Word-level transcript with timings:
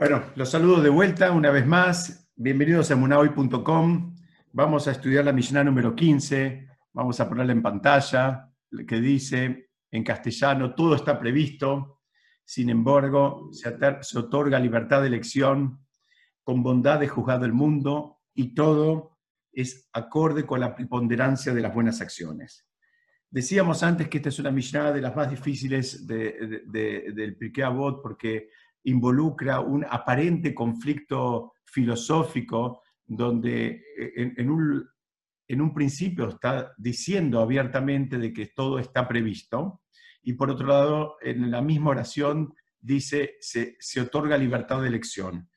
Bueno, 0.00 0.22
los 0.34 0.48
saludo 0.48 0.80
de 0.80 0.88
vuelta 0.88 1.30
una 1.30 1.50
vez 1.50 1.66
más. 1.66 2.32
Bienvenidos 2.34 2.90
a 2.90 2.96
munahoy.com. 2.96 4.16
Vamos 4.50 4.88
a 4.88 4.92
estudiar 4.92 5.26
la 5.26 5.32
Mishnah 5.34 5.62
número 5.62 5.94
15. 5.94 6.66
Vamos 6.94 7.20
a 7.20 7.28
ponerla 7.28 7.52
en 7.52 7.60
pantalla, 7.60 8.50
que 8.88 8.98
dice 8.98 9.68
en 9.90 10.02
castellano, 10.02 10.74
todo 10.74 10.94
está 10.94 11.20
previsto, 11.20 12.00
sin 12.42 12.70
embargo, 12.70 13.50
se, 13.52 14.18
otorga 14.18 14.58
libertad 14.58 15.02
de 15.02 15.08
elección, 15.08 15.84
con 16.42 16.62
bondad 16.62 16.98
de 16.98 17.08
juzgado 17.08 17.44
el 17.44 17.52
mundo, 17.52 18.22
y 18.32 18.54
todo 18.54 19.18
es 19.52 19.90
acorde 19.92 20.46
con 20.46 20.60
la 20.60 20.74
preponderancia 20.74 21.52
de 21.52 21.60
las 21.60 21.74
buenas 21.74 22.00
acciones. 22.00 22.66
Decíamos 23.28 23.82
antes 23.82 24.08
que 24.08 24.16
esta 24.16 24.30
es 24.30 24.38
una 24.38 24.50
Mishnah 24.50 24.92
de 24.92 25.02
las 25.02 25.14
más 25.14 25.28
difíciles 25.28 26.06
del 26.06 27.36
Pirkei 27.38 27.64
Avot 27.64 28.00
porque 28.02 28.48
involucra 28.84 29.60
un 29.60 29.84
aparente 29.88 30.54
conflicto 30.54 31.52
filosófico 31.64 32.82
donde 33.06 33.82
eh, 33.98 34.32
en, 34.36 34.50
un, 34.50 34.88
en, 35.48 35.60
un, 35.60 35.74
principio 35.74 36.28
está 36.28 36.72
diciendo 36.78 37.40
abiertamente 37.40 38.18
de 38.18 38.32
que 38.32 38.46
todo 38.46 38.78
está 38.78 39.06
previsto 39.06 39.82
y 40.22 40.34
por 40.34 40.50
otro 40.50 40.66
lado 40.66 41.16
en 41.20 41.50
la 41.50 41.60
misma 41.60 41.90
oración 41.90 42.54
dice 42.78 43.36
se, 43.40 43.76
se 43.78 44.00
otorga 44.00 44.38
libertad 44.38 44.80
de 44.80 44.88
elección. 44.88 45.48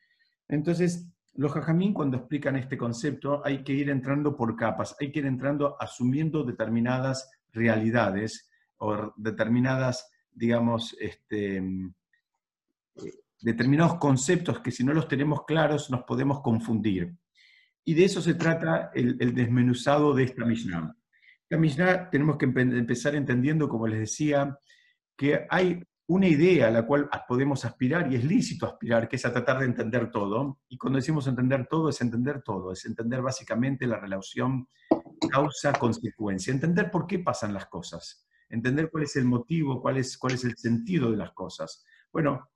Entonces, 0.48 1.10
los 1.35 1.52
jajamín 1.52 1.94
cuando 1.94 2.18
explican 2.18 2.55
este 2.55 2.77
concepto 2.77 3.41
hay 3.46 3.63
que 3.63 3.74
ir 3.74 3.90
entrando 3.90 4.35
por 4.35 4.55
capas, 4.55 4.96
hay 4.99 5.12
que 5.12 5.20
ir 5.20 5.26
entrando 5.26 5.76
asumiendo 5.80 6.44
determinadas 6.44 7.30
realidades 7.52 8.52
o 8.77 9.13
determinadas, 9.16 10.12
digamos, 10.32 10.96
este, 10.99 11.62
determinados 13.42 13.96
conceptos 13.96 14.62
que 14.62 14.72
si 14.72 14.84
no 14.84 14.94
los 14.94 15.08
tenemos 15.08 15.46
claros 15.46 15.90
nos 15.90 16.04
podemos 16.04 16.42
confundir. 16.42 17.16
Y 17.86 17.94
de 17.94 18.06
eso 18.06 18.22
se 18.22 18.35
trata 18.35 18.91
el, 18.94 19.18
desmenuzado 19.34 20.13
de 20.13 20.24
esta 20.24 20.46
Mishnah. 20.46 20.96
La 21.50 21.58
Mishnah 21.58 22.10
tenemos 22.10 22.38
que 22.38 22.46
empezar 22.46 23.16
entendiendo, 23.16 23.68
como 23.68 23.88
les 23.88 24.00
decía, 24.00 24.58
que 25.18 25.46
hay 25.50 25.84
una 26.08 26.27
idea 26.27 26.68
a 26.68 26.72
la 26.72 26.85
cual 26.85 27.10
podemos 27.27 27.66
aspirar 27.66 28.12
y 28.12 28.16
es 28.16 28.24
lícito 28.24 28.66
aspirar, 28.66 29.07
que 29.07 29.18
es 29.18 29.26
a 29.26 29.34
tratar 29.34 29.60
de 29.60 29.66
entender 29.66 30.10
todo. 30.10 30.60
Y 30.70 30.78
cuando 30.78 30.98
decimos 30.98 31.28
entender 31.28 31.68
todo, 31.70 31.90
es 31.90 32.00
entender 32.02 32.41
todo, 32.41 32.72
es 32.72 32.85
entender 32.85 33.22
básicamente 33.22 33.85
la 33.85 34.00
relación 34.00 34.68
causa-consecuencia, 35.30 36.54
entender 36.54 36.90
por 36.90 37.07
qué 37.07 37.20
pasan 37.20 37.54
las 37.54 37.68
cosas, 37.68 38.26
entender 38.50 38.90
cuál 38.90 39.04
es 39.04 39.16
el 39.16 39.26
motivo, 39.26 39.82
cuál 39.82 39.98
es, 39.98 40.18
cuál 40.18 40.34
es 40.34 40.44
el 40.46 40.55
sentido 40.55 41.12
de 41.12 41.18
las 41.18 41.32
cosas. 41.34 41.84
Bueno, 42.12 42.50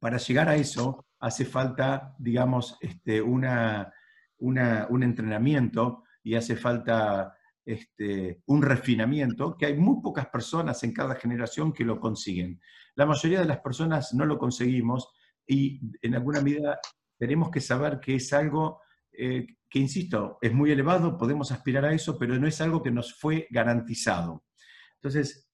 para 0.00 0.18
llegar 0.18 0.48
a 0.48 0.56
eso 0.56 1.06
hace 1.20 1.44
falta, 1.44 2.14
digamos, 2.18 2.76
este, 2.80 3.22
una, 3.22 3.92
un 4.38 5.02
entrenamiento 5.02 6.04
y 6.22 6.34
hace 6.34 6.56
falta 6.56 7.34
este, 7.64 8.42
un 8.46 8.62
refinamiento, 8.62 9.56
que 9.56 9.66
hay 9.66 9.76
muy 9.76 10.02
pocas 10.02 10.26
personas 10.26 10.82
en 10.82 10.92
cada 10.92 11.14
generación 11.14 11.72
que 11.72 11.84
lo 11.84 12.00
consiguen. 12.00 12.60
La 12.96 13.06
mayoría 13.06 13.40
de 13.40 13.46
las 13.46 13.60
personas 13.60 14.12
no 14.14 14.26
lo 14.26 14.38
conseguimos 14.38 15.12
y 15.46 15.80
en 16.02 16.14
alguna 16.14 16.40
medida 16.40 16.80
tenemos 17.18 17.50
que 17.50 17.60
saber 17.60 18.00
que 18.00 18.16
es 18.16 18.32
algo 18.32 18.80
eh, 19.12 19.46
que, 19.68 19.78
insisto, 19.78 20.38
es 20.40 20.52
muy 20.52 20.70
elevado, 20.70 21.16
podemos 21.16 21.52
aspirar 21.52 21.84
a 21.84 21.92
eso, 21.92 22.18
pero 22.18 22.38
no 22.38 22.46
es 22.46 22.60
algo 22.60 22.82
que 22.82 22.90
nos 22.90 23.14
fue 23.14 23.46
garantizado. 23.50 24.44
Entonces, 24.96 25.51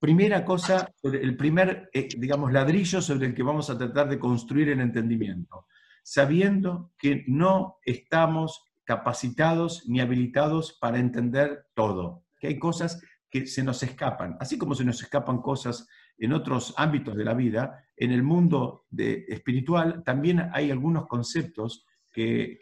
primera 0.00 0.44
cosa, 0.44 0.92
el 1.02 1.36
primer, 1.36 1.90
eh, 1.92 2.08
digamos, 2.16 2.52
ladrillo 2.52 3.00
sobre 3.00 3.26
el 3.26 3.34
que 3.34 3.42
vamos 3.42 3.70
a 3.70 3.78
tratar 3.78 4.08
de 4.08 4.18
construir 4.18 4.70
el 4.70 4.80
entendimiento, 4.80 5.66
sabiendo 6.02 6.92
que 6.98 7.24
no 7.28 7.76
estamos 7.84 8.64
capacitados 8.84 9.84
ni 9.86 10.00
habilitados 10.00 10.72
para 10.80 10.98
entender 10.98 11.66
todo, 11.74 12.24
que 12.40 12.48
hay 12.48 12.58
cosas 12.58 13.00
que 13.30 13.46
se 13.46 13.62
nos 13.62 13.82
escapan, 13.82 14.36
así 14.40 14.58
como 14.58 14.74
se 14.74 14.84
nos 14.84 15.00
escapan 15.02 15.40
cosas 15.40 15.86
en 16.18 16.32
otros 16.32 16.74
ámbitos 16.76 17.14
de 17.14 17.24
la 17.24 17.34
vida, 17.34 17.84
en 17.96 18.10
el 18.10 18.22
mundo 18.22 18.86
espiritual 18.96 20.02
también 20.02 20.50
hay 20.52 20.70
algunos 20.70 21.06
conceptos 21.06 21.86
que, 22.10 22.58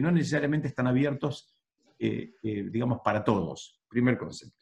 no 0.00 0.10
necesariamente 0.10 0.68
están 0.68 0.86
abiertos, 0.86 1.56
eh, 1.98 2.34
eh, 2.42 2.68
digamos, 2.70 3.00
para 3.02 3.24
todos. 3.24 3.80
Primer 3.88 4.18
concepto. 4.18 4.61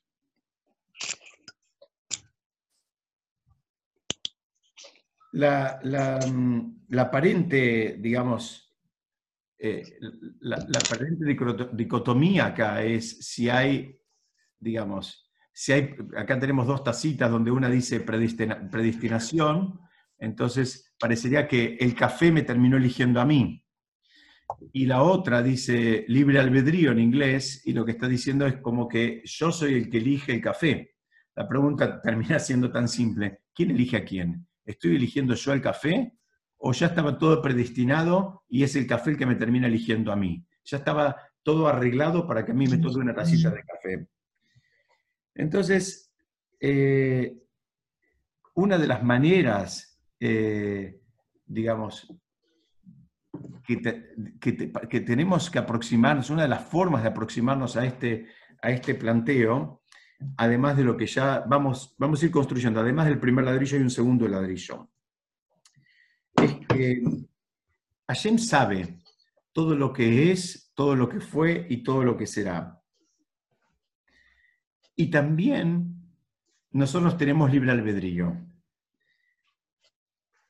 Mm, 5.32 6.86
la, 6.88 7.02
aparente, 7.02 7.96
digamos, 7.98 8.74
eh, 9.58 9.82
la, 10.41 10.56
aparente 10.56 11.24
dicotomía 11.72 12.46
acá 12.46 12.82
es 12.82 13.18
si 13.20 13.48
hay, 13.48 13.96
digamos, 14.58 15.30
si 15.52 15.72
hay, 15.72 15.94
acá 16.16 16.38
tenemos 16.38 16.66
dos 16.66 16.82
tacitas 16.82 17.30
donde 17.30 17.50
una 17.50 17.68
dice 17.68 18.00
predestinación, 18.00 19.78
entonces 20.18 20.94
parecería 20.98 21.47
que 21.47 21.76
el 21.78 21.94
café 21.94 22.32
me 22.32 22.42
terminó 22.42 22.76
eligiendo 22.76 23.20
a 23.20 23.24
mí. 23.24 23.64
Y 24.72 24.86
la 24.86 25.02
otra 25.02 25.42
dice 25.42 26.04
libre 26.08 26.41
albedrío 26.41 26.91
en 26.91 26.98
inglés, 26.98 27.62
y 27.64 27.72
lo 27.72 27.84
que 27.84 27.92
está 27.92 28.08
diciendo 28.08 28.47
es 28.47 28.56
como 28.56 28.88
que 28.88 29.22
yo 29.24 29.52
soy 29.52 29.74
el 29.74 29.88
que 29.88 29.98
elige 29.98 30.32
el 30.32 30.41
café. 30.41 30.97
La 31.36 31.48
pregunta 31.48 32.00
termina 32.02 32.38
siendo 32.41 32.72
tan 32.72 32.88
simple, 32.88 33.42
¿quién 33.54 33.70
elige 33.70 33.98
a 33.98 34.04
quién? 34.04 34.50
¿Estoy 34.65 34.97
eligiendo 34.97 35.34
yo 35.34 35.53
el 35.53 35.60
café? 35.60 36.15
¿O 36.59 36.72
ya 36.72 36.88
estaba 36.88 37.19
todo 37.19 37.41
predestinado 37.41 38.44
y 38.48 38.62
es 38.62 38.76
el 38.76 38.87
café 38.87 39.10
el 39.10 39.16
que 39.16 39.26
me 39.26 39.37
termina 39.37 39.66
eligiendo 39.66 40.12
a 40.12 40.16
mí? 40.16 40.44
Ya 40.65 40.78
estaba 40.78 41.16
todo 41.43 41.69
arreglado 41.69 42.26
para 42.26 42.44
que 42.44 42.53
a 42.53 42.54
mí 42.54 42.66
me 42.66 42.78
toque 42.78 42.98
una 42.98 43.15
tacita 43.15 43.50
de 43.50 43.62
café. 43.62 44.06
Entonces, 45.34 46.12
eh, 46.60 47.34
una 48.54 48.76
de 48.76 48.87
las 48.87 49.03
maneras, 49.03 49.98
eh, 50.19 51.00
digamos, 51.47 52.12
que, 53.66 55.00
tenemos 55.00 55.50
que 55.50 55.59
aproximarnos, 55.59 56.31
una 56.31 56.42
de 56.42 56.48
las 56.48 56.65
formas 56.65 57.03
de 57.03 57.09
aproximarnos 57.09 57.77
a 57.77 57.87
este, 57.87 58.27
a 58.60 58.71
este 58.71 58.94
planteo, 58.94 59.79
además 60.36 60.76
de 60.76 60.84
lo 60.84 60.97
que 60.97 61.06
ya 61.06 61.41
vamos, 61.47 61.94
vamos 61.98 62.22
a 62.22 62.26
ir 62.26 62.31
construyendo, 62.31 62.81
además 62.81 63.06
del 63.06 63.20
primer 63.20 63.44
ladrillo 63.44 63.76
hay 63.76 63.82
un 63.82 63.91
segundo 63.91 64.28
ladrillo. 64.28 64.88
Es 66.36 66.66
que 66.66 67.03
sabe 68.38 68.98
todo 69.53 69.75
lo 69.75 69.92
que 69.92 70.30
es, 70.30 70.72
todo 70.75 70.97
lo 70.97 71.09
que 71.09 71.20
fue 71.20 71.66
y 71.69 71.82
todo 71.82 72.04
lo 72.04 72.16
que 72.16 72.26
será. 72.26 72.80
Y 74.97 75.10
también 75.10 76.00
nosotros 76.72 77.16
tenemos 77.16 77.50
libre 77.50 77.70
albedrío. 77.70 78.36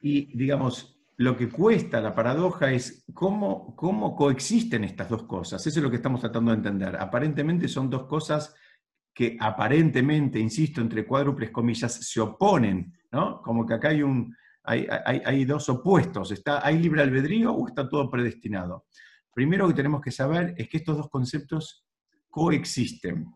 Y 0.01 0.37
digamos, 0.37 1.01
lo 1.19 1.37
que 1.37 1.51
cuesta 1.51 2.01
la 2.01 2.15
paradoja 2.15 2.73
es 2.73 3.05
cómo, 3.13 3.77
cómo 3.77 4.17
coexisten 4.17 4.85
estas 4.85 5.09
dos 5.09 5.25
cosas. 5.25 5.67
Eso 5.67 5.79
es 5.79 5.83
lo 5.83 5.91
que 5.91 5.97
estamos 5.97 6.21
tratando 6.21 6.51
de 6.51 6.57
entender. 6.57 6.97
Aparentemente 6.97 7.69
son 7.69 7.91
dos 7.91 8.07
cosas 8.07 8.55
que 9.15 9.37
aparentemente, 9.41 10.39
insisto, 10.39 10.81
entre 10.81 11.07
cuádruples 11.07 11.51
comillas, 11.51 11.93
se 11.93 12.21
oponen, 12.21 12.93
¿no? 13.13 13.43
Como 13.43 13.67
que 13.67 13.75
acá 13.75 13.89
hay, 13.89 14.03
un, 14.03 14.35
hay, 14.65 15.45
dos 15.45 15.69
opuestos, 15.69 16.31
¿está, 16.33 16.65
¿hay 16.67 16.79
libre 16.79 17.03
albedrío 17.03 17.53
o 17.53 17.69
está 17.69 17.89
todo 17.89 18.11
predestinado? 18.11 18.87
Primero 19.33 19.69
que 19.69 19.75
tenemos 19.75 20.01
que 20.01 20.11
saber 20.11 20.55
es 20.57 20.69
que 20.69 20.79
estos 20.79 20.97
dos 20.97 21.09
conceptos 21.09 21.87
coexisten. 22.29 23.27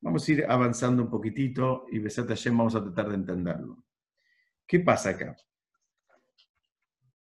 Vamos 0.00 0.28
a 0.28 0.32
ir 0.32 0.44
avanzando 0.48 1.02
un 1.02 1.10
poquitito 1.10 1.86
y 1.90 1.98
Besat 1.98 2.28
Hashem 2.28 2.56
vamos 2.56 2.74
a 2.74 2.82
tratar 2.82 3.08
de 3.08 3.14
entenderlo. 3.14 3.84
¿Qué 4.66 4.80
pasa 4.80 5.10
acá? 5.10 5.36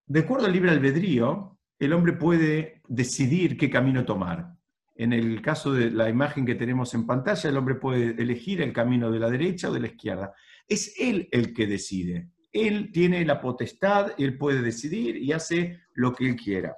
De 0.06 0.20
acuerdo 0.22 0.46
al 0.46 0.54
libre 0.54 0.72
albedrío, 0.72 1.60
el 1.80 1.94
hombre 1.94 2.14
puede 2.14 2.82
decidir 2.88 3.58
qué 3.58 3.70
camino 3.70 4.06
tomar. 4.06 4.56
En 5.02 5.14
el 5.14 5.42
caso 5.42 5.74
de 5.74 5.90
la 5.90 6.10
imagen 6.10 6.46
que 6.46 6.54
tenemos 6.54 6.94
en 6.94 7.08
pantalla, 7.08 7.50
el 7.50 7.58
hombre 7.58 7.74
puede 7.74 8.22
elegir 8.22 8.62
el 8.62 8.72
camino 8.72 9.10
de 9.10 9.18
la 9.18 9.32
derecha 9.32 9.72
o 9.72 9.74
de 9.74 9.80
la 9.80 9.88
izquierda. 9.88 10.32
Es 10.68 10.94
él 11.00 11.28
el 11.32 11.56
que 11.56 11.66
decide. 11.66 12.30
Él 12.52 12.92
tiene 12.94 13.26
la 13.26 13.42
potestad, 13.42 14.12
él 14.20 14.38
puede 14.38 14.62
decidir 14.62 15.18
y 15.18 15.32
hace 15.32 15.80
lo 15.96 16.14
que 16.14 16.30
él 16.30 16.36
quiera. 16.36 16.78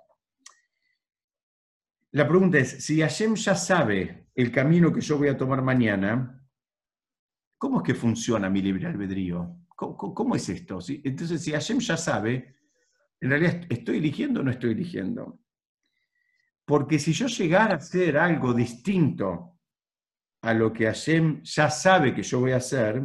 La 2.12 2.25
pregunta 2.25 2.60
es, 2.60 2.86
si 2.86 3.02
Hashem 3.02 3.36
ya 3.36 3.56
sabe 3.56 4.30
el 4.34 4.54
camino 4.54 4.94
que 4.94 5.02
yo 5.02 5.18
voy 5.18 5.28
a 5.28 5.36
tomar 5.36 5.62
mañana, 5.62 6.48
¿cómo 7.58 7.80
es 7.80 7.84
que 7.84 7.94
funciona 7.94 8.50
mi 8.50 8.62
libre 8.62 8.88
albedrío? 8.88 9.54
¿Cómo, 9.75 10.38
es 10.38 10.48
esto? 10.48 10.80
Entonces, 11.04 11.44
si 11.44 11.52
Hashem 11.52 11.80
ya 11.80 11.98
sabe, 11.98 12.56
en 13.20 13.30
realidad, 13.30 13.66
¿estoy 13.68 13.98
eligiendo 13.98 14.40
o 14.40 14.44
no 14.44 14.52
estoy 14.52 14.72
eligiendo? 14.72 15.43
Porque 16.65 17.00
si 17.00 17.13
yo 17.13 17.27
llegara 17.27 17.74
a 17.74 17.77
hacer 17.77 18.18
algo 18.18 18.54
distinto 18.54 19.60
a 20.42 20.54
lo 20.54 20.71
que 20.71 20.86
Hashem 20.86 21.42
ya 21.44 21.69
sabe 21.69 22.13
que 22.13 22.24
yo 22.24 22.39
voy 22.39 22.51
a 22.51 22.57
hacer, 22.57 23.04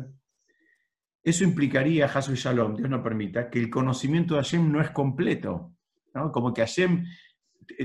eso 1.22 1.44
implicaría, 1.44 2.06
Hasu 2.06 2.34
Shalom, 2.34 2.74
Dios 2.74 2.88
no 2.88 3.02
permita, 3.02 3.50
que 3.50 3.58
el 3.58 3.68
conocimiento 3.68 4.34
de 4.34 4.40
Hashem 4.40 4.70
no 4.70 4.80
es 4.80 4.90
completo. 4.90 5.74
Como 6.32 6.52
que 6.52 6.62
Hashem 6.62 7.04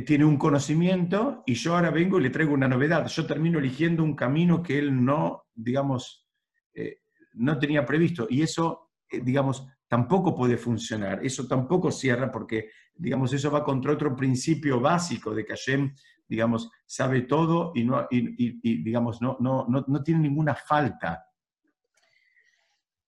tiene 0.05 0.25
un 0.25 0.37
conocimiento 0.37 1.43
y 1.45 1.55
yo 1.55 1.75
ahora 1.75 1.91
vengo 1.91 2.19
y 2.19 2.23
le 2.23 2.29
traigo 2.29 2.53
una 2.53 2.67
novedad. 2.67 3.05
Yo 3.07 3.25
termino 3.25 3.59
eligiendo 3.59 4.03
un 4.03 4.15
camino 4.15 4.63
que 4.63 4.79
él 4.79 5.03
no, 5.03 5.45
digamos, 5.53 6.27
eh, 6.73 7.01
no 7.33 7.59
tenía 7.59 7.85
previsto. 7.85 8.27
Y 8.29 8.41
eso, 8.41 8.91
eh, 9.09 9.21
digamos, 9.21 9.67
tampoco 9.87 10.35
puede 10.35 10.57
funcionar. 10.57 11.23
Eso 11.25 11.47
tampoco 11.47 11.91
cierra 11.91 12.31
porque, 12.31 12.69
digamos, 12.95 13.33
eso 13.33 13.51
va 13.51 13.63
contra 13.63 13.93
otro 13.93 14.15
principio 14.15 14.79
básico 14.79 15.33
de 15.33 15.45
que 15.45 15.53
Hashem, 15.53 15.93
digamos, 16.27 16.69
sabe 16.85 17.21
todo 17.21 17.71
y, 17.75 17.83
no, 17.83 18.07
digamos, 18.09 19.21
no, 19.21 19.37
no, 19.39 19.65
no, 19.67 20.03
tiene 20.03 20.21
ninguna 20.21 20.55
falta. 20.55 21.25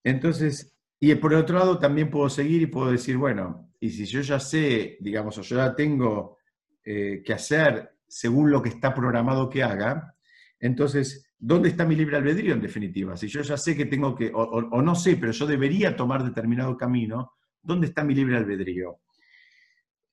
Entonces, 0.04 0.78
y 1.00 1.14
por 1.16 1.34
el 1.34 1.40
otro 1.40 1.60
lado 1.60 1.80
también 1.80 2.10
puedo 2.10 2.30
seguir 2.30 2.62
y 2.62 2.68
puedo 2.68 2.92
decir, 2.92 3.18
bueno, 3.18 3.72
y 3.80 3.90
si 3.90 4.06
yo 4.06 4.22
ya 4.22 4.40
sé, 4.40 4.98
digamos, 5.00 5.38
o 5.38 5.42
yo 5.42 5.58
ya 5.58 5.76
tengo 5.76 6.38
eh, 6.84 7.22
que 7.26 7.34
hacer 7.34 7.98
según 8.08 8.52
lo 8.52 8.62
que 8.62 8.70
está 8.70 8.94
programado 8.94 9.50
que 9.50 9.64
haga, 9.64 10.16
entonces, 10.60 11.34
¿dónde 11.38 11.70
está 11.70 11.86
mi 11.86 11.96
libre 11.96 12.18
albedrío 12.18 12.54
en 12.54 12.62
definitiva? 12.62 13.18
Si 13.18 13.28
yo 13.28 13.42
ya 13.42 13.58
sé 13.58 13.76
que 13.76 13.86
tengo 13.86 14.16
que, 14.16 14.32
o, 14.34 14.82
no 14.82 14.96
sé, 14.96 15.18
pero 15.18 15.32
yo 15.32 15.46
debería 15.46 15.96
tomar 15.96 16.24
determinado 16.24 16.78
camino, 16.78 17.34
¿dónde 17.62 17.88
está 17.88 18.04
mi 18.04 18.16
libre 18.16 18.38
albedrío? 18.38 19.00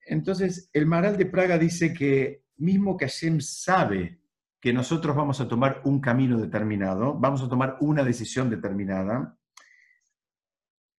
Entonces, 0.05 0.71
el 0.73 0.87
Maral 0.87 1.17
de 1.17 1.27
Praga 1.27 1.59
dice 1.59 1.93
que 1.93 2.45
mismo 2.57 2.97
que 2.97 3.07
Hashem 3.07 3.41
sabe 3.41 4.21
que 4.61 4.73
nosotros 4.73 5.17
vamos 5.17 5.41
a 5.41 5.49
tomar 5.49 5.83
un 5.85 6.01
camino 6.01 6.39
determinado, 6.39 7.15
vamos 7.15 7.43
a 7.43 7.49
tomar 7.49 7.77
una 7.81 8.05
decisión 8.05 8.49
determinada, 8.49 9.37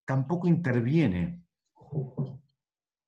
tampoco 0.06 0.48
interviene 0.48 1.42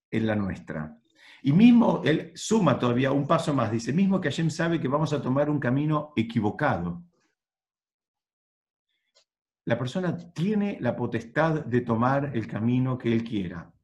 en 0.09 0.27
la 0.27 0.35
nuestra. 0.35 0.97
Y 1.41 1.51
mismo, 1.51 2.01
él 2.05 2.31
suma 2.35 2.79
todavía 2.79 3.11
un 3.11 3.27
paso 3.27 3.53
más, 3.53 3.69
dice, 3.71 3.91
mismo 3.91 4.21
que 4.21 4.29
Hashem 4.29 4.49
sabe 4.49 4.79
que 4.79 4.87
vamos 4.87 5.11
a 5.13 5.21
tomar 5.21 5.49
un 5.49 5.59
camino 5.59 6.13
equivocado. 6.15 7.03
La 9.65 9.77
persona 9.77 10.17
tiene 10.33 10.77
la 10.79 10.95
potestad 10.95 11.65
de 11.65 11.81
tomar 11.81 12.31
el 12.33 12.47
camino 12.47 12.97
que 12.97 13.11
él 13.11 13.23
quiera. 13.23 13.74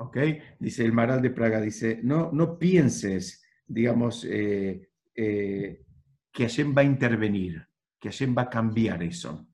¿Ok? 0.00 0.16
Dice 0.58 0.82
el 0.82 0.94
Maral 0.94 1.20
de 1.20 1.28
Praga, 1.28 1.60
dice, 1.60 2.00
no, 2.02 2.30
no 2.32 2.58
pienses, 2.58 3.44
digamos, 3.66 4.24
eh, 4.24 4.88
eh, 5.14 5.84
que 6.32 6.42
Hashem 6.44 6.74
va 6.74 6.80
a 6.80 6.84
intervenir, 6.84 7.66
que 7.98 8.08
Hashem 8.08 8.34
va 8.36 8.42
a 8.42 8.50
cambiar 8.50 9.02
eso. 9.02 9.46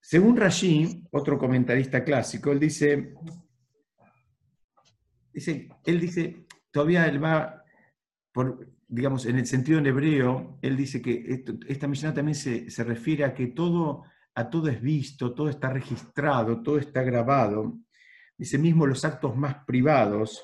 Según 0.00 0.34
Rashi, 0.34 1.04
otro 1.10 1.38
comentarista 1.38 2.02
clásico, 2.02 2.52
él 2.52 2.58
dice, 2.58 3.12
él 5.34 6.00
dice, 6.00 6.46
todavía 6.70 7.06
él 7.06 7.22
va, 7.22 7.62
digamos, 8.88 9.26
en 9.26 9.38
el 9.38 9.46
sentido 9.46 9.78
en 9.78 9.86
hebreo, 9.88 10.58
él 10.62 10.74
dice 10.74 11.02
que 11.02 11.44
esta 11.68 11.86
misión 11.86 12.14
también 12.14 12.34
se, 12.34 12.70
se, 12.70 12.82
refiere 12.82 13.24
a 13.24 13.34
que 13.34 13.48
todo, 13.48 14.04
a 14.34 14.48
todo 14.48 14.68
es 14.68 14.80
visto, 14.80 15.34
todo 15.34 15.50
está 15.50 15.68
registrado, 15.68 16.62
todo 16.62 16.78
está 16.78 17.02
grabado. 17.02 17.78
Dice 18.42 18.58
mismo 18.58 18.88
los 18.88 19.04
actos 19.04 19.36
más 19.36 19.64
privados 19.64 20.42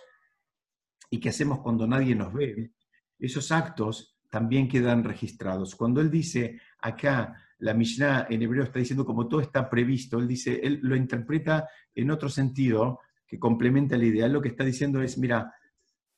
y 1.11 1.19
que 1.19 1.31
hacemos 1.31 1.59
cuando 1.59 1.85
nadie 1.85 2.15
nos 2.15 2.33
ve, 2.33 2.71
esos 3.19 3.51
actos 3.51 4.21
también 4.31 4.69
quedan 4.69 5.03
registrados. 5.03 5.75
Cuando 5.75 6.01
él 6.01 6.09
dice 6.09 6.61
acá, 6.81 7.35
la 7.59 7.75
Mishnah 7.75 8.29
en 8.31 8.41
hebreo 8.41 8.63
está 8.63 8.79
diciendo 8.79 9.05
como 9.05 9.27
todo 9.27 9.41
está 9.41 9.69
previsto, 9.69 10.21
él 10.21 10.29
dice, 10.29 10.61
él 10.63 10.79
lo 10.81 10.95
interpreta 10.95 11.69
en 11.93 12.13
otro 12.13 12.29
sentido, 12.29 13.01
que 13.27 13.41
complementa 13.41 13.97
la 13.97 14.05
idea. 14.05 14.29
Lo 14.29 14.41
que 14.41 14.51
está 14.51 14.63
diciendo 14.63 15.03
es, 15.03 15.19
mira, 15.19 15.53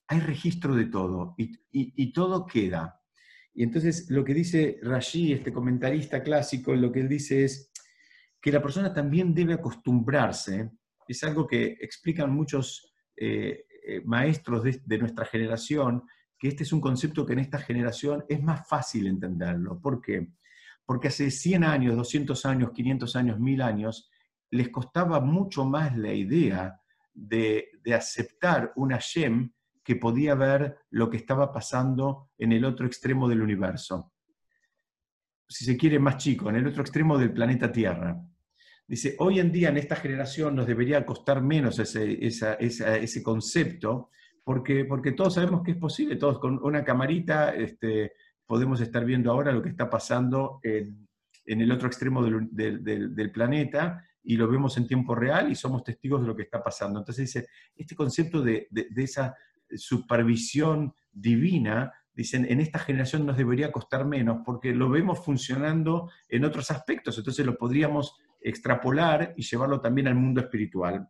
hay 0.07 0.21
registro 0.21 0.75
de 0.75 0.85
todo 0.85 1.35
y, 1.39 2.13
todo 2.13 2.45
queda. 2.45 3.01
Y 3.55 3.63
entonces 3.63 4.11
lo 4.11 4.23
que 4.23 4.35
dice 4.35 4.81
Rashi, 4.83 5.33
este 5.33 5.51
comentarista 5.51 6.23
clásico, 6.23 6.75
lo 6.75 6.93
que 6.93 7.01
él 7.01 7.09
dice 7.09 7.43
es 7.43 7.73
que 8.39 8.53
la 8.53 8.61
persona 8.61 8.93
también 8.93 9.33
debe 9.33 9.55
acostumbrarse, 9.55 10.73
es 11.13 11.23
algo 11.25 11.47
que 11.47 11.77
explican 11.81 12.33
muchos 12.33 12.93
eh, 13.17 13.65
eh, 13.87 14.03
maestros 14.05 14.63
de, 14.63 14.81
de, 14.85 14.99
nuestra 14.99 15.25
generación, 15.25 16.05
que 16.39 16.49
este 16.49 16.63
es 16.63 16.73
un 16.73 16.81
concepto 16.81 17.27
que 17.27 17.33
en 17.35 17.41
esta 17.41 17.59
generación 17.59 18.25
es 18.29 18.43
más 18.43 18.69
fácil 18.69 19.07
entenderlo. 19.07 19.81
¿Por 19.81 20.01
qué? 20.01 20.29
Porque 20.85 21.09
hace 21.09 21.31
100 21.31 21.65
años, 21.65 21.97
200 21.97 22.47
años, 22.47 22.71
500 22.73 23.17
años, 23.17 23.39
1000 23.39 23.63
años, 23.63 24.11
les 24.51 24.69
costaba 24.69 25.21
mucho 25.21 25.65
más 25.65 25.97
la 25.97 26.13
idea 26.13 26.81
de, 27.13 27.69
aceptar 27.95 28.73
una 28.77 28.99
Shem 29.01 29.53
que 29.83 29.97
podía 29.97 30.35
ver 30.35 30.79
lo 30.91 31.11
que 31.11 31.17
estaba 31.17 31.53
pasando 31.53 32.31
en 32.39 32.53
el 32.53 32.65
otro 32.65 32.87
extremo 32.87 33.29
del 33.29 33.43
universo. 33.43 34.13
Si 35.49 35.65
se 35.65 35.77
quiere 35.77 35.99
más 35.99 36.17
chico, 36.17 36.49
en 36.49 36.57
el 36.57 36.67
otro 36.67 36.83
extremo 36.83 37.19
del 37.19 37.33
planeta 37.33 37.73
Tierra. 37.73 38.17
Dice, 38.91 39.15
hoy 39.21 39.39
en 39.39 39.53
día 39.53 39.69
en 39.69 39.77
esta 39.77 39.95
generación 39.95 40.57
nos 40.57 40.67
debería 40.67 41.07
costar 41.07 41.41
menos 41.43 41.79
ese, 41.79 42.19
ese 42.27 43.23
concepto, 43.23 44.11
porque, 44.43 44.85
porque 44.85 45.13
todos 45.13 45.35
sabemos 45.35 45.63
que 45.63 45.71
es 45.71 45.77
posible, 45.77 46.17
todos 46.17 46.41
con 46.41 46.59
una 46.61 46.83
camarita 46.83 47.55
este, 47.55 48.15
podemos 48.45 48.81
estar 48.81 49.05
viendo 49.05 49.31
ahora 49.31 49.53
lo 49.53 49.63
que 49.63 49.69
está 49.69 49.89
pasando 49.89 50.59
en, 50.65 51.07
el 51.47 51.71
otro 51.71 51.87
extremo 51.87 52.25
del, 52.25 52.49
del 52.51 53.31
planeta 53.31 54.05
y 54.25 54.37
lo 54.37 54.49
vemos 54.49 54.77
en 54.77 54.89
tiempo 54.89 55.15
real 55.15 55.53
y 55.53 55.55
somos 55.55 55.85
testigos 55.85 56.21
de 56.23 56.27
lo 56.27 56.35
que 56.35 56.43
está 56.43 56.61
pasando. 56.61 56.99
Entonces 56.99 57.33
dice, 57.33 57.47
este 57.77 57.95
concepto 57.95 58.43
de, 58.43 58.67
esa 58.97 59.37
supervisión 59.73 60.93
divina, 61.13 61.93
dicen, 62.13 62.45
en 62.51 62.59
esta 62.59 62.81
generación 62.81 63.25
nos 63.25 63.37
debería 63.37 63.71
costar 63.71 64.05
menos 64.05 64.39
porque 64.45 64.75
lo 64.75 64.91
vemos 64.91 65.25
funcionando 65.25 66.11
en 66.29 66.45
otros 66.45 66.73
aspectos, 66.73 67.17
entonces 67.19 67.47
lo 67.47 67.57
podríamos 67.57 68.17
extrapolar 68.41 69.35
y 69.37 69.43
llevarlo 69.43 69.81
también 69.81 70.09
al 70.09 70.15
mundo 70.15 70.41
espiritual. 70.41 71.09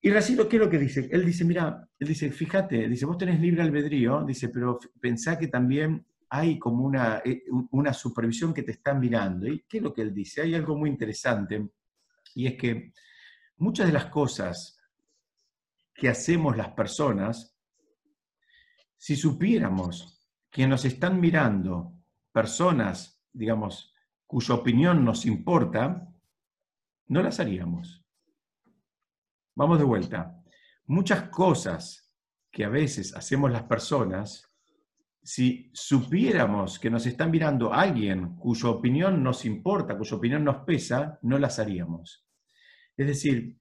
Y 0.00 0.10
Racito, 0.10 0.48
¿qué 0.48 0.56
es 0.56 0.62
lo 0.62 0.70
que 0.70 0.78
dice? 0.78 1.08
Él 1.10 1.24
dice, 1.24 1.44
mira, 1.44 1.88
él 1.98 2.08
dice, 2.08 2.30
fíjate, 2.30 2.88
dice, 2.88 3.04
vos 3.04 3.18
tenés 3.18 3.40
libre 3.40 3.62
albedrío, 3.62 4.24
dice, 4.24 4.48
pero 4.48 4.78
pensá 5.00 5.38
que 5.38 5.48
también 5.48 6.06
hay 6.30 6.58
como 6.58 6.84
una, 6.84 7.20
eh, 7.24 7.42
una 7.72 7.92
supervisión 7.92 8.54
que 8.54 8.62
te 8.62 8.72
está 8.72 8.94
mirando. 8.94 9.48
¿Y 9.48 9.64
qué 9.68 9.78
es 9.78 9.82
lo 9.82 9.92
que 9.92 10.02
él 10.02 10.14
dice? 10.14 10.42
Hay 10.42 10.54
algo 10.54 10.76
muy 10.76 10.90
interesante, 10.90 11.68
y 12.34 12.46
es 12.46 12.54
que 12.54 12.92
muchas 13.56 13.86
de 13.86 13.92
las 13.92 14.06
cosas 14.06 14.78
que 15.94 16.08
hacemos 16.08 16.56
las 16.56 16.70
personas, 16.70 17.56
si 18.96 19.16
supiéramos 19.16 20.24
que 20.50 20.66
nos 20.66 20.84
están 20.84 21.20
mirando 21.20 21.92
personas, 22.32 23.20
digamos, 23.32 23.92
cuya 24.28 24.54
opinión 24.54 25.04
nos 25.04 25.24
importa, 25.24 26.06
no 27.06 27.22
las 27.22 27.40
haríamos. 27.40 28.04
Vamos 29.56 29.78
de 29.78 29.84
vuelta. 29.84 30.40
Muchas 30.86 31.30
cosas 31.30 32.12
que 32.50 32.64
a 32.64 32.68
veces 32.68 33.16
hacemos 33.16 33.50
las 33.50 33.62
personas, 33.62 34.46
si 35.22 35.70
supiéramos 35.72 36.78
que 36.78 36.90
nos 36.90 37.06
están 37.06 37.30
mirando 37.30 37.72
alguien 37.72 38.36
cuya 38.36 38.68
opinión 38.68 39.22
nos 39.22 39.46
importa, 39.46 39.96
cuya 39.96 40.16
opinión 40.16 40.44
nos 40.44 40.58
pesa, 40.58 41.18
no 41.22 41.38
las 41.38 41.58
haríamos. 41.58 42.26
Es 42.98 43.06
decir, 43.06 43.58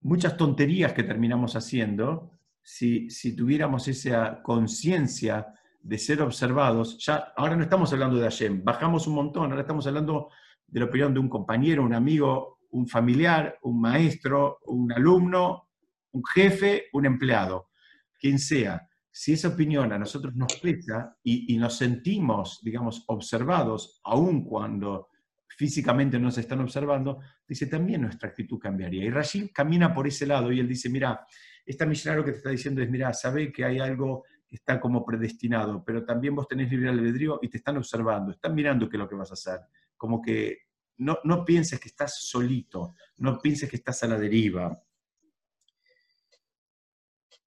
muchas 0.00 0.36
tonterías 0.36 0.92
que 0.92 1.02
terminamos 1.02 1.56
haciendo, 1.56 2.38
si, 2.62 3.10
si 3.10 3.34
tuviéramos 3.34 3.88
esa 3.88 4.40
conciencia 4.42 5.52
de 5.82 5.98
ser 5.98 6.22
observados, 6.22 6.98
ya 6.98 7.32
ahora 7.36 7.56
no 7.56 7.62
estamos 7.62 7.92
hablando 7.92 8.16
de 8.16 8.24
Hashem, 8.24 8.62
bajamos 8.64 9.06
un 9.06 9.14
montón, 9.14 9.50
ahora 9.50 9.62
estamos 9.62 9.86
hablando 9.86 10.30
de 10.66 10.80
la 10.80 10.86
opinión 10.86 11.12
de 11.12 11.20
un 11.20 11.28
compañero, 11.28 11.82
un 11.82 11.94
amigo, 11.94 12.60
un 12.70 12.86
familiar, 12.86 13.58
un 13.62 13.80
maestro, 13.80 14.58
un 14.66 14.92
alumno, 14.92 15.68
un 16.12 16.22
jefe, 16.24 16.84
un 16.92 17.06
empleado, 17.06 17.70
quien 18.18 18.38
sea 18.38 18.88
si 19.14 19.34
esa 19.34 19.48
opinión 19.48 19.92
a 19.92 19.98
nosotros 19.98 20.34
nos 20.34 20.54
pesa 20.56 21.14
y, 21.22 21.56
nos 21.58 21.76
sentimos, 21.76 22.60
digamos, 22.62 23.04
observados, 23.08 24.00
aun 24.04 24.42
cuando 24.42 25.08
físicamente 25.46 26.18
nos 26.18 26.38
están 26.38 26.60
observando, 26.60 27.20
dice, 27.46 27.66
también 27.66 28.00
nuestra 28.00 28.30
actitud 28.30 28.58
cambiaría. 28.58 29.04
Y 29.04 29.10
Rashid 29.10 29.50
camina 29.52 29.92
por 29.92 30.06
ese 30.06 30.26
lado 30.26 30.50
y 30.50 30.60
él 30.60 30.66
dice, 30.66 30.88
mira, 30.88 31.26
esta 31.66 31.84
misionario 31.84 32.24
que 32.24 32.32
te 32.32 32.38
está 32.38 32.50
diciendo 32.50 32.80
es, 32.80 32.88
mira, 32.88 33.12
sabe 33.12 33.52
que 33.52 33.66
hay 33.66 33.78
algo 33.78 34.24
está 34.56 34.80
como 34.80 35.04
predestinado, 35.04 35.82
pero 35.84 36.04
también 36.04 36.34
vos 36.34 36.48
tenés 36.48 36.70
libre 36.70 36.90
albedrío 36.90 37.38
y 37.42 37.48
te 37.48 37.58
están 37.58 37.76
observando, 37.76 38.32
están 38.32 38.54
mirando 38.54 38.88
qué 38.88 38.96
es 38.96 39.00
lo 39.00 39.08
que 39.08 39.16
vas 39.16 39.30
a 39.30 39.34
hacer. 39.34 39.60
Como 39.96 40.20
que 40.20 40.58
no, 40.98 41.18
no 41.24 41.44
pienses 41.44 41.80
que 41.80 41.88
estás 41.88 42.22
solito, 42.26 42.94
no 43.18 43.38
pienses 43.38 43.70
que 43.70 43.76
estás 43.76 44.02
a 44.02 44.08
la 44.08 44.18
deriva. 44.18 44.80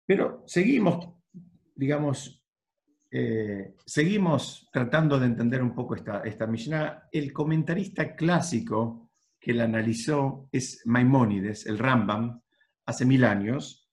Pero 0.06 0.42
seguimos 0.46 1.18
digamos, 1.78 2.44
eh, 3.08 3.76
seguimos 3.86 4.68
tratando 4.72 5.18
de 5.18 5.26
entender 5.26 5.62
un 5.62 5.74
poco 5.74 5.94
esta, 5.94 6.22
esta. 6.22 7.08
El 7.12 7.32
comentarista 7.32 8.16
clásico 8.16 9.12
que 9.38 9.54
la 9.54 9.64
analizó 9.64 10.48
es 10.50 10.82
Maimónides, 10.86 11.66
el 11.66 11.78
Rambam, 11.78 12.42
hace 12.84 13.04
mil 13.04 13.24
años, 13.24 13.87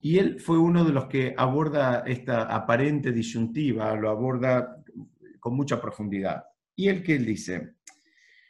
y 0.00 0.18
él 0.18 0.40
fue 0.40 0.58
uno 0.58 0.84
de 0.84 0.92
los 0.92 1.06
que 1.06 1.34
aborda 1.36 2.04
esta 2.06 2.42
aparente 2.42 3.12
disyuntiva, 3.12 3.94
lo 3.96 4.10
aborda 4.10 4.82
con 5.40 5.54
mucha 5.54 5.80
profundidad. 5.80 6.44
Y 6.74 6.88
él 6.88 7.02
que 7.02 7.16
él 7.16 7.24
dice, 7.24 7.76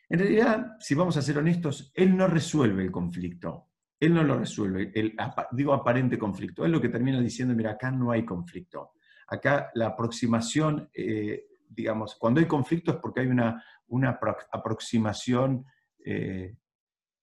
en 0.09 0.19
realidad, 0.19 0.77
si 0.79 0.95
vamos 0.95 1.17
a 1.17 1.23
ser 1.23 1.39
honestos, 1.39 1.93
él 1.95 2.17
no 2.17 2.27
resuelve 2.27 2.83
el 2.83 2.91
conflicto. 2.91 3.69
Él 3.99 4.13
no 4.13 4.23
lo 4.23 4.39
resuelve, 4.39 4.93
el, 4.95 5.17
digo 5.53 5.73
aparente 5.73 6.19
conflicto. 6.19 6.65
Él 6.65 6.73
lo 6.73 6.81
que 6.81 6.91
termina 6.91 7.21
diciendo, 7.21 7.55
mira, 7.55 7.73
acá 7.73 7.91
no 7.91 8.11
hay 8.11 8.25
conflicto. 8.25 8.93
Acá 9.29 9.71
la 9.75 9.87
aproximación, 9.87 10.91
eh, 10.93 11.47
digamos, 11.69 12.17
cuando 12.17 12.41
hay 12.41 12.47
conflicto 12.47 12.93
es 12.93 12.97
porque 12.99 13.21
hay 13.21 13.27
una, 13.29 13.65
una 13.89 14.19
aproximación, 14.53 15.65
eh, 16.05 16.57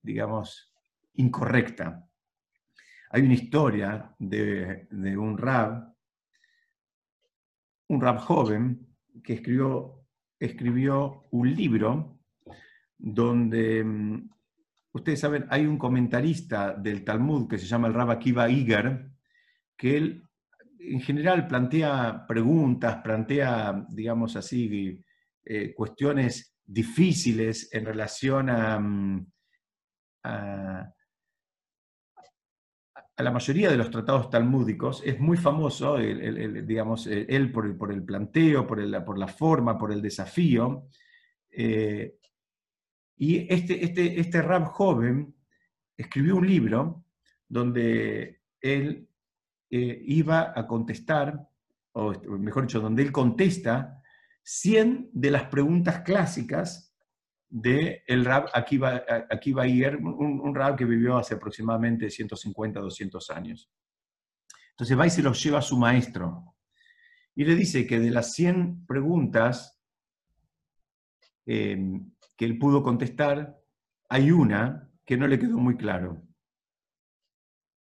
digamos, 0.01 0.73
incorrecta. 1.13 2.03
Hay 3.15 3.21
una 3.21 3.35
historia 3.35 4.11
de, 4.17 4.87
un 5.15 5.37
rab, 5.37 5.93
un 7.89 8.01
rab 8.01 8.17
joven, 8.17 8.87
que 9.23 9.33
escribió, 9.33 10.07
escribió 10.39 11.25
un 11.29 11.53
libro 11.53 12.19
donde, 12.97 13.83
mm, 13.83 14.29
ustedes 14.93 15.19
saben, 15.19 15.45
hay 15.51 15.67
un 15.67 15.77
comentarista 15.77 16.73
del 16.73 17.03
Talmud 17.03 17.47
que 17.47 17.59
se 17.59 17.67
llama 17.67 17.87
el 17.87 17.93
Rab 17.93 18.09
Akiva 18.09 18.49
Iger, 18.49 19.11
que 19.77 19.95
él 19.95 20.23
en 20.79 20.99
general 20.99 21.47
plantea 21.47 22.25
preguntas, 22.27 22.97
plantea, 23.03 23.85
digamos 23.89 24.35
así, 24.35 24.99
eh, 25.45 25.71
cuestiones 25.75 26.57
difíciles 26.65 27.69
en 27.73 27.85
relación 27.85 28.49
a, 28.49 28.79
mm, 28.79 29.27
a, 33.15 33.23
la 33.23 33.31
mayoría 33.31 33.69
de 33.69 33.77
los 33.77 33.89
tratados 33.89 34.29
talmúdicos. 34.29 35.01
Es 35.05 35.19
muy 35.19 35.37
famoso, 35.37 35.97
digamos, 35.97 37.07
él 37.07 37.51
por 37.51 37.65
el, 37.65 37.77
el 37.91 38.03
planteo, 38.03 38.67
por, 38.67 38.79
el, 38.79 38.91
la 38.91 39.27
forma, 39.27 39.77
por 39.77 39.91
el 39.91 40.01
desafío. 40.01 40.87
Eh, 41.51 42.17
y 43.17 43.53
este, 43.53 43.83
este, 43.83 44.19
este 44.19 44.41
rap 44.41 44.67
joven 44.67 45.35
escribió 45.95 46.35
un 46.37 46.47
libro 46.47 47.05
donde 47.47 48.41
él 48.59 49.07
eh, 49.69 50.01
iba 50.05 50.53
a 50.55 50.67
contestar, 50.67 51.47
o 51.93 52.13
mejor 52.37 52.63
dicho, 52.63 52.79
donde 52.79 53.03
él 53.03 53.11
contesta 53.11 54.01
100 54.43 55.09
de 55.13 55.31
las 55.31 55.43
preguntas 55.43 56.01
clásicas 56.01 56.92
del 57.53 58.01
el 58.07 58.25
rab 58.25 58.49
Akiva, 58.51 59.03
Akiva 59.29 59.67
Iyer, 59.67 59.97
un, 59.97 60.41
un 60.41 60.55
rab 60.55 60.75
que 60.75 60.85
vivió 60.85 61.17
hace 61.17 61.35
aproximadamente 61.35 62.09
150, 62.09 62.79
200 62.79 63.29
años. 63.29 63.69
Entonces 64.71 64.97
va 64.97 65.05
y 65.05 65.11
se 65.11 65.21
los 65.21 65.41
lleva 65.43 65.59
a 65.59 65.61
su 65.61 65.77
maestro 65.77 66.55
y 67.35 67.45
le 67.45 67.55
dice 67.55 67.85
que 67.85 67.99
de 67.99 68.09
las 68.09 68.33
100 68.33 68.85
preguntas, 68.85 69.79
eh, 71.45 71.77
que 72.35 72.45
él 72.45 72.57
pudo 72.57 72.81
contestar, 72.81 73.59
hay 74.09 74.31
una 74.31 74.89
que 75.05 75.17
no 75.17 75.27
le 75.27 75.39
quedó 75.39 75.57
muy 75.57 75.77
claro. 75.77 76.23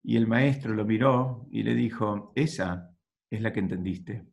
Y 0.04 0.18
el 0.18 0.28
maestro 0.28 0.74
lo 0.74 0.86
miró 0.86 1.48
y 1.52 1.64
le 1.64 1.76
dijo, 1.76 2.34
esa 2.36 2.94
es 3.30 3.42
la 3.42 3.54
que 3.54 3.60
entendiste. 3.60 4.26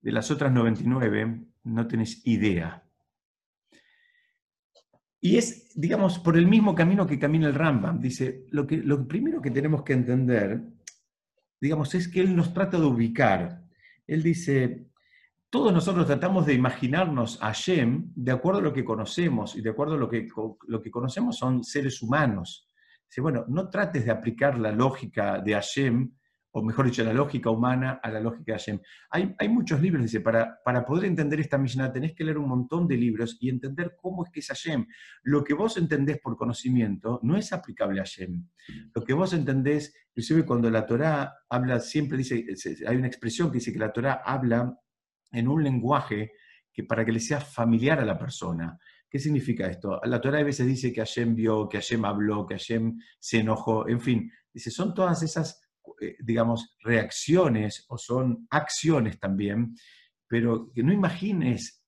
De 0.00 0.12
las 0.12 0.30
otras 0.30 0.52
99 0.52 1.46
no 1.64 1.86
tenés 1.86 2.26
idea. 2.26 2.85
Y 5.26 5.38
es, 5.38 5.72
digamos, 5.74 6.20
por 6.20 6.36
el 6.36 6.46
mismo 6.46 6.72
camino 6.72 7.04
que 7.04 7.18
camina 7.18 7.48
el 7.48 7.54
Rambam. 7.54 7.98
Dice, 7.98 8.44
lo, 8.50 8.64
que, 8.64 8.76
lo 8.76 9.08
primero 9.08 9.42
que 9.42 9.50
tenemos 9.50 9.82
que 9.82 9.92
entender, 9.92 10.62
digamos, 11.60 11.92
es 11.96 12.06
que 12.06 12.20
él 12.20 12.36
nos 12.36 12.54
trata 12.54 12.78
de 12.78 12.86
ubicar. 12.86 13.60
Él 14.06 14.22
dice, 14.22 14.86
todos 15.50 15.72
nosotros 15.72 16.06
tratamos 16.06 16.46
de 16.46 16.54
imaginarnos 16.54 17.40
a 17.42 17.52
de 18.14 18.30
acuerdo 18.30 18.60
a 18.60 18.62
lo 18.62 18.72
que 18.72 18.84
conocemos, 18.84 19.56
y 19.56 19.62
de 19.62 19.70
acuerdo 19.70 19.94
a 19.94 19.98
lo 19.98 20.08
que, 20.08 20.28
lo 20.68 20.80
que 20.80 20.92
conocemos 20.92 21.36
son 21.36 21.64
seres 21.64 22.00
humanos. 22.02 22.68
Dice, 23.08 23.20
bueno, 23.20 23.46
no 23.48 23.68
trates 23.68 24.04
de 24.04 24.12
aplicar 24.12 24.56
la 24.56 24.70
lógica 24.70 25.40
de 25.40 25.54
Hashem, 25.54 26.08
o 26.58 26.62
mejor 26.62 26.86
dicho, 26.86 27.04
la 27.04 27.12
lógica 27.12 27.50
humana 27.50 28.00
a 28.02 28.10
la 28.10 28.18
lógica 28.18 28.52
de 28.52 28.58
Hashem. 28.58 28.80
Hay, 29.10 29.34
hay 29.38 29.48
muchos 29.50 29.78
libros, 29.78 30.04
dice, 30.04 30.22
para, 30.22 30.58
para 30.64 30.86
poder 30.86 31.04
entender 31.04 31.38
esta 31.38 31.58
Mishnah 31.58 31.92
tenés 31.92 32.14
que 32.14 32.24
leer 32.24 32.38
un 32.38 32.48
montón 32.48 32.88
de 32.88 32.96
libros 32.96 33.36
y 33.40 33.50
entender 33.50 33.94
cómo 33.94 34.24
es 34.24 34.30
que 34.30 34.40
es 34.40 34.46
Hashem. 34.46 34.86
Lo 35.24 35.44
que 35.44 35.52
vos 35.52 35.76
entendés 35.76 36.18
por 36.18 36.34
conocimiento 36.34 37.20
no 37.22 37.36
es 37.36 37.52
aplicable 37.52 38.00
a 38.00 38.04
Hashem. 38.04 38.48
Lo 38.94 39.04
que 39.04 39.12
vos 39.12 39.34
entendés, 39.34 39.94
inclusive 40.08 40.46
cuando 40.46 40.70
la 40.70 40.86
Torah 40.86 41.30
habla, 41.50 41.78
siempre 41.78 42.16
dice, 42.16 42.46
hay 42.86 42.96
una 42.96 43.06
expresión 43.06 43.50
que 43.50 43.58
dice 43.58 43.70
que 43.70 43.78
la 43.78 43.92
Torah 43.92 44.22
habla 44.24 44.80
en 45.32 45.48
un 45.48 45.62
lenguaje 45.62 46.32
que 46.72 46.84
para 46.84 47.04
que 47.04 47.12
le 47.12 47.20
sea 47.20 47.38
familiar 47.38 48.00
a 48.00 48.06
la 48.06 48.18
persona. 48.18 48.78
¿Qué 49.10 49.18
significa 49.18 49.66
esto? 49.66 50.00
La 50.04 50.22
Torah 50.22 50.38
a 50.38 50.42
veces 50.42 50.66
dice 50.66 50.90
que 50.90 51.02
Hashem 51.02 51.34
vio, 51.34 51.68
que 51.68 51.76
Hashem 51.76 52.02
habló, 52.06 52.46
que 52.46 52.54
Hashem 52.54 52.98
se 53.18 53.40
enojó, 53.40 53.86
en 53.86 54.00
fin, 54.00 54.32
dice, 54.54 54.70
son 54.70 54.94
todas 54.94 55.22
esas, 55.22 55.65
eh, 56.00 56.16
digamos, 56.20 56.76
reacciones 56.82 57.84
o 57.88 57.98
son 57.98 58.46
acciones 58.50 59.18
también, 59.18 59.74
pero 60.28 60.70
que 60.72 60.82
no 60.82 60.92
imagines, 60.92 61.84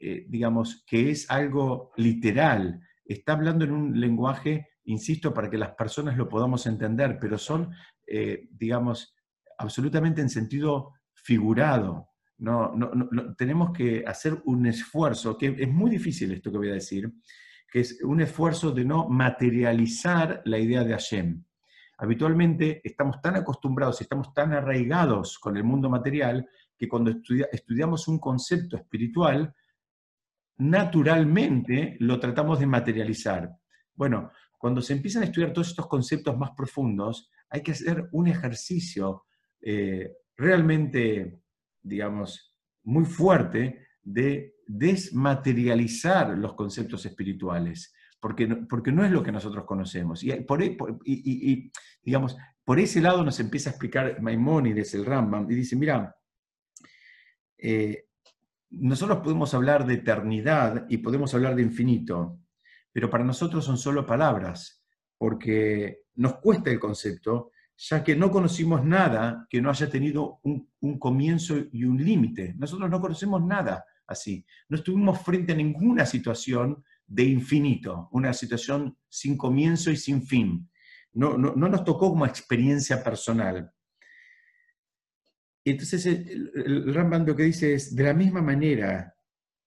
eh, 0.00 0.24
digamos, 0.28 0.84
que 0.86 1.10
es 1.10 1.30
algo 1.30 1.92
literal. 1.96 2.80
Está 3.04 3.32
hablando 3.32 3.64
en 3.64 3.72
un 3.72 4.00
lenguaje, 4.00 4.68
insisto, 4.84 5.32
para 5.32 5.50
que 5.50 5.58
las 5.58 5.74
personas 5.74 6.16
lo 6.16 6.28
podamos 6.28 6.66
entender, 6.66 7.18
pero 7.20 7.38
son, 7.38 7.70
eh, 8.06 8.48
digamos, 8.50 9.14
absolutamente 9.58 10.20
en 10.20 10.30
sentido 10.30 10.94
figurado. 11.14 12.10
No, 12.38 12.74
no, 12.76 13.34
tenemos 13.36 13.72
que 13.72 14.04
hacer 14.06 14.42
un 14.44 14.66
esfuerzo, 14.66 15.38
que 15.38 15.56
es 15.58 15.68
muy 15.68 15.90
difícil 15.90 16.32
esto 16.32 16.52
que 16.52 16.58
voy 16.58 16.70
a 16.70 16.74
decir, 16.74 17.10
que 17.70 17.80
es 17.80 18.02
un 18.02 18.20
esfuerzo 18.20 18.72
de 18.72 18.84
no 18.84 19.08
materializar 19.08 20.42
la 20.44 20.58
idea 20.58 20.84
de 20.84 20.92
Hashem. 20.92 21.45
Habitualmente 21.98 22.80
estamos 22.84 23.20
tan 23.20 23.36
acostumbrados, 23.36 24.00
estamos 24.00 24.32
tan 24.34 24.52
arraigados 24.52 25.38
con 25.38 25.56
el 25.56 25.64
mundo 25.64 25.88
material, 25.88 26.48
que 26.76 26.88
cuando 26.88 27.10
estudiamos 27.10 28.06
un 28.08 28.18
concepto 28.18 28.76
espiritual, 28.76 29.54
naturalmente 30.58 31.96
lo 32.00 32.20
tratamos 32.20 32.60
de 32.60 32.66
materializar. 32.66 33.50
Bueno, 33.94 34.30
cuando 34.58 34.82
se 34.82 34.92
empiezan 34.92 35.22
a 35.22 35.26
estudiar 35.26 35.52
todos 35.52 35.68
estos 35.68 35.86
conceptos 35.86 36.36
más 36.36 36.50
profundos, 36.56 37.30
hay 37.48 37.62
que 37.62 37.72
hacer 37.72 38.08
un 38.12 38.26
ejercicio 38.26 39.24
eh, 39.60 40.12
realmente 40.36 41.40
digamos, 41.86 42.52
muy 42.82 43.04
fuerte 43.04 43.86
de 44.02 44.56
desmaterializar 44.66 46.36
los 46.36 46.54
conceptos 46.54 47.06
espirituales, 47.06 47.94
porque 48.20 48.46
porque 48.68 48.92
no 48.92 49.04
es 49.04 49.10
lo 49.10 49.22
que 49.22 49.32
nosotros 49.32 49.64
conocemos. 49.64 50.22
Y 50.24 50.32
por, 50.40 50.62
e, 50.62 50.76
y, 51.04 51.70
digamos, 52.02 52.36
por 52.64 52.78
ese 52.78 53.00
lado 53.00 53.24
nos 53.24 53.38
empieza 53.40 53.70
a 53.70 53.72
explicar 53.72 54.20
Maimónides, 54.20 54.94
el 54.94 55.04
Rambam, 55.04 55.50
y 55.50 55.54
dice, 55.54 55.76
mira, 55.76 56.16
eh, 57.58 58.06
nosotros 58.70 59.18
podemos 59.18 59.54
hablar 59.54 59.86
de 59.86 59.94
eternidad 59.94 60.86
y 60.88 60.98
podemos 60.98 61.32
hablar 61.34 61.54
de 61.54 61.62
infinito, 61.62 62.40
pero 62.92 63.08
para 63.08 63.24
nosotros 63.24 63.64
son 63.64 63.78
solo 63.78 64.04
palabras, 64.04 64.82
porque 65.16 66.00
nos 66.16 66.36
cuesta 66.36 66.70
el 66.70 66.80
concepto 66.80 67.52
ya 67.76 68.02
que 68.02 68.16
no 68.16 68.30
conocimos 68.30 68.84
nada 68.84 69.46
que 69.50 69.60
no 69.60 69.70
haya 69.70 69.88
tenido 69.90 70.40
un, 70.42 70.98
comienzo 70.98 71.56
y 71.72 71.84
un 71.84 72.02
límite. 72.02 72.54
Nosotros 72.56 72.88
no 72.88 73.00
conocemos 73.00 73.44
nada 73.44 73.84
así. 74.06 74.44
No 74.68 74.78
estuvimos 74.78 75.20
frente 75.20 75.52
a 75.52 75.56
ninguna 75.56 76.06
situación 76.06 76.82
de 77.06 77.24
infinito, 77.24 78.08
una 78.12 78.32
situación 78.32 78.96
sin 79.08 79.36
comienzo 79.36 79.90
y 79.90 79.96
sin 79.96 80.22
fin. 80.26 80.68
No, 81.12 81.38
no, 81.38 81.54
nos 81.54 81.84
tocó 81.84 82.10
como 82.10 82.26
experiencia 82.26 83.02
personal. 83.02 83.72
Entonces 85.64 86.04
el, 86.06 86.52
el 86.54 87.36
que 87.36 87.42
dice 87.42 87.74
es, 87.74 87.94
de 87.94 88.04
la 88.04 88.14
misma 88.14 88.42
manera 88.42 89.14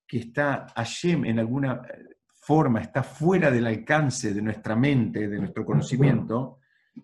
que 0.08 0.20
está 0.20 0.68
Hashem 0.76 1.26
en 1.26 1.40
alguna 1.40 1.82
forma, 2.34 2.82
está 2.82 3.04
fuera 3.04 3.52
del 3.52 3.68
alcance 3.68 4.34
de 4.34 4.42
nuestra 4.42 4.76
mente, 4.76 5.28
de 5.28 5.38
nuestro 5.38 5.66
conocimiento, 5.66 6.60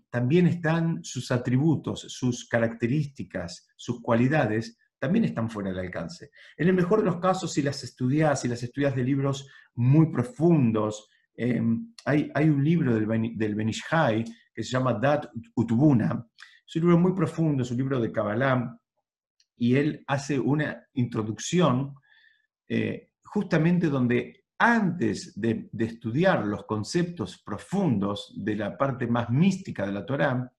también 0.09 0.47
están 0.47 1.03
sus 1.03 1.31
atributos, 1.31 2.01
sus 2.01 2.47
características, 2.47 3.67
sus 3.75 4.01
cualidades, 4.01 4.77
también 4.99 5.25
están 5.25 5.49
fuera 5.49 5.69
del 5.69 5.79
alcance. 5.79 6.31
En 6.57 6.67
el 6.67 6.73
mejor 6.73 6.99
de 6.99 7.05
los 7.05 7.19
casos, 7.19 7.51
si 7.53 7.61
las 7.61 7.83
estudias, 7.83 8.41
si 8.41 8.47
las 8.47 8.63
estudias 8.63 8.95
de 8.95 9.03
libros 9.03 9.49
muy 9.75 10.11
profundos, 10.11 11.09
em, 11.35 11.93
hay, 12.05 12.31
hay, 12.33 12.49
un 12.49 12.63
libro 12.63 12.95
del, 12.95 13.55
Benishai 13.55 14.23
que 14.53 14.63
se 14.63 14.71
llama 14.71 14.93
Dat 14.93 15.29
Utbuna, 15.55 16.25
es 16.67 16.75
un 16.77 16.81
libro 16.81 16.97
muy 16.97 17.13
profundo, 17.13 17.63
es 17.63 17.71
un 17.71 17.77
libro 17.77 17.99
de 17.99 18.11
Kabbalah, 18.11 18.79
y 19.57 19.75
él 19.75 20.03
hace 20.07 20.39
una 20.39 20.87
introducción 20.93 21.95
eh, 22.67 23.11
justamente 23.23 23.87
donde 23.87 24.45
antes 24.57 25.39
de, 25.39 25.69
estudiar 25.77 26.45
los 26.45 26.65
conceptos 26.65 27.41
profundos 27.43 28.33
de 28.37 28.55
la 28.55 28.77
parte 28.77 29.07
más 29.07 29.29
mística 29.29 29.85
de 29.85 29.91
la 29.91 30.05
Torá, 30.05 30.51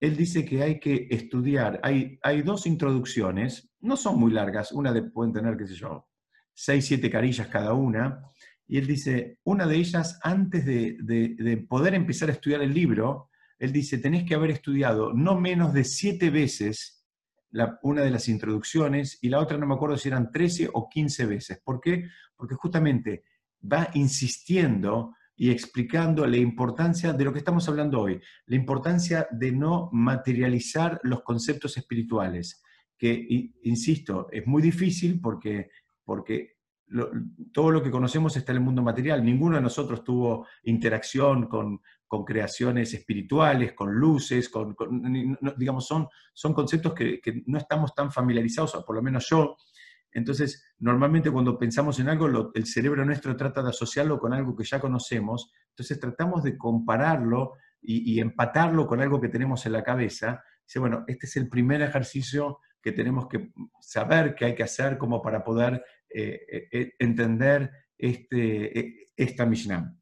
él 0.00 0.16
dice 0.16 0.44
que 0.44 0.62
hay 0.62 0.78
que 0.78 1.08
estudiar, 1.10 1.80
hay, 1.82 2.42
dos 2.42 2.66
introducciones, 2.66 3.70
no 3.80 3.96
son 3.96 4.18
muy 4.18 4.32
largas, 4.32 4.72
una 4.72 4.92
de, 4.92 5.02
pueden 5.02 5.32
tener, 5.32 5.56
qué 5.56 5.66
sé 5.66 5.74
yo, 5.74 6.08
seis, 6.52 6.86
siete 6.86 7.10
carillas 7.10 7.48
cada 7.48 7.72
una, 7.72 8.22
y 8.68 8.78
él 8.78 8.86
dice, 8.86 9.38
una 9.44 9.66
de 9.66 9.76
ellas, 9.76 10.18
antes 10.22 10.66
de, 10.66 11.66
poder 11.68 11.94
empezar 11.94 12.28
a 12.28 12.32
estudiar 12.32 12.62
el 12.62 12.74
libro, 12.74 13.30
él 13.58 13.72
dice, 13.72 13.98
tenés 13.98 14.24
que 14.24 14.34
haber 14.34 14.50
estudiado 14.50 15.14
no 15.14 15.40
menos 15.40 15.72
de 15.72 15.84
siete 15.84 16.28
veces 16.28 17.06
la, 17.50 17.78
una 17.82 18.02
de 18.02 18.10
las 18.10 18.28
introducciones 18.28 19.18
y 19.22 19.30
la 19.30 19.40
otra 19.40 19.56
no 19.56 19.66
me 19.66 19.74
acuerdo 19.74 19.96
si 19.96 20.08
eran 20.08 20.30
13 20.30 20.68
o 20.74 20.90
15 20.90 21.26
veces. 21.26 21.60
¿Por 21.64 21.80
qué? 21.80 22.06
Porque 22.36 22.54
justamente 22.54 23.24
va 23.72 23.88
insistiendo 23.94 25.14
y 25.36 25.50
explicando 25.50 26.26
la 26.26 26.38
importancia 26.38 27.12
de 27.12 27.24
lo 27.24 27.32
que 27.32 27.40
estamos 27.40 27.68
hablando 27.68 28.00
hoy, 28.00 28.20
la 28.46 28.56
importancia 28.56 29.28
de 29.30 29.52
no 29.52 29.90
materializar 29.92 30.98
los 31.02 31.22
conceptos 31.22 31.76
espirituales, 31.76 32.62
que, 32.96 33.52
insisto, 33.62 34.28
es 34.32 34.46
muy 34.46 34.62
difícil 34.62 35.20
porque, 35.20 35.70
porque 36.04 36.56
todo 37.52 37.70
lo 37.70 37.82
que 37.82 37.90
conocemos 37.90 38.36
está 38.36 38.52
en 38.52 38.58
el 38.58 38.64
mundo 38.64 38.82
material. 38.82 39.24
Ninguno 39.24 39.56
de 39.56 39.62
nosotros 39.62 40.04
tuvo 40.04 40.46
interacción 40.62 41.46
con, 41.46 41.80
creaciones 42.24 42.94
espirituales, 42.94 43.72
con 43.74 43.92
luces, 43.92 44.48
con, 44.48 44.74
digamos, 45.58 45.86
son, 45.86 46.08
son 46.32 46.54
conceptos 46.54 46.94
que, 46.94 47.20
no 47.46 47.58
estamos 47.58 47.94
tan 47.94 48.10
familiarizados, 48.10 48.74
o 48.76 48.84
por 48.84 48.96
lo 48.96 49.02
menos 49.02 49.26
yo. 49.28 49.56
Entonces, 50.12 50.74
normalmente 50.78 51.30
cuando 51.30 51.58
pensamos 51.58 51.98
en 52.00 52.08
algo, 52.08 52.50
el 52.54 52.66
cerebro 52.66 53.04
nuestro 53.04 53.36
trata 53.36 53.62
de 53.62 53.70
asociarlo 53.70 54.18
con 54.18 54.32
algo 54.32 54.56
que 54.56 54.64
ya 54.64 54.80
conocemos, 54.80 55.52
entonces 55.70 56.00
tratamos 56.00 56.42
de 56.42 56.56
compararlo 56.56 57.54
y, 57.82 58.18
empatarlo 58.18 58.86
con 58.86 59.00
algo 59.00 59.20
que 59.20 59.28
tenemos 59.28 59.64
en 59.66 59.72
la 59.72 59.84
cabeza. 59.84 60.42
Dice, 60.66 60.78
bueno, 60.80 61.04
este 61.06 61.26
es 61.26 61.36
el 61.36 61.48
primer 61.48 61.82
ejercicio 61.82 62.58
que 62.82 62.92
tenemos 62.92 63.28
que 63.28 63.52
saber 63.80 64.34
que 64.34 64.46
hay 64.46 64.54
que 64.54 64.64
hacer 64.64 64.98
como 64.98 65.22
para 65.22 65.44
poder 65.44 65.84
eh, 66.08 66.40
eh, 66.72 66.92
entender 66.98 67.70
este, 67.96 69.10
esta 69.16 69.46
Mishnah. 69.46 69.94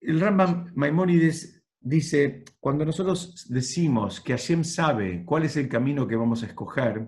El 0.00 0.20
Rambam 0.20 0.72
Maimónides 0.74 1.63
dice, 1.84 2.44
cuando 2.58 2.84
nosotros 2.84 3.46
decimos 3.48 4.20
que 4.20 4.32
Hashem 4.32 4.64
sabe 4.64 5.24
cuál 5.24 5.44
es 5.44 5.56
el 5.56 5.68
camino 5.68 6.08
que 6.08 6.16
vamos 6.16 6.42
a 6.42 6.46
escoger, 6.46 7.06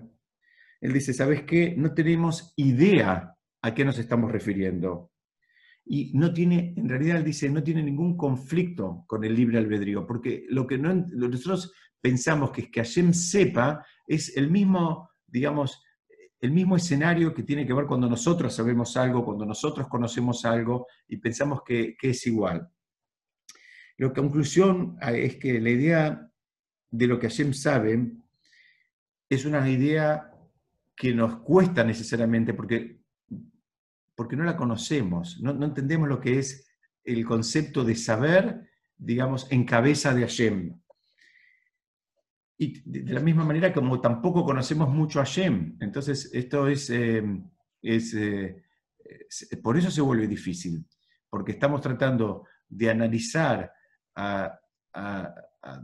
él 0.79 0.93
dice, 0.93 1.13
¿sabes 1.13 1.43
qué? 1.43 1.75
No 1.75 1.93
tenemos 1.93 2.53
idea 2.55 3.35
a 3.61 3.73
qué 3.73 3.83
nos 3.83 3.97
estamos 3.97 4.31
refiriendo. 4.31 5.11
Y 5.85 6.11
no 6.13 6.33
tiene, 6.33 6.73
en 6.77 6.87
realidad 6.87 7.17
él 7.17 7.23
dice, 7.23 7.49
no 7.49 7.63
tiene 7.63 7.81
ningún 7.81 8.15
conflicto 8.15 9.03
con 9.07 9.23
el 9.23 9.35
libre 9.35 9.57
albedrío, 9.57 10.05
porque 10.05 10.45
lo 10.49 10.67
que 10.67 10.77
nosotros 10.77 11.73
pensamos 11.99 12.51
que 12.51 12.61
es 12.61 12.69
que 12.69 12.81
Hashem 12.81 13.13
sepa 13.13 13.85
es 14.05 14.37
el 14.37 14.51
mismo, 14.51 15.09
digamos, 15.25 15.81
el 16.39 16.51
mismo 16.51 16.75
escenario 16.75 17.33
que 17.33 17.43
tiene 17.43 17.65
que 17.65 17.73
ver 17.73 17.87
cuando 17.87 18.07
nosotros 18.07 18.53
sabemos 18.53 18.95
algo, 18.95 19.25
cuando 19.25 19.45
nosotros 19.45 19.87
conocemos 19.87 20.45
algo 20.45 20.85
y 21.07 21.17
pensamos 21.17 21.61
que, 21.65 21.95
es 21.99 22.27
igual. 22.27 22.69
La 23.97 24.13
conclusión 24.13 24.97
ah, 25.01 25.11
es 25.11 25.37
que 25.37 25.59
la 25.59 25.69
idea 25.69 26.31
de 26.91 27.07
lo 27.07 27.19
que 27.19 27.27
Hashem 27.27 27.53
sabe 27.53 28.11
es 29.29 29.45
una 29.45 29.67
idea 29.69 30.31
que 30.95 31.13
nos 31.13 31.37
cuesta 31.37 31.83
necesariamente 31.83 32.53
porque, 32.53 33.01
porque 34.15 34.35
no 34.35 34.43
la 34.43 34.55
conocemos, 34.55 35.39
no, 35.41 35.51
entendemos 35.63 36.07
lo 36.07 36.19
que 36.19 36.39
es 36.39 36.67
el 37.03 37.25
concepto 37.25 37.83
de 37.83 37.95
saber, 37.95 38.69
digamos, 38.97 39.51
en 39.51 39.65
cabeza 39.65 40.13
de 40.13 40.21
Hashem. 40.21 40.79
Y 42.59 42.81
de 42.89 43.13
la 43.13 43.19
misma 43.19 43.45
manera 43.45 43.71
como 43.71 44.01
tampoco 44.01 44.43
conocemos 44.43 44.89
mucho 44.89 45.21
a 45.21 45.23
Shem. 45.23 45.77
Entonces, 45.79 46.31
esto 46.33 46.67
es, 46.67 46.89
eh, 46.89 47.23
es 47.81 48.13
eh, 48.15 48.63
por 49.61 49.77
eso 49.77 49.91
se 49.91 50.01
vuelve 50.01 50.27
difícil, 50.27 50.85
porque 51.29 51.51
estamos 51.51 51.81
tratando 51.81 52.45
de 52.67 52.89
analizar 52.89 53.71
a, 54.17 55.33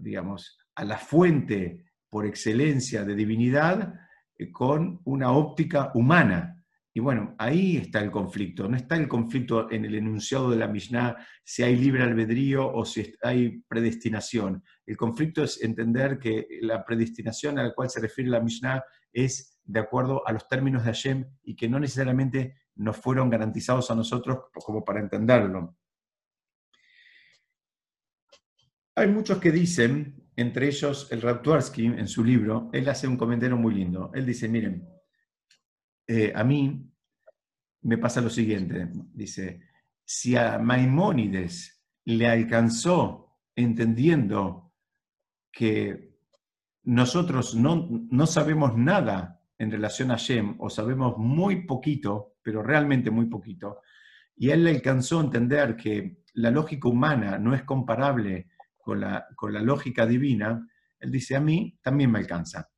digamos, 0.01 0.57
a 0.75 0.83
la 0.83 0.97
fuente 0.97 1.85
por 2.09 2.25
excelencia 2.25 3.03
de 3.03 3.15
divinidad 3.15 3.93
eh, 4.37 4.51
con 4.51 5.01
una 5.05 5.31
óptica 5.31 5.91
humana. 5.95 6.59
Y 6.95 6.99
bueno, 6.99 7.35
ahí 7.39 7.77
está 7.77 8.01
el 8.01 8.11
conflicto. 8.11 8.67
No 8.67 8.77
está 8.77 8.95
el 8.95 9.07
conflicto 9.07 9.71
en 9.71 9.85
el 9.85 9.95
enunciado 9.95 10.51
de 10.51 10.57
la 10.57 10.67
Mishnah 10.67 11.17
si 11.43 11.63
hay 11.63 11.75
libre 11.75 12.03
albedrío 12.03 12.71
o 12.71 12.85
si 12.85 13.15
hay 13.23 13.63
predestinación. 13.67 14.63
El 14.85 14.95
conflicto 14.95 15.43
es 15.43 15.61
entender 15.63 16.19
que 16.19 16.45
la 16.61 16.85
predestinación 16.85 17.57
a 17.57 17.63
la 17.63 17.73
cual 17.73 17.89
se 17.89 17.99
refiere 17.99 18.29
la 18.29 18.41
Mishnah 18.41 18.83
es 19.11 19.59
de 19.63 19.79
acuerdo 19.79 20.21
a 20.27 20.33
los 20.33 20.47
términos 20.47 20.83
de 20.83 20.91
Hashem 20.91 21.25
y 21.43 21.55
que 21.55 21.67
no 21.67 21.79
necesariamente 21.79 22.57
nos 22.75 22.97
fueron 22.97 23.29
garantizados 23.29 23.89
a 23.89 23.95
nosotros 23.95 24.39
como 24.53 24.83
para 24.83 24.99
entenderlo. 24.99 25.75
Hay 28.95 29.07
muchos 29.07 29.39
que 29.39 29.51
dicen, 29.51 30.29
entre 30.35 30.67
ellos 30.67 31.07
el 31.11 31.21
Rab 31.21 31.41
en 31.75 32.07
su 32.07 32.23
libro, 32.23 32.69
él 32.73 32.87
hace 32.89 33.07
un 33.07 33.17
comentario 33.17 33.57
muy 33.57 33.73
lindo. 33.73 34.11
Él 34.13 34.25
dice, 34.25 34.47
miren, 34.47 34.87
eh, 36.07 36.31
a 36.35 36.43
mí 36.43 36.91
me 37.81 37.97
pasa 37.97 38.21
lo 38.21 38.29
siguiente, 38.29 38.89
dice, 39.13 39.61
si 40.05 40.35
a 40.35 40.59
Maimónides 40.59 41.83
le 42.05 42.27
alcanzó 42.27 43.37
entendiendo 43.55 44.73
que 45.51 46.17
nosotros 46.83 47.55
no, 47.55 47.87
no 48.09 48.27
sabemos 48.27 48.77
nada 48.77 49.41
en 49.57 49.71
relación 49.71 50.11
a 50.11 50.17
Shem, 50.17 50.55
o 50.59 50.69
sabemos 50.69 51.17
muy 51.17 51.65
poquito, 51.65 52.35
pero 52.41 52.61
realmente 52.61 53.09
muy 53.11 53.25
poquito, 53.25 53.81
y 54.35 54.49
él 54.49 54.63
le 54.63 54.71
alcanzó 54.71 55.19
a 55.19 55.23
entender 55.23 55.75
que 55.75 56.23
la 56.33 56.51
lógica 56.51 56.89
humana 56.89 57.37
no 57.37 57.53
es 57.53 57.63
comparable 57.63 58.49
con 58.83 58.99
la, 58.99 59.25
con 59.35 59.53
la 59.53 59.61
lógica 59.61 60.05
divina, 60.05 60.67
él 60.99 61.11
dice, 61.11 61.35
a 61.35 61.39
mí 61.39 61.79
también 61.81 62.11
me 62.11 62.19
alcanza 62.19 62.69